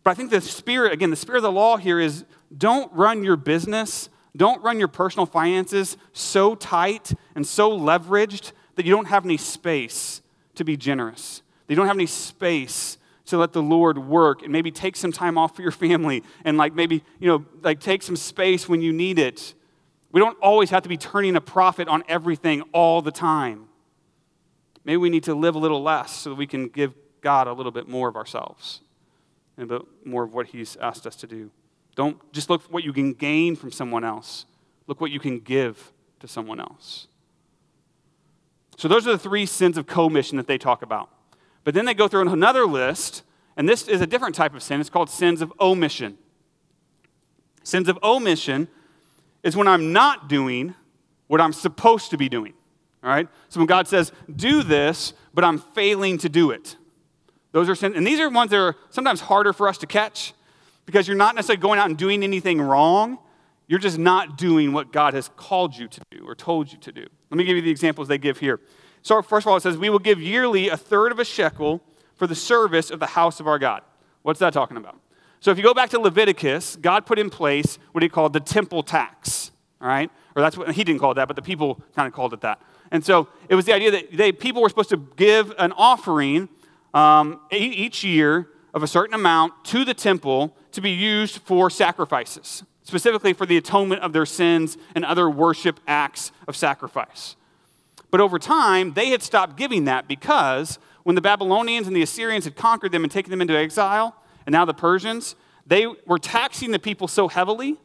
But 0.05 0.13
I 0.13 0.15
think 0.15 0.31
the 0.31 0.41
spirit, 0.41 0.93
again, 0.93 1.11
the 1.11 1.17
spirit 1.17 1.39
of 1.39 1.43
the 1.45 1.53
law 1.53 1.77
here 1.77 2.01
is 2.01 2.25
don't 2.57 2.93
run 2.93 3.25
your 3.25 3.37
business, 3.37 4.09
don't 4.37 4.63
run 4.63 4.79
your 4.79 4.89
personal 4.89 5.27
finances 5.27 5.97
so 6.13 6.55
tight 6.55 7.13
and 7.35 7.47
so 7.47 7.77
leveraged 7.77 8.53
that 8.77 8.87
you 8.87 8.93
don't 8.93 9.07
have 9.07 9.25
any 9.25 9.37
space 9.37 10.23
to 10.55 10.65
be 10.65 10.77
generous. 10.77 11.43
That 11.67 11.75
you 11.75 11.77
don't 11.77 11.89
have 11.89 11.97
any 11.97 12.07
space 12.07 12.99
to 13.27 13.37
let 13.37 13.53
the 13.53 13.63
Lord 13.63 13.99
work 13.99 14.43
and 14.43 14.53
maybe 14.53 14.71
take 14.71 14.97
some 14.97 15.13
time 15.13 15.37
off 15.37 15.55
for 15.55 15.63
your 15.63 15.73
family 15.73 16.23
and 16.45 16.57
like 16.57 16.75
maybe, 16.75 17.03
you 17.19 17.29
know, 17.29 17.45
like 17.63 17.81
take 17.81 18.03
some 18.03 18.17
space 18.17 18.69
when 18.69 18.81
you 18.81 18.93
need 18.93 19.19
it. 19.19 19.55
We 20.11 20.21
don't 20.21 20.39
always 20.41 20.71
have 20.71 20.85
to 20.85 20.89
be 20.89 20.97
turning 20.97 21.37
a 21.37 21.41
profit 21.41 21.89
on 21.89 22.03
everything 22.09 22.63
all 22.73 23.03
the 23.03 23.11
time. 23.11 23.69
Maybe 24.85 24.97
we 24.97 25.11
need 25.11 25.25
to 25.25 25.35
live 25.35 25.55
a 25.55 25.59
little 25.59 25.83
less 25.83 26.13
so 26.13 26.31
that 26.31 26.37
we 26.37 26.47
can 26.47 26.69
give 26.69 26.95
God 27.21 27.47
a 27.47 27.53
little 27.53 27.73
bit 27.73 27.89
more 27.89 28.09
of 28.09 28.17
ourselves 28.17 28.81
bit 29.67 29.83
more 30.05 30.25
of 30.25 30.35
what 30.35 30.49
He's 30.49 30.77
asked 30.77 31.07
us 31.07 31.17
to 31.17 31.27
do. 31.27 31.51
Don't 31.95 32.33
just 32.33 32.49
look 32.49 32.63
what 32.71 32.85
you 32.85 32.93
can 32.93 33.13
gain 33.13 33.57
from 33.57 33.73
someone 33.73 34.05
else, 34.05 34.47
look 34.87 35.01
what 35.01 35.11
you 35.11 35.21
can 35.21 35.41
give 35.41 35.93
to 36.21 36.29
someone 36.29 36.61
else. 36.61 37.09
So, 38.77 38.87
those 38.87 39.07
are 39.07 39.13
the 39.13 39.19
three 39.19 39.47
sins 39.47 39.77
of 39.77 39.87
commission 39.87 40.37
that 40.37 40.47
they 40.47 40.59
talk 40.59 40.83
about. 40.83 41.11
But 41.65 41.75
then 41.75 41.85
they 41.85 41.95
go 41.95 42.09
through 42.09 42.29
another 42.29 42.65
list, 42.65 43.25
and 43.57 43.69
this 43.69 43.89
is 43.89 44.01
a 44.01 44.07
different 44.07 44.35
type 44.35 44.55
of 44.55 44.63
sin. 44.63 44.81
It's 44.81 44.89
called 44.89 45.11
sins 45.11 45.43
of 45.43 45.53
omission. 45.61 46.17
Sins 47.63 47.89
of 47.89 47.99
omission 48.03 48.69
is 49.43 49.55
when 49.55 49.69
I'm 49.69 49.93
not 49.93 50.29
doing 50.29 50.75
what 51.27 51.41
I'm 51.41 51.53
supposed 51.53 52.11
to 52.13 52.17
be 52.17 52.31
doing. 52.31 52.55
All 53.05 53.11
right? 53.11 53.29
So 53.51 53.61
when 53.61 53.67
God 53.67 53.87
says, 53.87 54.13
do 54.35 54.63
this, 54.63 55.13
but 55.35 55.45
I'm 55.45 55.59
failing 55.59 56.17
to 56.19 56.31
do 56.31 56.51
it. 56.51 56.78
Those 57.59 57.69
are 57.69 57.75
sins. 57.75 57.97
And 57.97 58.07
these 58.07 58.21
are 58.21 58.31
ones 58.31 58.53
that 58.53 58.61
are 58.61 58.77
sometimes 58.91 59.21
harder 59.21 59.53
for 59.53 59.67
us 59.67 59.79
to 59.79 59.87
catch 59.89 60.33
because 60.87 61.09
you're 61.09 61.17
not 61.17 61.35
necessarily 61.35 61.61
going 61.61 61.81
out 61.81 61.89
and 61.89 61.99
doing 61.99 62.23
anything 62.23 62.61
wrong. 62.61 63.19
You're 63.67 63.81
just 63.81 63.99
not 63.99 64.39
doing 64.39 64.73
what 64.73 64.93
God 64.93 65.13
has 65.15 65.29
called 65.35 65.77
you 65.77 65.89
to 65.89 66.01
do 66.09 66.25
or 66.25 66.37
told 66.37 66.71
you 66.71 66.79
to 66.79 66.93
do. 66.93 67.05
Let 67.31 67.37
me 67.37 67.43
give 67.43 67.57
you 67.57 67.63
the 67.63 67.71
examples 67.73 68.07
they 68.07 68.17
give 68.17 68.39
here. 68.39 68.61
So, 69.03 69.21
first 69.23 69.45
of 69.45 69.51
all, 69.51 69.57
it 69.57 69.63
says, 69.65 69.77
We 69.77 69.91
will 69.91 69.99
give 69.99 70.23
yearly 70.23 70.69
a 70.69 70.77
third 70.77 71.11
of 71.11 71.19
a 71.19 71.25
shekel 71.25 71.83
for 72.15 72.29
the 72.29 72.37
service 72.37 72.93
of 72.93 73.01
the 73.01 73.07
house 73.07 73.41
of 73.41 73.49
our 73.49 73.59
God. 73.59 73.83
What's 74.23 74.39
that 74.39 74.53
talking 74.53 74.77
about? 74.77 74.97
So, 75.41 75.51
if 75.51 75.57
you 75.57 75.65
go 75.65 75.75
back 75.75 75.91
to 75.91 75.99
Leviticus, 75.99 76.77
God 76.77 77.07
put 77.07 77.19
in 77.19 77.29
place 77.29 77.81
what 77.91 78.05
he 78.05 78.09
called 78.09 78.35
the 78.35 78.41
temple 78.41 78.85
tax, 78.85 79.51
all 79.81 79.89
right? 79.89 80.13
Or 80.37 80.43
that's 80.43 80.57
what 80.57 80.71
he 80.71 80.85
didn't 80.85 81.01
call 81.01 81.11
it 81.11 81.15
that, 81.15 81.27
but 81.27 81.35
the 81.35 81.43
people 81.43 81.83
kind 81.97 82.07
of 82.07 82.13
called 82.15 82.33
it 82.35 82.41
that. 82.43 82.63
And 82.93 83.05
so 83.05 83.27
it 83.49 83.57
was 83.57 83.65
the 83.65 83.75
idea 83.75 83.91
that 83.91 84.17
they, 84.17 84.31
people 84.31 84.63
were 84.63 84.69
supposed 84.69 84.91
to 84.91 85.09
give 85.17 85.53
an 85.59 85.73
offering 85.73 86.49
um, 86.95 87.41
each 87.51 88.05
year 88.05 88.49
of 88.75 88.83
a 88.83 88.87
certain 88.87 89.15
amount 89.15 89.65
to 89.67 89.85
the 89.85 89.95
temple 89.95 90.57
to 90.73 90.81
be 90.81 90.91
used 90.91 91.39
for 91.39 91.71
sacrifices, 91.71 92.63
specifically 92.83 93.33
for 93.33 93.47
the 93.47 93.57
atonement 93.57 94.03
of 94.03 94.13
their 94.13 94.27
sins 94.27 94.77
and 94.95 95.05
other 95.05 95.29
worship 95.29 95.81
acts 95.87 96.33
of 96.47 96.57
sacrifice. 96.57 97.37
But 98.11 98.21
over 98.21 98.39
time, 98.39 98.95
they 98.95 99.11
had 99.11 99.23
stopped 99.23 99.57
giving 99.57 99.85
that 99.85 100.09
because 100.09 100.79
when 101.03 101.15
the 101.15 101.21
Babylonians 101.21 101.87
and 101.87 101.97
the 101.97 102.03
Assyrians 102.03 102.45
had 102.45 102.57
conquered 102.57 102.93
them 102.93 103.03
and 103.05 103.13
taken 103.13 103.31
them 103.31 103.41
into 103.41 103.57
exile, 103.57 104.15
and 104.47 104.53
now 104.53 104.65
the 104.65 104.75
Persians, 104.75 105.35
they 105.67 105.87
were 106.07 106.19
taxing 106.19 106.71
the 106.71 106.79
people 106.79 107.09
so 107.09 107.29
heavily 107.29 107.77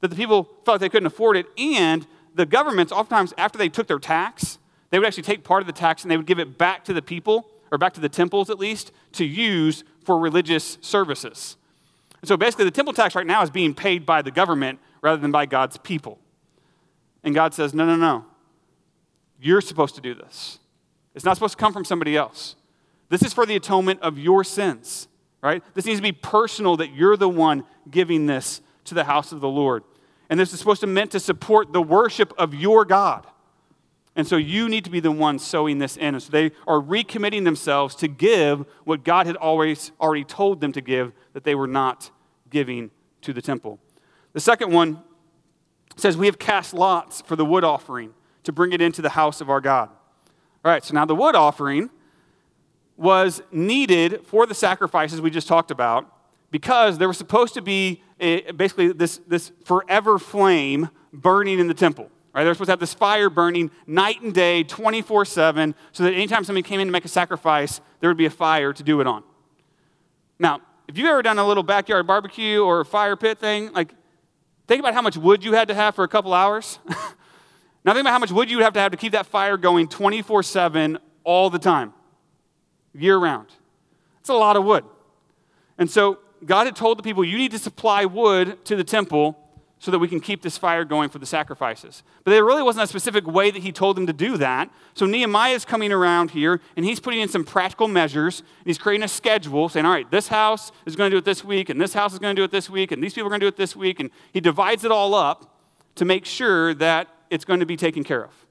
that 0.00 0.08
the 0.08 0.16
people 0.16 0.48
felt 0.64 0.80
they 0.80 0.88
couldn't 0.88 1.06
afford 1.06 1.36
it. 1.36 1.46
And 1.58 2.06
the 2.34 2.46
governments, 2.46 2.92
oftentimes, 2.92 3.34
after 3.36 3.58
they 3.58 3.68
took 3.68 3.86
their 3.86 3.98
tax, 3.98 4.58
they 4.90 4.98
would 4.98 5.06
actually 5.06 5.22
take 5.22 5.44
part 5.44 5.62
of 5.62 5.66
the 5.66 5.72
tax 5.72 6.02
and 6.02 6.10
they 6.10 6.16
would 6.16 6.26
give 6.26 6.38
it 6.38 6.58
back 6.58 6.84
to 6.84 6.92
the 6.92 7.02
people, 7.02 7.48
or 7.72 7.78
back 7.78 7.94
to 7.94 8.00
the 8.00 8.08
temples 8.08 8.50
at 8.50 8.58
least, 8.58 8.92
to 9.12 9.24
use 9.24 9.82
for 10.04 10.18
religious 10.18 10.78
services. 10.82 11.56
And 12.20 12.28
so 12.28 12.36
basically, 12.36 12.66
the 12.66 12.70
temple 12.70 12.92
tax 12.92 13.16
right 13.16 13.26
now 13.26 13.42
is 13.42 13.50
being 13.50 13.74
paid 13.74 14.06
by 14.06 14.22
the 14.22 14.30
government 14.30 14.78
rather 15.00 15.20
than 15.20 15.32
by 15.32 15.46
God's 15.46 15.78
people. 15.78 16.20
And 17.24 17.34
God 17.34 17.54
says, 17.54 17.72
no, 17.72 17.86
no, 17.86 17.96
no. 17.96 18.26
You're 19.40 19.60
supposed 19.60 19.94
to 19.96 20.00
do 20.00 20.14
this. 20.14 20.60
It's 21.14 21.24
not 21.24 21.36
supposed 21.36 21.54
to 21.54 21.60
come 21.60 21.72
from 21.72 21.84
somebody 21.84 22.16
else. 22.16 22.54
This 23.08 23.22
is 23.22 23.32
for 23.32 23.44
the 23.46 23.56
atonement 23.56 24.00
of 24.02 24.18
your 24.18 24.44
sins, 24.44 25.08
right? 25.42 25.62
This 25.74 25.86
needs 25.86 25.98
to 25.98 26.02
be 26.02 26.12
personal 26.12 26.76
that 26.76 26.94
you're 26.94 27.16
the 27.16 27.28
one 27.28 27.64
giving 27.90 28.26
this 28.26 28.60
to 28.84 28.94
the 28.94 29.04
house 29.04 29.32
of 29.32 29.40
the 29.40 29.48
Lord. 29.48 29.82
And 30.30 30.38
this 30.38 30.52
is 30.52 30.58
supposed 30.58 30.80
to 30.82 30.86
meant 30.86 31.10
to 31.12 31.20
support 31.20 31.72
the 31.72 31.82
worship 31.82 32.32
of 32.38 32.54
your 32.54 32.84
God. 32.84 33.26
And 34.14 34.26
so 34.26 34.36
you 34.36 34.68
need 34.68 34.84
to 34.84 34.90
be 34.90 35.00
the 35.00 35.10
one 35.10 35.38
sowing 35.38 35.78
this 35.78 35.96
in. 35.96 36.14
And 36.14 36.22
so 36.22 36.30
they 36.30 36.50
are 36.66 36.80
recommitting 36.80 37.44
themselves 37.44 37.94
to 37.96 38.08
give 38.08 38.66
what 38.84 39.04
God 39.04 39.26
had 39.26 39.36
always 39.36 39.90
already 40.00 40.24
told 40.24 40.60
them 40.60 40.72
to 40.72 40.80
give 40.80 41.12
that 41.32 41.44
they 41.44 41.54
were 41.54 41.66
not 41.66 42.10
giving 42.50 42.90
to 43.22 43.32
the 43.32 43.40
temple. 43.40 43.78
The 44.34 44.40
second 44.40 44.70
one 44.72 45.02
says, 45.96 46.16
We 46.16 46.26
have 46.26 46.38
cast 46.38 46.74
lots 46.74 47.22
for 47.22 47.36
the 47.36 47.44
wood 47.44 47.64
offering 47.64 48.12
to 48.44 48.52
bring 48.52 48.72
it 48.72 48.80
into 48.80 49.00
the 49.00 49.10
house 49.10 49.40
of 49.40 49.48
our 49.48 49.60
God. 49.60 49.88
All 50.64 50.70
right, 50.70 50.84
so 50.84 50.94
now 50.94 51.04
the 51.04 51.14
wood 51.14 51.34
offering 51.34 51.90
was 52.96 53.42
needed 53.50 54.26
for 54.26 54.46
the 54.46 54.54
sacrifices 54.54 55.20
we 55.20 55.30
just 55.30 55.48
talked 55.48 55.70
about 55.70 56.06
because 56.50 56.98
there 56.98 57.08
was 57.08 57.16
supposed 57.16 57.54
to 57.54 57.62
be 57.62 58.02
a, 58.20 58.52
basically 58.52 58.92
this, 58.92 59.20
this 59.26 59.50
forever 59.64 60.18
flame 60.18 60.90
burning 61.12 61.58
in 61.58 61.66
the 61.66 61.74
temple. 61.74 62.10
Right? 62.34 62.44
They 62.44 62.48
were 62.48 62.54
supposed 62.54 62.68
to 62.68 62.72
have 62.72 62.80
this 62.80 62.94
fire 62.94 63.28
burning 63.28 63.70
night 63.86 64.22
and 64.22 64.32
day, 64.32 64.62
24 64.64 65.24
7, 65.24 65.74
so 65.92 66.04
that 66.04 66.12
anytime 66.12 66.44
somebody 66.44 66.62
came 66.62 66.80
in 66.80 66.88
to 66.88 66.92
make 66.92 67.04
a 67.04 67.08
sacrifice, 67.08 67.80
there 68.00 68.10
would 68.10 68.16
be 68.16 68.26
a 68.26 68.30
fire 68.30 68.72
to 68.72 68.82
do 68.82 69.00
it 69.00 69.06
on. 69.06 69.22
Now, 70.38 70.60
if 70.88 70.98
you've 70.98 71.08
ever 71.08 71.22
done 71.22 71.38
a 71.38 71.46
little 71.46 71.62
backyard 71.62 72.06
barbecue 72.06 72.60
or 72.60 72.80
a 72.80 72.84
fire 72.84 73.16
pit 73.16 73.38
thing, 73.38 73.72
like, 73.72 73.94
think 74.66 74.80
about 74.80 74.94
how 74.94 75.02
much 75.02 75.16
wood 75.16 75.44
you 75.44 75.52
had 75.52 75.68
to 75.68 75.74
have 75.74 75.94
for 75.94 76.04
a 76.04 76.08
couple 76.08 76.32
hours. 76.32 76.78
Now 77.84 77.94
think 77.94 78.02
about 78.02 78.12
how 78.12 78.18
much 78.18 78.30
wood 78.30 78.48
you 78.48 78.58
would 78.58 78.64
have 78.64 78.74
to 78.74 78.80
have 78.80 78.92
to 78.92 78.96
keep 78.96 79.12
that 79.12 79.26
fire 79.26 79.56
going 79.56 79.88
24 79.88 80.42
7 80.42 80.98
all 81.24 81.50
the 81.50 81.58
time, 81.58 81.92
year 82.94 83.16
round. 83.16 83.48
That's 84.18 84.28
a 84.28 84.34
lot 84.34 84.56
of 84.56 84.64
wood. 84.64 84.84
And 85.78 85.90
so 85.90 86.18
God 86.44 86.66
had 86.66 86.76
told 86.76 86.98
the 86.98 87.02
people, 87.02 87.24
you 87.24 87.36
need 87.36 87.50
to 87.52 87.58
supply 87.58 88.04
wood 88.04 88.64
to 88.66 88.76
the 88.76 88.84
temple 88.84 89.38
so 89.82 89.90
that 89.90 89.98
we 89.98 90.06
can 90.06 90.20
keep 90.20 90.42
this 90.42 90.56
fire 90.56 90.84
going 90.84 91.08
for 91.08 91.18
the 91.18 91.26
sacrifices. 91.26 92.04
But 92.22 92.30
there 92.30 92.44
really 92.44 92.62
wasn't 92.62 92.84
a 92.84 92.86
specific 92.86 93.26
way 93.26 93.50
that 93.50 93.64
he 93.64 93.72
told 93.72 93.96
them 93.96 94.06
to 94.06 94.12
do 94.12 94.36
that. 94.36 94.70
So 94.94 95.06
Nehemiah 95.06 95.54
is 95.54 95.64
coming 95.64 95.90
around 95.90 96.30
here 96.30 96.60
and 96.76 96.86
he's 96.86 97.00
putting 97.00 97.18
in 97.18 97.28
some 97.28 97.42
practical 97.42 97.88
measures. 97.88 98.44
And 98.60 98.66
he's 98.66 98.78
creating 98.78 99.02
a 99.02 99.08
schedule 99.08 99.68
saying, 99.68 99.84
all 99.84 99.90
right, 99.90 100.08
this 100.08 100.28
house 100.28 100.70
is 100.86 100.94
going 100.94 101.10
to 101.10 101.14
do 101.16 101.18
it 101.18 101.24
this 101.24 101.42
week, 101.42 101.68
and 101.68 101.80
this 101.80 101.94
house 101.94 102.12
is 102.12 102.20
going 102.20 102.36
to 102.36 102.40
do 102.40 102.44
it 102.44 102.52
this 102.52 102.70
week, 102.70 102.92
and 102.92 103.02
these 103.02 103.12
people 103.12 103.26
are 103.26 103.30
going 103.30 103.40
to 103.40 103.44
do 103.44 103.48
it 103.48 103.56
this 103.56 103.74
week. 103.74 103.98
And 103.98 104.12
he 104.32 104.40
divides 104.40 104.84
it 104.84 104.92
all 104.92 105.16
up 105.16 105.58
to 105.96 106.04
make 106.04 106.26
sure 106.26 106.74
that 106.74 107.08
it's 107.28 107.44
going 107.44 107.58
to 107.58 107.66
be 107.66 107.76
taken 107.76 108.04
care 108.04 108.24
of. 108.24 108.46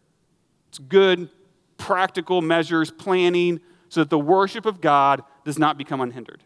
It's 0.67 0.79
good, 0.79 1.29
practical 1.77 2.41
measures, 2.41 2.91
planning, 2.91 3.61
so 3.87 4.01
that 4.01 4.09
the 4.09 4.19
worship 4.19 4.65
of 4.65 4.81
God 4.81 5.23
does 5.45 5.57
not 5.57 5.77
become 5.77 6.01
unhindered. 6.01 6.43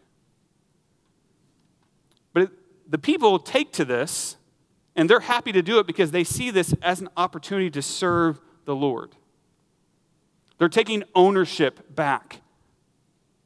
But 2.32 2.44
it, 2.44 2.50
the 2.88 2.98
people 2.98 3.40
take 3.40 3.72
to 3.72 3.84
this, 3.84 4.35
and 4.96 5.08
they're 5.08 5.20
happy 5.20 5.52
to 5.52 5.62
do 5.62 5.78
it 5.78 5.86
because 5.86 6.10
they 6.10 6.24
see 6.24 6.50
this 6.50 6.74
as 6.82 7.00
an 7.00 7.08
opportunity 7.16 7.70
to 7.70 7.82
serve 7.82 8.40
the 8.64 8.74
Lord. 8.74 9.14
They're 10.58 10.68
taking 10.68 11.04
ownership 11.14 11.94
back 11.94 12.40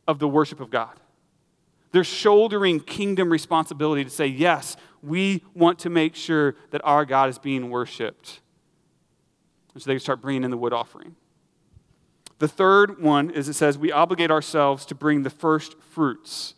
of 0.07 0.21
the 0.21 0.29
worship 0.29 0.61
of 0.61 0.71
God. 0.71 0.99
They're 1.93 2.05
shouldering 2.05 2.79
kingdom 2.79 3.31
responsibility 3.31 4.05
to 4.05 4.11
say, 4.11 4.27
yes, 4.27 4.77
we 5.03 5.43
want 5.55 5.81
to 5.81 5.91
make 5.91 6.15
sure 6.15 6.55
that 6.71 6.81
our 6.85 7.05
God 7.05 7.29
is 7.29 7.39
being 7.39 7.69
worshiped. 7.69 8.41
And 9.75 9.83
so 9.83 9.91
they 9.91 9.99
start 9.99 10.21
bringing 10.21 10.45
in 10.45 10.51
the 10.51 10.57
wood 10.57 10.73
offering. 10.73 11.17
The 12.39 12.49
third 12.49 13.03
one 13.03 13.31
is 13.31 13.49
it 13.49 13.55
says 13.55 13.77
we 13.77 13.91
obligate 13.93 14.31
ourselves 14.31 14.87
to 14.87 14.95
bring 14.95 15.25
the 15.25 15.31
first 15.31 15.81
fruits. 15.81 16.55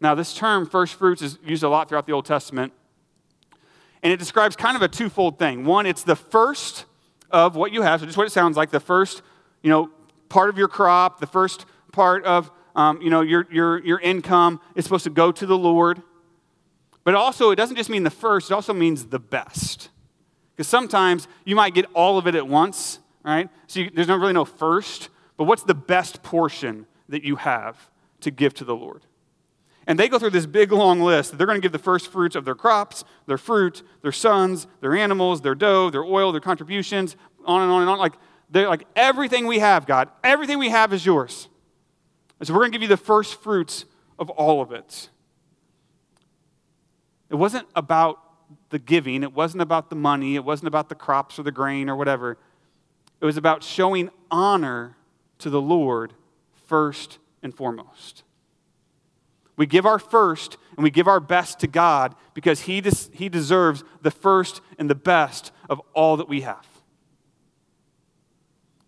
Now, 0.00 0.14
this 0.14 0.34
term, 0.34 0.66
first 0.66 0.94
fruits, 0.94 1.20
is 1.20 1.38
used 1.44 1.62
a 1.62 1.68
lot 1.68 1.88
throughout 1.88 2.06
the 2.06 2.12
Old 2.12 2.24
Testament. 2.24 2.72
And 4.02 4.12
it 4.12 4.18
describes 4.18 4.56
kind 4.56 4.76
of 4.76 4.82
a 4.82 4.88
twofold 4.88 5.38
thing. 5.38 5.64
One, 5.64 5.86
it's 5.86 6.04
the 6.04 6.16
first 6.16 6.86
of 7.30 7.54
what 7.54 7.72
you 7.72 7.82
have, 7.82 8.00
so 8.00 8.06
just 8.06 8.18
what 8.18 8.26
it 8.26 8.30
sounds 8.30 8.56
like, 8.56 8.70
the 8.70 8.80
first, 8.80 9.22
you 9.62 9.70
know, 9.70 9.90
part 10.28 10.48
of 10.48 10.58
your 10.58 10.68
crop, 10.68 11.20
the 11.20 11.26
first 11.26 11.66
part 11.92 12.24
of 12.24 12.50
um, 12.74 13.00
you 13.02 13.10
know, 13.10 13.20
your, 13.20 13.46
your, 13.50 13.84
your 13.84 14.00
income 14.00 14.60
is 14.74 14.84
supposed 14.84 15.04
to 15.04 15.10
go 15.10 15.32
to 15.32 15.46
the 15.46 15.56
Lord. 15.56 16.02
But 17.04 17.14
also, 17.14 17.50
it 17.50 17.56
doesn't 17.56 17.76
just 17.76 17.90
mean 17.90 18.04
the 18.04 18.10
first, 18.10 18.50
it 18.50 18.54
also 18.54 18.72
means 18.72 19.06
the 19.06 19.18
best. 19.18 19.90
Because 20.54 20.68
sometimes 20.68 21.26
you 21.44 21.56
might 21.56 21.74
get 21.74 21.86
all 21.94 22.18
of 22.18 22.26
it 22.26 22.34
at 22.34 22.46
once, 22.46 22.98
right? 23.24 23.48
So 23.66 23.80
you, 23.80 23.90
there's 23.92 24.08
no, 24.08 24.16
really 24.16 24.32
no 24.32 24.44
first, 24.44 25.08
but 25.36 25.44
what's 25.44 25.62
the 25.62 25.74
best 25.74 26.22
portion 26.22 26.86
that 27.08 27.24
you 27.24 27.36
have 27.36 27.90
to 28.20 28.30
give 28.30 28.54
to 28.54 28.64
the 28.64 28.76
Lord? 28.76 29.02
And 29.86 29.98
they 29.98 30.08
go 30.08 30.18
through 30.18 30.30
this 30.30 30.46
big 30.46 30.72
long 30.72 31.00
list. 31.00 31.36
They're 31.36 31.46
going 31.46 31.60
to 31.60 31.62
give 31.62 31.72
the 31.72 31.78
first 31.78 32.12
fruits 32.12 32.36
of 32.36 32.44
their 32.44 32.54
crops, 32.54 33.04
their 33.26 33.38
fruit, 33.38 33.82
their 34.02 34.12
sons, 34.12 34.66
their 34.80 34.94
animals, 34.94 35.40
their 35.40 35.54
dough, 35.54 35.90
their 35.90 36.04
oil, 36.04 36.32
their 36.32 36.40
contributions, 36.40 37.16
on 37.44 37.62
and 37.62 37.70
on 37.70 37.80
and 37.82 37.90
on. 37.90 37.98
Like, 37.98 38.14
they're 38.50 38.68
like 38.68 38.86
everything 38.94 39.46
we 39.46 39.60
have, 39.60 39.86
God, 39.86 40.08
everything 40.22 40.58
we 40.58 40.68
have 40.68 40.92
is 40.92 41.06
yours. 41.06 41.48
And 42.38 42.46
so 42.46 42.54
we're 42.54 42.60
going 42.60 42.72
to 42.72 42.78
give 42.78 42.82
you 42.82 42.88
the 42.88 42.96
first 42.96 43.40
fruits 43.42 43.84
of 44.18 44.28
all 44.30 44.60
of 44.60 44.72
it. 44.72 45.08
It 47.28 47.36
wasn't 47.36 47.66
about 47.76 48.18
the 48.70 48.78
giving, 48.78 49.22
it 49.22 49.32
wasn't 49.32 49.62
about 49.62 49.88
the 49.88 49.96
money, 49.96 50.34
it 50.34 50.44
wasn't 50.44 50.68
about 50.68 50.88
the 50.88 50.94
crops 50.94 51.38
or 51.38 51.44
the 51.44 51.52
grain 51.52 51.88
or 51.88 51.96
whatever. 51.96 52.36
It 53.20 53.24
was 53.24 53.36
about 53.36 53.62
showing 53.62 54.10
honor 54.30 54.96
to 55.38 55.50
the 55.50 55.60
Lord 55.60 56.14
first 56.66 57.18
and 57.42 57.54
foremost. 57.54 58.24
We 59.60 59.66
give 59.66 59.84
our 59.84 59.98
first 59.98 60.56
and 60.74 60.82
we 60.82 60.88
give 60.88 61.06
our 61.06 61.20
best 61.20 61.60
to 61.60 61.66
God 61.66 62.14
because 62.32 62.60
he, 62.60 62.80
des- 62.80 63.10
he 63.12 63.28
deserves 63.28 63.84
the 64.00 64.10
first 64.10 64.62
and 64.78 64.88
the 64.88 64.94
best 64.94 65.52
of 65.68 65.82
all 65.92 66.16
that 66.16 66.30
we 66.30 66.40
have. 66.40 66.66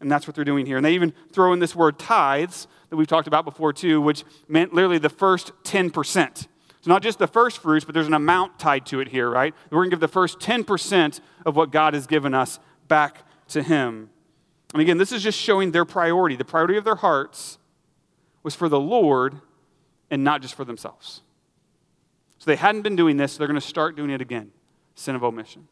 And 0.00 0.10
that's 0.10 0.26
what 0.26 0.34
they're 0.34 0.46
doing 0.46 0.64
here. 0.64 0.78
And 0.78 0.86
they 0.86 0.94
even 0.94 1.12
throw 1.30 1.52
in 1.52 1.58
this 1.58 1.76
word 1.76 1.98
tithes 1.98 2.68
that 2.88 2.96
we've 2.96 3.06
talked 3.06 3.28
about 3.28 3.44
before, 3.44 3.74
too, 3.74 4.00
which 4.00 4.24
meant 4.48 4.72
literally 4.72 4.96
the 4.96 5.10
first 5.10 5.52
10%. 5.64 6.46
It's 6.78 6.86
not 6.86 7.02
just 7.02 7.18
the 7.18 7.26
first 7.26 7.58
fruits, 7.58 7.84
but 7.84 7.92
there's 7.92 8.06
an 8.06 8.14
amount 8.14 8.58
tied 8.58 8.86
to 8.86 9.00
it 9.00 9.08
here, 9.08 9.28
right? 9.28 9.54
We're 9.70 9.80
going 9.80 9.90
to 9.90 9.96
give 9.96 10.00
the 10.00 10.08
first 10.08 10.38
10% 10.38 11.20
of 11.44 11.54
what 11.54 11.70
God 11.70 11.92
has 11.92 12.06
given 12.06 12.32
us 12.32 12.58
back 12.88 13.26
to 13.48 13.62
Him. 13.62 14.08
And 14.72 14.80
again, 14.80 14.96
this 14.96 15.12
is 15.12 15.22
just 15.22 15.38
showing 15.38 15.72
their 15.72 15.84
priority. 15.84 16.34
The 16.34 16.46
priority 16.46 16.78
of 16.78 16.84
their 16.84 16.94
hearts 16.94 17.58
was 18.42 18.54
for 18.54 18.70
the 18.70 18.80
Lord 18.80 19.42
and 20.12 20.22
not 20.22 20.42
just 20.42 20.54
for 20.54 20.64
themselves. 20.64 21.22
So 22.38 22.50
they 22.50 22.56
hadn't 22.56 22.82
been 22.82 22.96
doing 22.96 23.16
this, 23.16 23.32
so 23.32 23.38
they're 23.38 23.48
going 23.48 23.60
to 23.60 23.66
start 23.66 23.96
doing 23.96 24.10
it 24.10 24.20
again 24.20 24.52
sin 24.94 25.16
of 25.16 25.24
omission. 25.24 25.66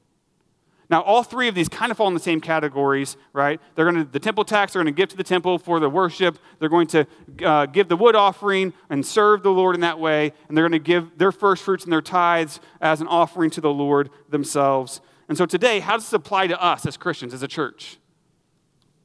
Now, 0.88 1.03
all 1.03 1.22
three 1.22 1.47
of 1.47 1.55
these 1.55 1.68
kind 1.68 1.93
of 1.93 1.99
fall 1.99 2.09
in 2.09 2.14
the 2.14 2.20
same 2.20 2.41
categories, 2.41 3.16
right? 3.32 3.61
They're 3.74 3.84
going 3.84 4.05
to, 4.07 4.11
the 4.11 4.18
temple 4.18 4.45
tax, 4.45 4.72
they're 4.72 4.82
going 4.82 4.93
to 4.93 4.97
give 4.97 5.11
to 5.11 5.16
the 5.16 5.22
temple 5.22 5.59
for 5.59 5.78
the 5.78 5.91
worship. 5.91 6.38
They're 6.59 6.70
going 6.70 6.88
to 6.88 7.07
uh, 7.45 7.66
give 7.66 7.88
the 7.88 7.97
wood 7.97 8.16
offering 8.16 8.72
and 8.88 9.07
serve 9.07 9.45
the 9.45 9.53
Lord 9.53 9.76
in 9.76 9.82
that 9.82 10.01
way. 10.01 10.32
And 10.49 10.57
they're 10.57 10.68
going 10.68 10.72
to 10.72 10.84
give 10.84 11.16
their 11.16 11.30
first 11.30 11.62
fruits 11.62 11.84
and 11.84 11.93
their 11.93 12.03
tithes 12.03 12.59
as 12.80 13.01
an 13.01 13.07
offering 13.07 13.51
to 13.51 13.61
the 13.61 13.70
Lord 13.70 14.11
themselves. 14.30 15.01
And 15.28 15.38
so 15.38 15.47
today, 15.47 15.78
how 15.78 15.97
does 15.97 16.07
this 16.07 16.12
apply 16.12 16.49
to 16.49 16.61
us 16.61 16.86
as 16.86 16.97
Christians, 16.97 17.34
as 17.34 17.45
a 17.45 17.49
church? 17.49 17.99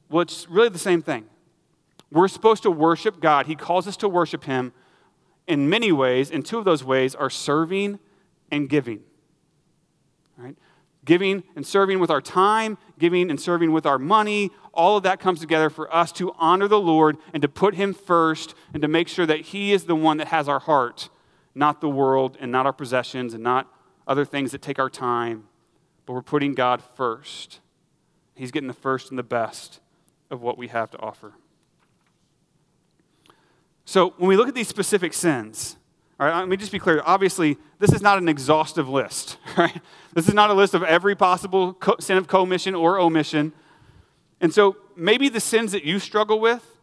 Well, 0.08 0.22
it's 0.22 0.48
really 0.48 0.70
the 0.70 0.78
same 0.80 1.02
thing. 1.02 1.26
We're 2.10 2.28
supposed 2.28 2.64
to 2.64 2.70
worship 2.70 3.20
God. 3.20 3.46
He 3.46 3.54
calls 3.54 3.86
us 3.86 3.96
to 3.98 4.08
worship 4.08 4.44
Him 4.44 4.72
in 5.46 5.68
many 5.68 5.92
ways, 5.92 6.30
and 6.30 6.44
two 6.44 6.58
of 6.58 6.64
those 6.64 6.82
ways 6.82 7.14
are 7.14 7.30
serving 7.30 7.98
and 8.50 8.68
giving. 8.68 9.00
Right? 10.36 10.56
Giving 11.04 11.44
and 11.54 11.66
serving 11.66 12.00
with 12.00 12.10
our 12.10 12.20
time, 12.20 12.78
giving 12.98 13.30
and 13.30 13.40
serving 13.40 13.72
with 13.72 13.86
our 13.86 13.98
money, 13.98 14.50
all 14.74 14.96
of 14.96 15.04
that 15.04 15.20
comes 15.20 15.40
together 15.40 15.70
for 15.70 15.92
us 15.94 16.12
to 16.12 16.32
honor 16.38 16.68
the 16.68 16.80
Lord 16.80 17.16
and 17.32 17.40
to 17.42 17.48
put 17.48 17.74
Him 17.74 17.94
first 17.94 18.54
and 18.72 18.82
to 18.82 18.88
make 18.88 19.08
sure 19.08 19.26
that 19.26 19.40
He 19.40 19.72
is 19.72 19.84
the 19.84 19.96
one 19.96 20.16
that 20.18 20.28
has 20.28 20.48
our 20.48 20.58
heart, 20.58 21.08
not 21.54 21.80
the 21.80 21.88
world 21.88 22.36
and 22.40 22.52
not 22.52 22.66
our 22.66 22.72
possessions 22.72 23.32
and 23.32 23.42
not 23.42 23.72
other 24.06 24.24
things 24.24 24.52
that 24.52 24.62
take 24.62 24.78
our 24.78 24.90
time. 24.90 25.44
But 26.04 26.12
we're 26.12 26.22
putting 26.22 26.54
God 26.54 26.82
first. 26.82 27.60
He's 28.34 28.50
getting 28.50 28.68
the 28.68 28.74
first 28.74 29.10
and 29.10 29.18
the 29.18 29.24
best 29.24 29.80
of 30.30 30.42
what 30.42 30.58
we 30.58 30.68
have 30.68 30.90
to 30.90 30.98
offer. 30.98 31.34
So 33.86 34.14
when 34.18 34.28
we 34.28 34.36
look 34.36 34.48
at 34.48 34.54
these 34.54 34.68
specific 34.68 35.14
sins, 35.14 35.76
all 36.18 36.26
right, 36.26 36.36
let 36.36 36.48
me 36.48 36.56
just 36.56 36.72
be 36.72 36.78
clear. 36.80 37.02
Obviously, 37.06 37.56
this 37.78 37.92
is 37.92 38.02
not 38.02 38.18
an 38.18 38.28
exhaustive 38.28 38.88
list, 38.88 39.38
right? 39.56 39.80
This 40.12 40.28
is 40.28 40.34
not 40.34 40.50
a 40.50 40.54
list 40.54 40.74
of 40.74 40.82
every 40.82 41.14
possible 41.14 41.72
co- 41.72 41.96
sin 42.00 42.18
of 42.18 42.26
commission 42.26 42.74
or 42.74 42.98
omission. 42.98 43.52
And 44.40 44.52
so 44.52 44.76
maybe 44.96 45.28
the 45.28 45.40
sins 45.40 45.70
that 45.72 45.84
you 45.84 46.00
struggle 46.00 46.40
with 46.40 46.78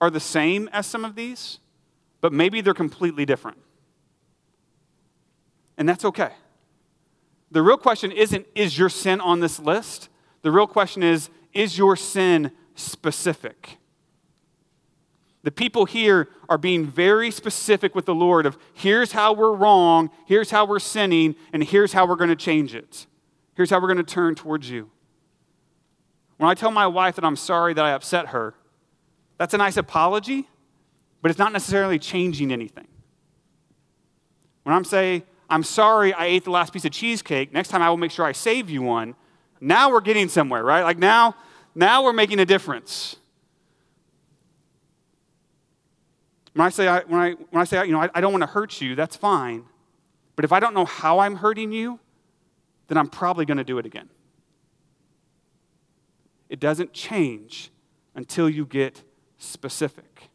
are 0.00 0.08
the 0.08 0.20
same 0.20 0.68
as 0.72 0.86
some 0.86 1.04
of 1.04 1.16
these, 1.16 1.58
but 2.20 2.32
maybe 2.32 2.60
they're 2.60 2.74
completely 2.74 3.26
different. 3.26 3.58
And 5.76 5.88
that's 5.88 6.04
okay. 6.04 6.30
The 7.50 7.62
real 7.62 7.76
question 7.76 8.12
isn't, 8.12 8.46
is 8.54 8.78
your 8.78 8.88
sin 8.88 9.20
on 9.20 9.40
this 9.40 9.58
list? 9.58 10.08
The 10.42 10.52
real 10.52 10.68
question 10.68 11.02
is, 11.02 11.28
is 11.52 11.76
your 11.76 11.96
sin 11.96 12.52
specific? 12.76 13.79
The 15.42 15.50
people 15.50 15.86
here 15.86 16.28
are 16.48 16.58
being 16.58 16.86
very 16.86 17.30
specific 17.30 17.94
with 17.94 18.04
the 18.04 18.14
Lord 18.14 18.44
of 18.44 18.58
here's 18.74 19.12
how 19.12 19.32
we're 19.32 19.54
wrong, 19.54 20.10
here's 20.26 20.50
how 20.50 20.66
we're 20.66 20.78
sinning, 20.78 21.34
and 21.52 21.64
here's 21.64 21.92
how 21.92 22.06
we're 22.06 22.16
going 22.16 22.30
to 22.30 22.36
change 22.36 22.74
it. 22.74 23.06
Here's 23.54 23.70
how 23.70 23.80
we're 23.80 23.88
going 23.88 23.98
to 23.98 24.02
turn 24.02 24.34
towards 24.34 24.68
you. 24.68 24.90
When 26.36 26.48
I 26.48 26.54
tell 26.54 26.70
my 26.70 26.86
wife 26.86 27.16
that 27.16 27.24
I'm 27.24 27.36
sorry 27.36 27.74
that 27.74 27.84
I 27.84 27.92
upset 27.92 28.28
her, 28.28 28.54
that's 29.38 29.54
a 29.54 29.58
nice 29.58 29.76
apology, 29.76 30.48
but 31.22 31.30
it's 31.30 31.38
not 31.38 31.52
necessarily 31.52 31.98
changing 31.98 32.52
anything. 32.52 32.88
When 34.64 34.74
I'm 34.74 34.84
saying, 34.84 35.22
I'm 35.48 35.62
sorry 35.62 36.12
I 36.12 36.26
ate 36.26 36.44
the 36.44 36.50
last 36.50 36.72
piece 36.72 36.84
of 36.84 36.92
cheesecake, 36.92 37.52
next 37.52 37.68
time 37.68 37.82
I 37.82 37.90
will 37.90 37.96
make 37.96 38.10
sure 38.10 38.24
I 38.24 38.32
save 38.32 38.70
you 38.70 38.82
one, 38.82 39.14
now 39.60 39.90
we're 39.90 40.00
getting 40.00 40.28
somewhere, 40.28 40.62
right? 40.62 40.82
Like 40.82 40.98
now, 40.98 41.34
now 41.74 42.04
we're 42.04 42.12
making 42.12 42.40
a 42.40 42.46
difference. 42.46 43.16
When 46.54 46.66
I 46.66 46.70
say, 46.70 46.88
I, 46.88 47.00
when 47.00 47.20
I, 47.20 47.30
when 47.50 47.60
I, 47.60 47.64
say 47.64 47.84
you 47.86 47.92
know, 47.92 48.00
I, 48.00 48.10
I 48.14 48.20
don't 48.20 48.32
want 48.32 48.42
to 48.42 48.48
hurt 48.48 48.80
you, 48.80 48.94
that's 48.94 49.16
fine. 49.16 49.64
But 50.36 50.44
if 50.44 50.52
I 50.52 50.60
don't 50.60 50.74
know 50.74 50.84
how 50.84 51.20
I'm 51.20 51.36
hurting 51.36 51.72
you, 51.72 52.00
then 52.88 52.98
I'm 52.98 53.08
probably 53.08 53.44
going 53.44 53.58
to 53.58 53.64
do 53.64 53.78
it 53.78 53.86
again. 53.86 54.08
It 56.48 56.58
doesn't 56.58 56.92
change 56.92 57.70
until 58.14 58.48
you 58.48 58.66
get 58.66 59.04
specific. 59.38 60.30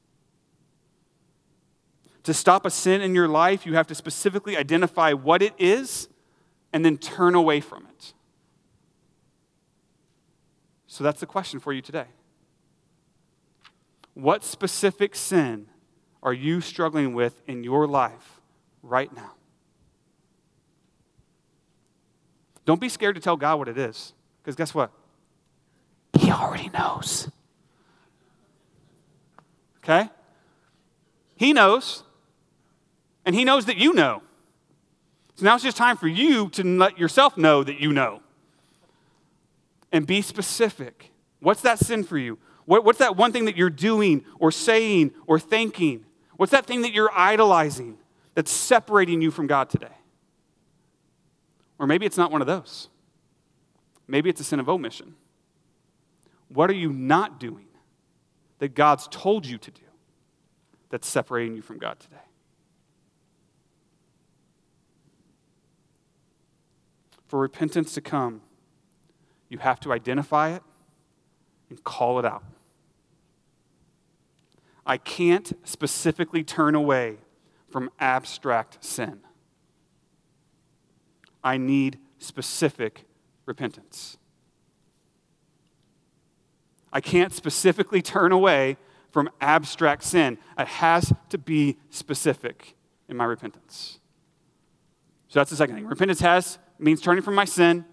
To 2.23 2.33
stop 2.33 2.65
a 2.65 2.69
sin 2.69 3.01
in 3.01 3.13
your 3.13 3.27
life, 3.27 3.65
you 3.65 3.75
have 3.75 3.87
to 3.87 3.95
specifically 3.95 4.55
identify 4.57 5.11
what 5.13 5.41
it 5.41 5.53
is 5.59 6.07
and 6.71 6.83
then 6.83 6.97
turn 6.97 7.35
away 7.35 7.59
from 7.59 7.85
it. 7.85 8.13
So 10.87 11.03
that's 11.03 11.19
the 11.19 11.25
question 11.25 11.59
for 11.59 11.73
you 11.73 11.81
today. 11.81 12.07
What 14.13 14.43
specific 14.43 15.13
sin 15.13 15.67
are 16.25 16.33
you 16.33 16.59
struggling 16.59 17.13
with 17.13 17.39
in 17.47 17.63
your 17.63 17.87
life 17.87 18.41
right 18.81 19.15
now? 19.15 19.33
Don't 22.65 22.81
be 22.81 22.89
scared 22.89 23.13
to 23.13 23.21
tell 23.21 23.37
God 23.37 23.59
what 23.59 23.67
it 23.67 23.77
is, 23.77 24.11
because 24.41 24.55
guess 24.55 24.73
what? 24.73 24.91
He 26.19 26.31
already 26.31 26.69
knows. 26.69 27.29
Okay? 29.83 30.09
He 31.35 31.53
knows, 31.53 32.03
and 33.23 33.35
He 33.35 33.43
knows 33.43 33.65
that 33.65 33.77
you 33.77 33.93
know. 33.93 34.23
So 35.35 35.45
now 35.45 35.53
it's 35.53 35.63
just 35.63 35.77
time 35.77 35.95
for 35.95 36.07
you 36.07 36.49
to 36.49 36.63
let 36.63 36.97
yourself 36.97 37.37
know 37.37 37.63
that 37.63 37.79
you 37.79 37.93
know. 37.93 38.21
And 39.91 40.07
be 40.07 40.23
specific. 40.23 41.11
What's 41.39 41.61
that 41.61 41.77
sin 41.77 42.03
for 42.03 42.17
you? 42.17 42.39
What, 42.65 42.83
what's 42.83 42.97
that 42.97 43.15
one 43.15 43.31
thing 43.31 43.45
that 43.45 43.55
you're 43.55 43.69
doing 43.69 44.25
or 44.39 44.51
saying 44.51 45.11
or 45.27 45.39
thinking 45.39 46.03
What's 46.37 46.51
that 46.51 46.65
thing 46.65 46.81
that 46.81 46.93
you're 46.93 47.11
idolizing 47.13 47.97
that's 48.33 48.51
separating 48.51 49.21
you 49.21 49.31
from 49.31 49.47
God 49.47 49.69
today? 49.69 49.93
Or 51.79 51.87
maybe 51.87 52.05
it's 52.05 52.17
not 52.17 52.31
one 52.31 52.41
of 52.41 52.47
those. 52.47 52.89
Maybe 54.07 54.29
it's 54.29 54.41
a 54.41 54.43
sin 54.43 54.59
of 54.59 54.69
omission. 54.69 55.15
What 56.49 56.69
are 56.69 56.75
you 56.75 56.91
not 56.91 57.39
doing 57.39 57.67
that 58.59 58.75
God's 58.75 59.07
told 59.09 59.45
you 59.45 59.57
to 59.57 59.71
do 59.71 59.81
that's 60.89 61.07
separating 61.07 61.55
you 61.55 61.61
from 61.61 61.77
God 61.77 61.99
today? 61.99 62.17
For 67.27 67.39
repentance 67.39 67.93
to 67.95 68.01
come, 68.01 68.41
you 69.49 69.57
have 69.57 69.79
to 69.81 69.91
identify 69.91 70.51
it 70.51 70.63
and 71.69 71.83
call 71.83 72.19
it 72.19 72.25
out. 72.25 72.43
I 74.85 74.97
can't 74.97 75.51
specifically 75.67 76.43
turn 76.43 76.75
away 76.75 77.17
from 77.69 77.89
abstract 77.99 78.83
sin. 78.83 79.21
I 81.43 81.57
need 81.57 81.99
specific 82.19 83.05
repentance. 83.45 84.17
I 86.91 87.01
can't 87.01 87.33
specifically 87.33 88.01
turn 88.01 88.31
away 88.31 88.77
from 89.11 89.29
abstract 89.41 90.03
sin. 90.03 90.37
It 90.57 90.67
has 90.67 91.13
to 91.29 91.37
be 91.37 91.77
specific 91.89 92.75
in 93.07 93.17
my 93.17 93.25
repentance. 93.25 93.99
So 95.27 95.39
that's 95.39 95.49
the 95.49 95.55
second 95.55 95.75
thing. 95.75 95.85
Repentance 95.85 96.21
has 96.21 96.57
means 96.79 97.01
turning 97.01 97.21
from 97.21 97.35
my 97.35 97.45
sin. 97.45 97.85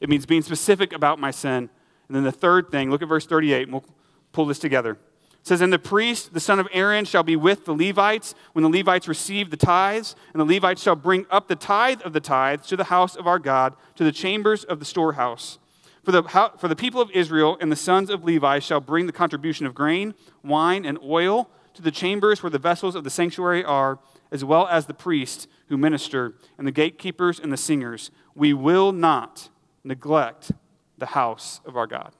It 0.00 0.08
means 0.08 0.26
being 0.26 0.42
specific 0.42 0.92
about 0.92 1.18
my 1.18 1.30
sin. 1.30 1.70
And 2.08 2.16
then 2.16 2.24
the 2.24 2.32
third 2.32 2.70
thing, 2.70 2.90
look 2.90 3.02
at 3.02 3.08
verse 3.08 3.24
38, 3.24 3.62
and 3.62 3.72
we'll 3.72 3.84
pull 4.32 4.46
this 4.46 4.58
together. 4.58 4.98
It 5.42 5.48
says, 5.48 5.60
And 5.60 5.72
the 5.72 5.78
priest, 5.78 6.34
the 6.34 6.40
son 6.40 6.60
of 6.60 6.68
Aaron, 6.72 7.04
shall 7.04 7.24
be 7.24 7.34
with 7.34 7.64
the 7.64 7.74
Levites 7.74 8.34
when 8.52 8.62
the 8.62 8.70
Levites 8.70 9.08
receive 9.08 9.50
the 9.50 9.56
tithes, 9.56 10.14
and 10.32 10.40
the 10.40 10.54
Levites 10.54 10.80
shall 10.80 10.94
bring 10.94 11.26
up 11.30 11.48
the 11.48 11.56
tithe 11.56 12.00
of 12.02 12.12
the 12.12 12.20
tithes 12.20 12.68
to 12.68 12.76
the 12.76 12.84
house 12.84 13.16
of 13.16 13.26
our 13.26 13.40
God, 13.40 13.74
to 13.96 14.04
the 14.04 14.12
chambers 14.12 14.62
of 14.62 14.78
the 14.78 14.84
storehouse. 14.84 15.58
For 16.04 16.12
the, 16.12 16.22
for 16.22 16.68
the 16.68 16.76
people 16.76 17.00
of 17.00 17.10
Israel 17.10 17.56
and 17.60 17.72
the 17.72 17.76
sons 17.76 18.08
of 18.08 18.22
Levi 18.22 18.60
shall 18.60 18.80
bring 18.80 19.06
the 19.06 19.12
contribution 19.12 19.66
of 19.66 19.74
grain, 19.74 20.14
wine, 20.44 20.84
and 20.84 20.98
oil 21.02 21.50
to 21.74 21.82
the 21.82 21.90
chambers 21.90 22.42
where 22.42 22.50
the 22.50 22.58
vessels 22.58 22.94
of 22.94 23.02
the 23.02 23.10
sanctuary 23.10 23.64
are, 23.64 23.98
as 24.30 24.44
well 24.44 24.68
as 24.68 24.86
the 24.86 24.94
priests 24.94 25.48
who 25.68 25.76
minister, 25.76 26.34
and 26.56 26.66
the 26.66 26.72
gatekeepers 26.72 27.40
and 27.40 27.52
the 27.52 27.56
singers. 27.56 28.12
We 28.34 28.52
will 28.52 28.92
not 28.92 29.48
neglect 29.82 30.52
the 30.98 31.06
house 31.06 31.60
of 31.64 31.76
our 31.76 31.88
God. 31.88 32.12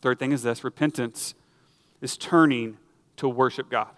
Third 0.00 0.18
thing 0.18 0.32
is 0.32 0.42
this 0.42 0.64
repentance 0.64 1.34
is 2.00 2.16
turning 2.16 2.78
to 3.16 3.28
worship 3.28 3.70
God. 3.70 3.88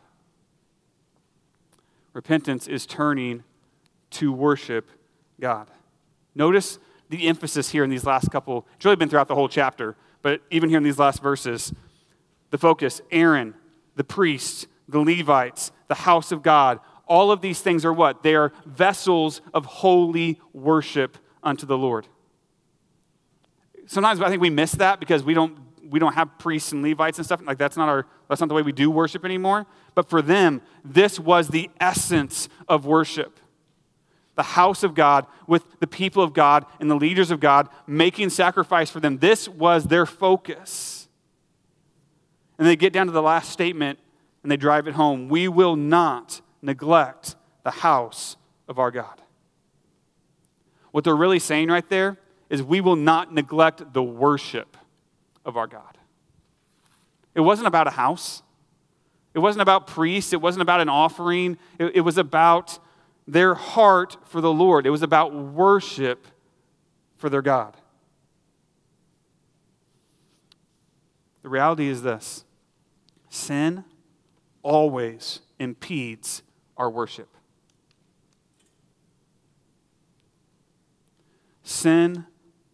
Repentance 2.12 2.66
is 2.66 2.86
turning 2.86 3.44
to 4.10 4.32
worship 4.32 4.90
God. 5.40 5.70
Notice 6.34 6.78
the 7.08 7.28
emphasis 7.28 7.70
here 7.70 7.84
in 7.84 7.90
these 7.90 8.04
last 8.04 8.30
couple, 8.30 8.66
it's 8.76 8.84
really 8.84 8.96
been 8.96 9.08
throughout 9.08 9.28
the 9.28 9.34
whole 9.34 9.48
chapter, 9.48 9.96
but 10.22 10.40
even 10.50 10.68
here 10.68 10.78
in 10.78 10.84
these 10.84 10.98
last 10.98 11.22
verses, 11.22 11.72
the 12.50 12.58
focus 12.58 13.00
Aaron, 13.10 13.54
the 13.96 14.04
priests, 14.04 14.66
the 14.88 15.00
Levites, 15.00 15.72
the 15.88 15.94
house 15.94 16.32
of 16.32 16.42
God, 16.42 16.80
all 17.06 17.32
of 17.32 17.40
these 17.40 17.60
things 17.60 17.84
are 17.84 17.92
what? 17.92 18.22
They 18.22 18.36
are 18.36 18.52
vessels 18.64 19.40
of 19.52 19.64
holy 19.64 20.40
worship 20.52 21.18
unto 21.42 21.66
the 21.66 21.76
Lord. 21.76 22.06
Sometimes 23.86 24.20
I 24.20 24.28
think 24.28 24.40
we 24.40 24.50
miss 24.50 24.72
that 24.72 25.00
because 25.00 25.24
we 25.24 25.34
don't 25.34 25.69
we 25.90 25.98
don't 25.98 26.14
have 26.14 26.38
priests 26.38 26.72
and 26.72 26.82
Levites 26.82 27.18
and 27.18 27.26
stuff. 27.26 27.42
Like 27.44 27.58
that's 27.58 27.76
not 27.76 27.88
our 27.88 28.06
that's 28.28 28.40
not 28.40 28.48
the 28.48 28.54
way 28.54 28.62
we 28.62 28.72
do 28.72 28.90
worship 28.90 29.24
anymore. 29.24 29.66
But 29.94 30.08
for 30.08 30.22
them, 30.22 30.62
this 30.84 31.18
was 31.18 31.48
the 31.48 31.70
essence 31.80 32.48
of 32.68 32.86
worship 32.86 33.40
the 34.40 34.44
house 34.44 34.82
of 34.82 34.94
God 34.94 35.26
with 35.46 35.64
the 35.80 35.86
people 35.86 36.22
of 36.22 36.32
God 36.32 36.64
and 36.80 36.90
the 36.90 36.94
leaders 36.94 37.30
of 37.30 37.40
God, 37.40 37.68
making 37.86 38.30
sacrifice 38.30 38.88
for 38.88 38.98
them. 38.98 39.18
This 39.18 39.46
was 39.46 39.84
their 39.84 40.06
focus. 40.06 41.08
And 42.58 42.66
they 42.66 42.74
get 42.74 42.94
down 42.94 43.04
to 43.04 43.12
the 43.12 43.20
last 43.20 43.50
statement 43.50 43.98
and 44.42 44.50
they 44.50 44.56
drive 44.56 44.88
it 44.88 44.94
home. 44.94 45.28
We 45.28 45.46
will 45.46 45.76
not 45.76 46.40
neglect 46.62 47.36
the 47.64 47.70
house 47.70 48.38
of 48.66 48.78
our 48.78 48.90
God. 48.90 49.20
What 50.90 51.04
they're 51.04 51.14
really 51.14 51.38
saying 51.38 51.68
right 51.68 51.86
there 51.90 52.16
is 52.48 52.62
we 52.62 52.80
will 52.80 52.96
not 52.96 53.34
neglect 53.34 53.92
the 53.92 54.02
worship 54.02 54.78
of 55.44 55.56
our 55.56 55.66
God. 55.66 55.98
It 57.34 57.40
wasn't 57.40 57.68
about 57.68 57.86
a 57.86 57.90
house. 57.90 58.42
It 59.34 59.38
wasn't 59.38 59.62
about 59.62 59.86
priests. 59.86 60.32
It 60.32 60.40
wasn't 60.40 60.62
about 60.62 60.80
an 60.80 60.88
offering. 60.88 61.58
It, 61.78 61.96
it 61.96 62.00
was 62.00 62.18
about 62.18 62.78
their 63.26 63.54
heart 63.54 64.16
for 64.24 64.40
the 64.40 64.52
Lord. 64.52 64.86
It 64.86 64.90
was 64.90 65.02
about 65.02 65.34
worship 65.34 66.26
for 67.16 67.30
their 67.30 67.42
God. 67.42 67.76
The 71.42 71.48
reality 71.48 71.88
is 71.88 72.02
this 72.02 72.44
sin 73.28 73.84
always 74.62 75.40
impedes 75.58 76.42
our 76.76 76.90
worship. 76.90 77.28
Sin 81.62 82.26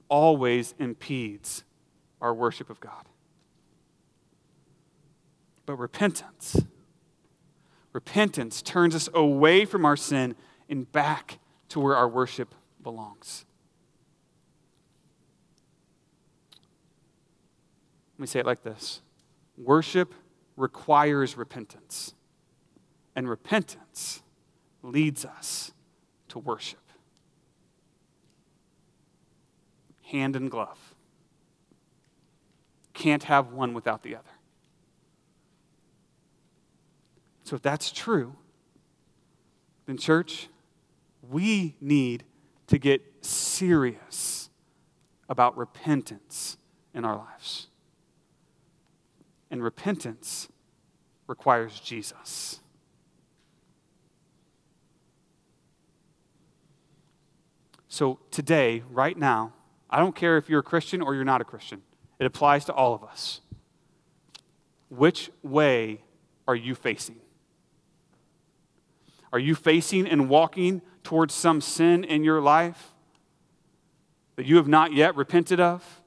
always 0.08 0.74
impedes 0.78 1.64
our 2.26 2.34
worship 2.34 2.70
of 2.70 2.80
God. 2.80 3.08
But 5.64 5.76
repentance, 5.76 6.64
repentance 7.92 8.62
turns 8.62 8.96
us 8.96 9.08
away 9.14 9.64
from 9.64 9.84
our 9.84 9.96
sin 9.96 10.34
and 10.68 10.90
back 10.90 11.38
to 11.68 11.78
where 11.78 11.96
our 11.96 12.08
worship 12.08 12.52
belongs. 12.82 13.44
Let 18.16 18.20
me 18.20 18.26
say 18.26 18.40
it 18.40 18.46
like 18.46 18.64
this 18.64 19.02
Worship 19.56 20.12
requires 20.56 21.36
repentance, 21.36 22.14
and 23.14 23.28
repentance 23.28 24.24
leads 24.82 25.24
us 25.24 25.70
to 26.28 26.40
worship. 26.40 26.80
Hand 30.02 30.34
in 30.34 30.48
glove. 30.48 30.85
Can't 32.96 33.24
have 33.24 33.52
one 33.52 33.74
without 33.74 34.02
the 34.02 34.16
other. 34.16 34.24
So, 37.44 37.56
if 37.56 37.62
that's 37.62 37.92
true, 37.92 38.34
then, 39.84 39.98
church, 39.98 40.48
we 41.22 41.76
need 41.78 42.24
to 42.68 42.78
get 42.78 43.02
serious 43.20 44.48
about 45.28 45.56
repentance 45.58 46.56
in 46.94 47.04
our 47.04 47.16
lives. 47.16 47.66
And 49.50 49.62
repentance 49.62 50.48
requires 51.26 51.78
Jesus. 51.78 52.60
So, 57.88 58.20
today, 58.30 58.82
right 58.90 59.18
now, 59.18 59.52
I 59.90 59.98
don't 59.98 60.16
care 60.16 60.38
if 60.38 60.48
you're 60.48 60.60
a 60.60 60.64
Christian 60.64 61.02
or 61.02 61.14
you're 61.14 61.24
not 61.24 61.42
a 61.42 61.44
Christian, 61.44 61.82
it 62.18 62.26
applies 62.26 62.64
to 62.66 62.72
all 62.72 62.94
of 62.94 63.04
us. 63.04 63.40
Which 64.88 65.30
way 65.42 66.02
are 66.46 66.54
you 66.54 66.74
facing? 66.74 67.20
Are 69.32 69.38
you 69.38 69.54
facing 69.54 70.06
and 70.06 70.28
walking 70.28 70.82
towards 71.02 71.34
some 71.34 71.60
sin 71.60 72.04
in 72.04 72.24
your 72.24 72.40
life 72.40 72.94
that 74.36 74.46
you 74.46 74.56
have 74.56 74.68
not 74.68 74.92
yet 74.92 75.16
repented 75.16 75.60
of? 75.60 76.02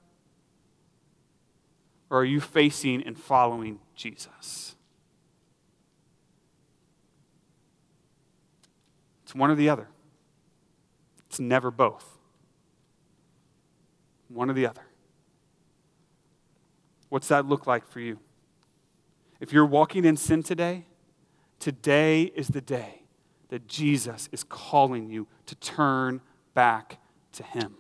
Or 2.10 2.22
are 2.22 2.26
you 2.26 2.42
facing 2.42 3.04
and 3.04 3.18
following 3.18 3.80
Jesus? 3.96 4.76
It's 9.24 9.36
one 9.36 9.52
or 9.52 9.56
the 9.56 9.70
other. 9.70 9.88
It's 11.28 11.40
never 11.40 11.70
both. 11.70 12.18
One 14.28 14.50
or 14.50 14.54
the 14.54 14.66
other. 14.66 14.89
What's 17.10 17.28
that 17.28 17.46
look 17.46 17.68
like 17.68 17.88
for 17.88 18.00
you? 18.00 18.20
If 19.40 19.52
you're 19.52 19.66
walking 19.66 20.06
in 20.06 20.16
sin 20.18 20.44
today, 20.44 20.86
today 21.60 22.24
is 22.24 22.50
the 22.50 22.62
day 22.62 23.04
that 23.50 23.68
Jesus 23.68 24.30
is 24.32 24.44
calling 24.44 25.10
you 25.10 25.28
to 25.48 25.56
turn 25.56 26.22
back 26.54 27.00
to 27.34 27.44
Him. 27.44 27.76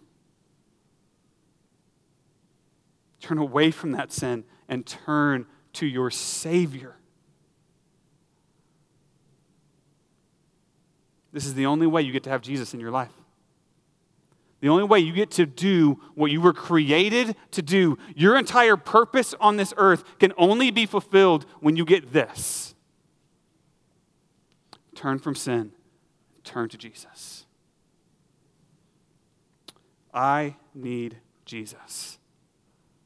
Turn 3.21 3.37
away 3.37 3.71
from 3.71 3.91
that 3.91 4.11
sin 4.11 4.45
and 4.67 4.85
turn 4.85 5.45
to 5.73 5.85
your 5.85 6.09
Savior. 6.09 6.95
This 11.31 11.45
is 11.45 11.53
the 11.53 11.67
only 11.67 11.85
way 11.85 12.01
you 12.01 12.11
get 12.11 12.23
to 12.23 12.29
have 12.29 12.41
Jesus 12.41 12.73
in 12.73 12.79
your 12.79 12.91
life. 12.91 13.18
The 14.61 14.69
only 14.69 14.83
way 14.83 14.99
you 14.99 15.13
get 15.13 15.31
to 15.31 15.45
do 15.45 15.99
what 16.15 16.31
you 16.31 16.41
were 16.41 16.53
created 16.53 17.35
to 17.51 17.61
do, 17.61 17.97
your 18.15 18.37
entire 18.37 18.75
purpose 18.75 19.33
on 19.39 19.57
this 19.57 19.73
earth 19.77 20.03
can 20.19 20.33
only 20.37 20.69
be 20.69 20.85
fulfilled 20.85 21.45
when 21.61 21.75
you 21.75 21.85
get 21.85 22.11
this 22.11 22.75
turn 24.99 25.17
from 25.17 25.33
sin, 25.33 25.71
turn 26.43 26.67
to 26.67 26.77
Jesus. 26.77 27.45
I 30.13 30.57
need 30.73 31.17
Jesus. 31.45 32.17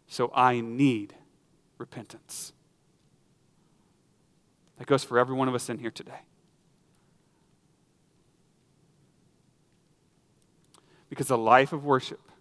So 0.08 0.32
I 0.34 0.60
need 0.60 1.14
repentance. 1.78 2.54
That 4.80 4.88
goes 4.88 5.04
for 5.04 5.20
every 5.20 5.36
one 5.36 5.48
of 5.48 5.54
us 5.54 5.70
in 5.70 5.78
here 5.78 5.92
today. 5.92 6.22
Because 11.14 11.30
a 11.30 11.38
life 11.38 11.74
of 11.74 11.86
worship 11.86 12.32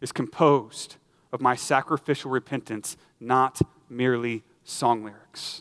is 0.00 0.12
composed 0.12 0.96
of 1.30 1.42
my 1.42 1.54
sacrificial 1.54 2.30
repentance, 2.30 2.96
not 3.20 3.60
merely 3.90 4.42
song 4.64 5.04
lyrics. 5.04 5.60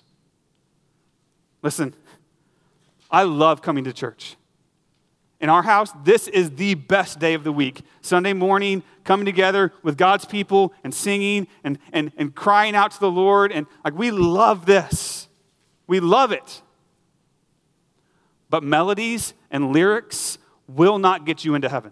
Listen, 1.62 1.94
I 3.12 3.24
love 3.24 3.62
coming 3.62 3.84
to 3.84 3.92
church. 3.92 4.38
In 5.42 5.50
our 5.50 5.64
house, 5.64 5.92
this 6.06 6.30
is 6.30 6.52
the 6.52 6.76
best 6.76 7.20
day 7.20 7.34
of 7.34 7.44
the 7.44 7.52
week. 7.52 7.82
Sunday 8.00 8.32
morning, 8.32 8.82
coming 9.04 9.26
together 9.26 9.74
with 9.84 9.98
God's 9.98 10.24
people 10.24 10.74
and 10.86 10.94
singing 10.94 11.48
and, 11.66 11.80
and, 11.92 12.14
and 12.16 12.34
crying 12.34 12.78
out 12.78 12.92
to 12.92 13.00
the 13.02 13.12
Lord. 13.12 13.52
And 13.52 13.68
like, 13.84 13.98
we 13.98 14.10
love 14.10 14.66
this. 14.66 15.28
We 15.86 16.00
love 16.00 16.32
it. 16.32 16.62
But 18.50 18.64
melodies 18.64 19.34
and 19.52 19.74
lyrics 19.74 20.38
will 20.76 21.00
not 21.00 21.26
get 21.26 21.44
you 21.44 21.56
into 21.56 21.68
heaven. 21.70 21.92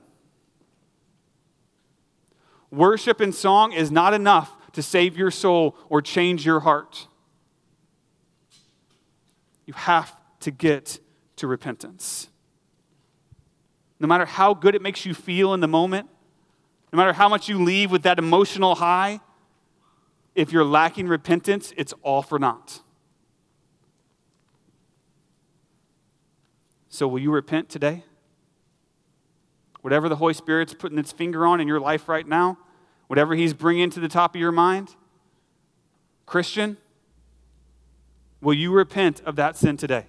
Worship 2.69 3.19
and 3.19 3.33
song 3.33 3.71
is 3.71 3.91
not 3.91 4.13
enough 4.13 4.55
to 4.73 4.83
save 4.83 5.17
your 5.17 5.31
soul 5.31 5.75
or 5.89 6.01
change 6.01 6.45
your 6.45 6.59
heart. 6.59 7.07
You 9.65 9.73
have 9.73 10.13
to 10.41 10.51
get 10.51 10.99
to 11.37 11.47
repentance. 11.47 12.29
No 13.99 14.07
matter 14.07 14.25
how 14.25 14.53
good 14.53 14.75
it 14.75 14.81
makes 14.81 15.05
you 15.05 15.13
feel 15.13 15.53
in 15.53 15.59
the 15.59 15.67
moment, 15.67 16.07
no 16.93 16.97
matter 16.97 17.13
how 17.13 17.27
much 17.27 17.49
you 17.49 17.63
leave 17.63 17.91
with 17.91 18.03
that 18.03 18.19
emotional 18.19 18.75
high, 18.75 19.19
if 20.35 20.51
you're 20.51 20.63
lacking 20.63 21.07
repentance, 21.07 21.73
it's 21.75 21.93
all 22.03 22.21
for 22.21 22.37
naught. 22.37 22.81
So, 26.89 27.07
will 27.07 27.19
you 27.19 27.31
repent 27.31 27.69
today? 27.69 28.03
Whatever 29.81 30.09
the 30.09 30.15
Holy 30.15 30.33
Spirit's 30.33 30.73
putting 30.73 30.97
its 30.97 31.11
finger 31.11 31.45
on 31.45 31.61
in 31.61 31.67
your 31.67 31.79
life 31.79 32.09
right 32.09 32.27
now, 32.27 32.57
whatever 33.07 33.35
He's 33.35 33.53
bringing 33.53 33.89
to 33.91 33.99
the 33.99 34.09
top 34.09 34.35
of 34.35 34.41
your 34.41 34.51
mind, 34.51 34.95
Christian, 36.25 36.77
will 38.41 38.53
you 38.53 38.71
repent 38.71 39.21
of 39.25 39.35
that 39.37 39.55
sin 39.55 39.77
today? 39.77 40.05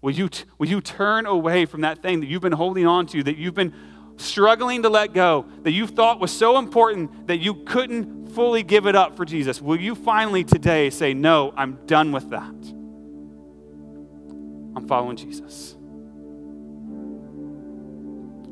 Will 0.00 0.12
you, 0.12 0.30
will 0.58 0.68
you 0.68 0.80
turn 0.80 1.26
away 1.26 1.66
from 1.66 1.82
that 1.82 2.02
thing 2.02 2.20
that 2.20 2.26
you've 2.26 2.42
been 2.42 2.52
holding 2.52 2.86
on 2.86 3.06
to, 3.08 3.22
that 3.22 3.36
you've 3.36 3.54
been 3.54 3.74
struggling 4.16 4.82
to 4.82 4.88
let 4.88 5.12
go, 5.12 5.46
that 5.62 5.72
you 5.72 5.86
thought 5.86 6.20
was 6.20 6.30
so 6.30 6.58
important 6.58 7.26
that 7.26 7.38
you 7.38 7.54
couldn't 7.54 8.28
fully 8.28 8.62
give 8.62 8.86
it 8.86 8.96
up 8.96 9.16
for 9.16 9.24
Jesus? 9.24 9.60
Will 9.60 9.80
you 9.80 9.94
finally 9.94 10.44
today 10.44 10.90
say, 10.90 11.14
No, 11.14 11.52
I'm 11.56 11.86
done 11.86 12.12
with 12.12 12.30
that? 12.30 12.54
I'm 14.76 14.86
following 14.86 15.16
Jesus. 15.16 15.75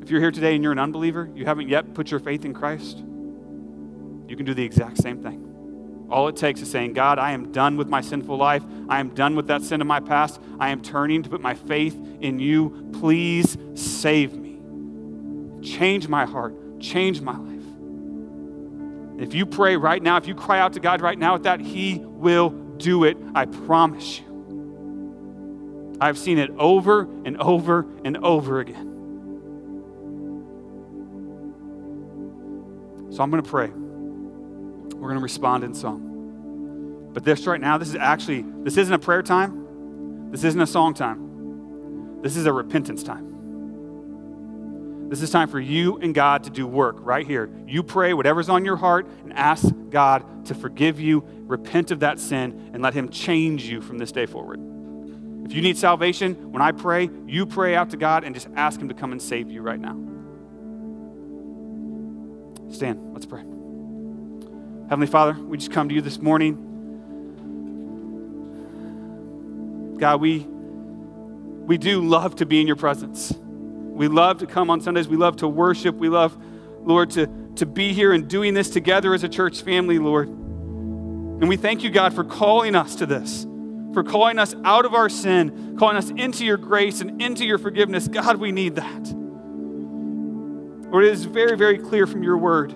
If 0.05 0.11
you're 0.11 0.21
here 0.21 0.31
today 0.31 0.55
and 0.55 0.63
you're 0.63 0.73
an 0.73 0.79
unbeliever, 0.79 1.31
you 1.35 1.47
haven't 1.47 1.71
yet 1.71 1.95
put 1.95 2.11
your 2.11 2.21
faith 2.21 2.45
in 2.45 2.53
Christ, 2.53 2.99
you 2.99 4.37
can 4.37 4.45
do 4.45 4.53
the 4.53 4.63
exact 4.63 4.99
same 4.99 5.23
thing. 5.23 6.07
All 6.11 6.29
it 6.29 6.37
takes 6.37 6.61
is 6.61 6.71
saying, 6.71 6.93
God, 6.93 7.19
I 7.19 7.33
am 7.33 7.53
done 7.53 7.79
with 7.79 7.89
my 7.89 8.03
sinful 8.03 8.37
life. 8.37 8.63
I 8.91 9.01
am 9.01 9.15
done 9.15 9.35
with 9.35 9.47
that 9.47 9.63
sin 9.63 9.81
of 9.81 9.87
my 9.87 10.01
past. 10.01 10.43
I 10.61 10.69
am 10.69 10.83
turning 10.83 11.23
to 11.23 11.31
put 11.31 11.41
my 11.41 11.55
faith 11.55 11.99
in 12.21 12.39
you. 12.39 12.91
Please 13.01 13.57
save 13.77 14.35
me. 14.35 14.59
Change 15.67 16.07
my 16.07 16.27
heart. 16.27 16.81
Change 16.81 17.23
my 17.23 17.39
life. 17.39 17.65
If 19.23 19.33
you 19.33 19.47
pray 19.47 19.79
right 19.79 20.03
now, 20.03 20.19
if 20.19 20.27
you 20.27 20.35
cry 20.35 20.59
out 20.59 20.75
to 20.75 20.81
God 20.81 21.01
right 21.01 21.19
now 21.19 21.33
with 21.33 21.45
that, 21.45 21.61
He 21.61 22.01
will 22.05 22.51
do 22.51 23.05
it. 23.05 23.17
I 23.35 23.47
promise 23.47 24.21
you. 24.21 25.97
I've 25.99 26.19
seen 26.19 26.37
it 26.37 26.51
over 26.59 27.09
and 27.25 27.41
over 27.41 27.87
and 28.05 28.19
over 28.19 28.61
again. 28.61 28.94
So 33.15 33.23
I'm 33.23 33.31
going 33.31 33.45
to 33.45 33.49
pray. 33.49 33.69
We're 33.69 35.09
going 35.09 35.15
to 35.15 35.23
respond 35.23 35.63
in 35.63 35.73
song. 35.73 37.11
But 37.13 37.23
this 37.23 37.47
right 37.47 37.61
now, 37.61 37.79
this 37.79 37.91
is 37.91 37.95
actually, 37.95 38.45
this 38.65 38.77
isn't 38.77 38.93
a 38.93 38.99
prayer 38.99 39.23
time. 39.23 40.33
This 40.33 40.43
isn't 40.43 40.61
a 40.61 40.67
song 40.67 40.95
time. 40.95 42.23
This 42.23 42.37
is 42.37 42.47
a 42.47 42.53
repentance 42.53 43.05
time. 43.05 43.31
This 45.11 45.23
is 45.23 45.31
time 45.31 45.49
for 45.49 45.61
you 45.61 45.99
and 45.99 46.13
God 46.13 46.43
to 46.43 46.51
do 46.51 46.67
work 46.67 46.97
right 46.99 47.25
here. 47.25 47.49
You 47.69 47.85
pray 47.85 48.15
whatever's 48.15 48.49
on 48.49 48.65
your 48.65 48.75
heart 48.75 49.07
and 49.23 49.33
ask 49.35 49.73
God 49.91 50.47
to 50.47 50.55
forgive 50.57 50.99
you, 50.99 51.25
repent 51.43 51.93
of 51.93 52.01
that 52.01 52.19
sin, 52.19 52.73
and 52.75 52.83
let 52.83 52.95
Him 52.95 53.11
change 53.11 53.63
you 53.63 53.81
from 53.81 53.99
this 53.99 54.11
day 54.11 54.27
forward. 54.27 54.59
If 55.45 55.53
you 55.53 55.63
need 55.63 55.79
salvation, 55.79 56.51
when 56.51 56.63
I 56.63 56.73
pray, 56.73 57.09
you 57.29 57.47
pray 57.47 57.77
out 57.77 57.91
to 57.91 57.97
God 57.97 58.25
and 58.25 58.35
just 58.35 58.49
ask 58.57 58.81
Him 58.81 58.89
to 58.89 58.95
come 58.95 59.13
and 59.13 59.23
save 59.23 59.53
you 59.53 59.63
right 59.63 59.79
now. 59.79 60.14
Stand, 62.75 63.13
let's 63.13 63.25
pray. 63.25 63.43
Heavenly 64.89 65.07
Father, 65.07 65.35
we 65.41 65.57
just 65.59 65.71
come 65.71 65.89
to 65.89 65.95
you 65.95 66.01
this 66.01 66.19
morning. 66.19 66.57
God, 70.01 70.21
we, 70.21 70.41
we 70.41 71.79
do 71.79 72.03
love 72.03 72.35
to 72.37 72.47
be 72.47 72.61
in 72.61 72.67
your 72.67 72.75
presence. 72.75 73.33
We 73.33 74.09
love 74.09 74.39
to 74.39 74.47
come 74.47 74.71
on 74.71 74.81
Sundays. 74.81 75.07
We 75.07 75.17
love 75.17 75.37
to 75.37 75.47
worship. 75.47 75.95
We 75.95 76.09
love, 76.09 76.37
Lord, 76.81 77.13
to, 77.13 77.29
to 77.57 77.65
be 77.65 77.93
here 77.93 78.13
and 78.13 78.27
doing 78.29 78.55
this 78.55 78.71
together 78.71 79.15
as 79.15 79.23
a 79.23 79.29
church 79.29 79.63
family, 79.63 80.01
Lord. 80.01 80.27
And 80.29 81.49
we 81.49 81.57
thank 81.57 81.85
you, 81.85 81.91
God, 81.91 82.13
for 82.13 82.25
calling 82.25 82.75
us 82.75 82.97
to 82.97 83.07
this, 83.07 83.47
for 83.93 84.03
calling 84.03 84.41
us 84.41 84.53
out 84.65 84.85
of 84.85 84.95
our 84.95 85.09
sin, 85.09 85.77
calling 85.79 85.97
us 85.97 86.11
into 86.11 86.45
your 86.45 86.57
grace 86.57 87.01
and 87.01 87.23
into 87.23 87.45
your 87.45 87.59
forgiveness. 87.59 88.09
God, 88.09 88.39
we 88.39 88.51
need 88.51 88.75
that. 88.75 89.24
Lord, 90.95 91.07
it 91.07 91.13
is 91.13 91.25
very, 91.25 91.57
very 91.57 91.77
clear 91.77 92.07
from 92.07 92.23
your 92.23 92.39
word 92.39 92.71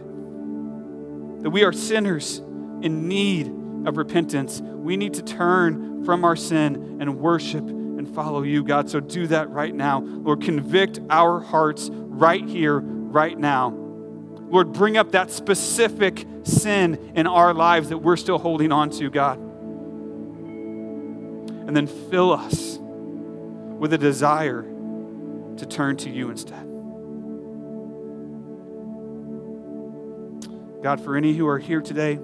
that 1.45 1.51
we 1.51 1.63
are 1.63 1.73
sinners 1.73 2.39
in 2.39 3.07
need 3.07 3.47
of 3.87 3.97
repentance. 3.97 4.61
We 4.61 4.97
need 4.97 5.15
to 5.15 5.23
turn 5.23 6.05
from 6.05 6.25
our 6.25 6.35
sin 6.35 6.99
and 7.01 7.21
worship 7.21 7.63
and 7.63 8.13
follow 8.13 8.43
you, 8.43 8.65
God. 8.65 8.91
So 8.91 8.99
do 8.99 9.29
that 9.29 9.51
right 9.51 9.73
now. 9.73 10.01
Lord, 10.01 10.43
convict 10.43 10.99
our 11.09 11.39
hearts 11.39 11.91
right 11.93 12.45
here, 12.45 12.81
right 12.81 13.39
now. 13.39 13.69
Lord, 13.69 14.73
bring 14.73 14.97
up 14.97 15.13
that 15.13 15.31
specific 15.31 16.27
sin 16.43 17.13
in 17.15 17.29
our 17.29 17.55
lives 17.55 17.91
that 17.91 17.99
we're 17.99 18.17
still 18.17 18.39
holding 18.39 18.73
on 18.73 18.91
to, 18.91 19.11
God. 19.11 19.39
And 21.69 21.77
then 21.77 21.87
fill 21.87 22.33
us 22.33 22.81
with 22.81 23.93
a 23.93 23.99
desire 23.99 24.63
to 24.63 25.67
turn 25.67 25.97
to 25.99 26.11
you 26.11 26.31
instead. 26.31 26.68
God, 30.83 31.01
for 31.01 31.17
any 31.17 31.33
who 31.35 31.47
are 31.49 31.59
here 31.59 31.81
today, 31.81 32.19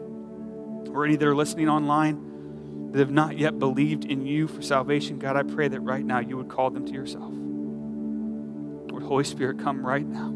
or 0.90 1.04
any 1.04 1.16
that 1.16 1.26
are 1.26 1.34
listening 1.34 1.68
online 1.68 2.92
that 2.92 3.00
have 3.00 3.10
not 3.10 3.36
yet 3.36 3.58
believed 3.58 4.04
in 4.04 4.24
you 4.24 4.46
for 4.46 4.62
salvation, 4.62 5.18
God, 5.18 5.36
I 5.36 5.42
pray 5.42 5.66
that 5.66 5.80
right 5.80 6.04
now 6.04 6.20
you 6.20 6.36
would 6.36 6.48
call 6.48 6.70
them 6.70 6.86
to 6.86 6.92
yourself. 6.92 7.32
Lord, 8.90 9.02
Holy 9.02 9.24
Spirit, 9.24 9.58
come 9.58 9.84
right 9.84 10.06
now. 10.06 10.32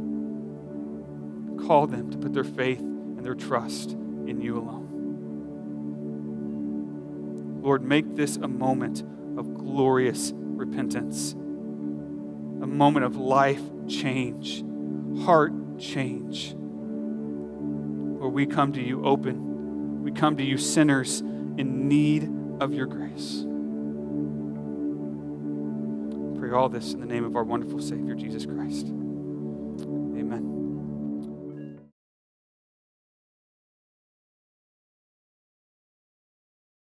Call 1.66 1.86
them 1.86 2.10
to 2.10 2.18
put 2.18 2.32
their 2.32 2.42
faith 2.42 2.80
and 2.80 3.24
their 3.24 3.36
trust 3.36 3.92
in 3.92 4.40
you 4.40 4.58
alone. 4.58 4.86
Lord, 7.62 7.84
make 7.84 8.16
this 8.16 8.36
a 8.36 8.48
moment 8.48 9.02
of 9.38 9.54
glorious 9.54 10.32
repentance, 10.34 11.34
a 11.34 12.66
moment 12.66 13.06
of 13.06 13.16
life 13.16 13.62
change, 13.86 14.64
heart 15.24 15.52
change 15.78 16.56
where 18.18 18.28
we 18.28 18.46
come 18.46 18.72
to 18.72 18.82
you 18.82 19.04
open. 19.04 20.02
We 20.02 20.10
come 20.12 20.36
to 20.36 20.42
you 20.42 20.58
sinners 20.58 21.20
in 21.20 21.88
need 21.88 22.30
of 22.60 22.74
your 22.74 22.86
grace. 22.86 23.44
I 26.24 26.38
pray 26.38 26.50
all 26.50 26.68
this 26.68 26.92
in 26.92 27.00
the 27.00 27.06
name 27.06 27.24
of 27.24 27.36
our 27.36 27.44
wonderful 27.44 27.80
Savior, 27.80 28.14
Jesus 28.14 28.44
Christ. 28.44 28.92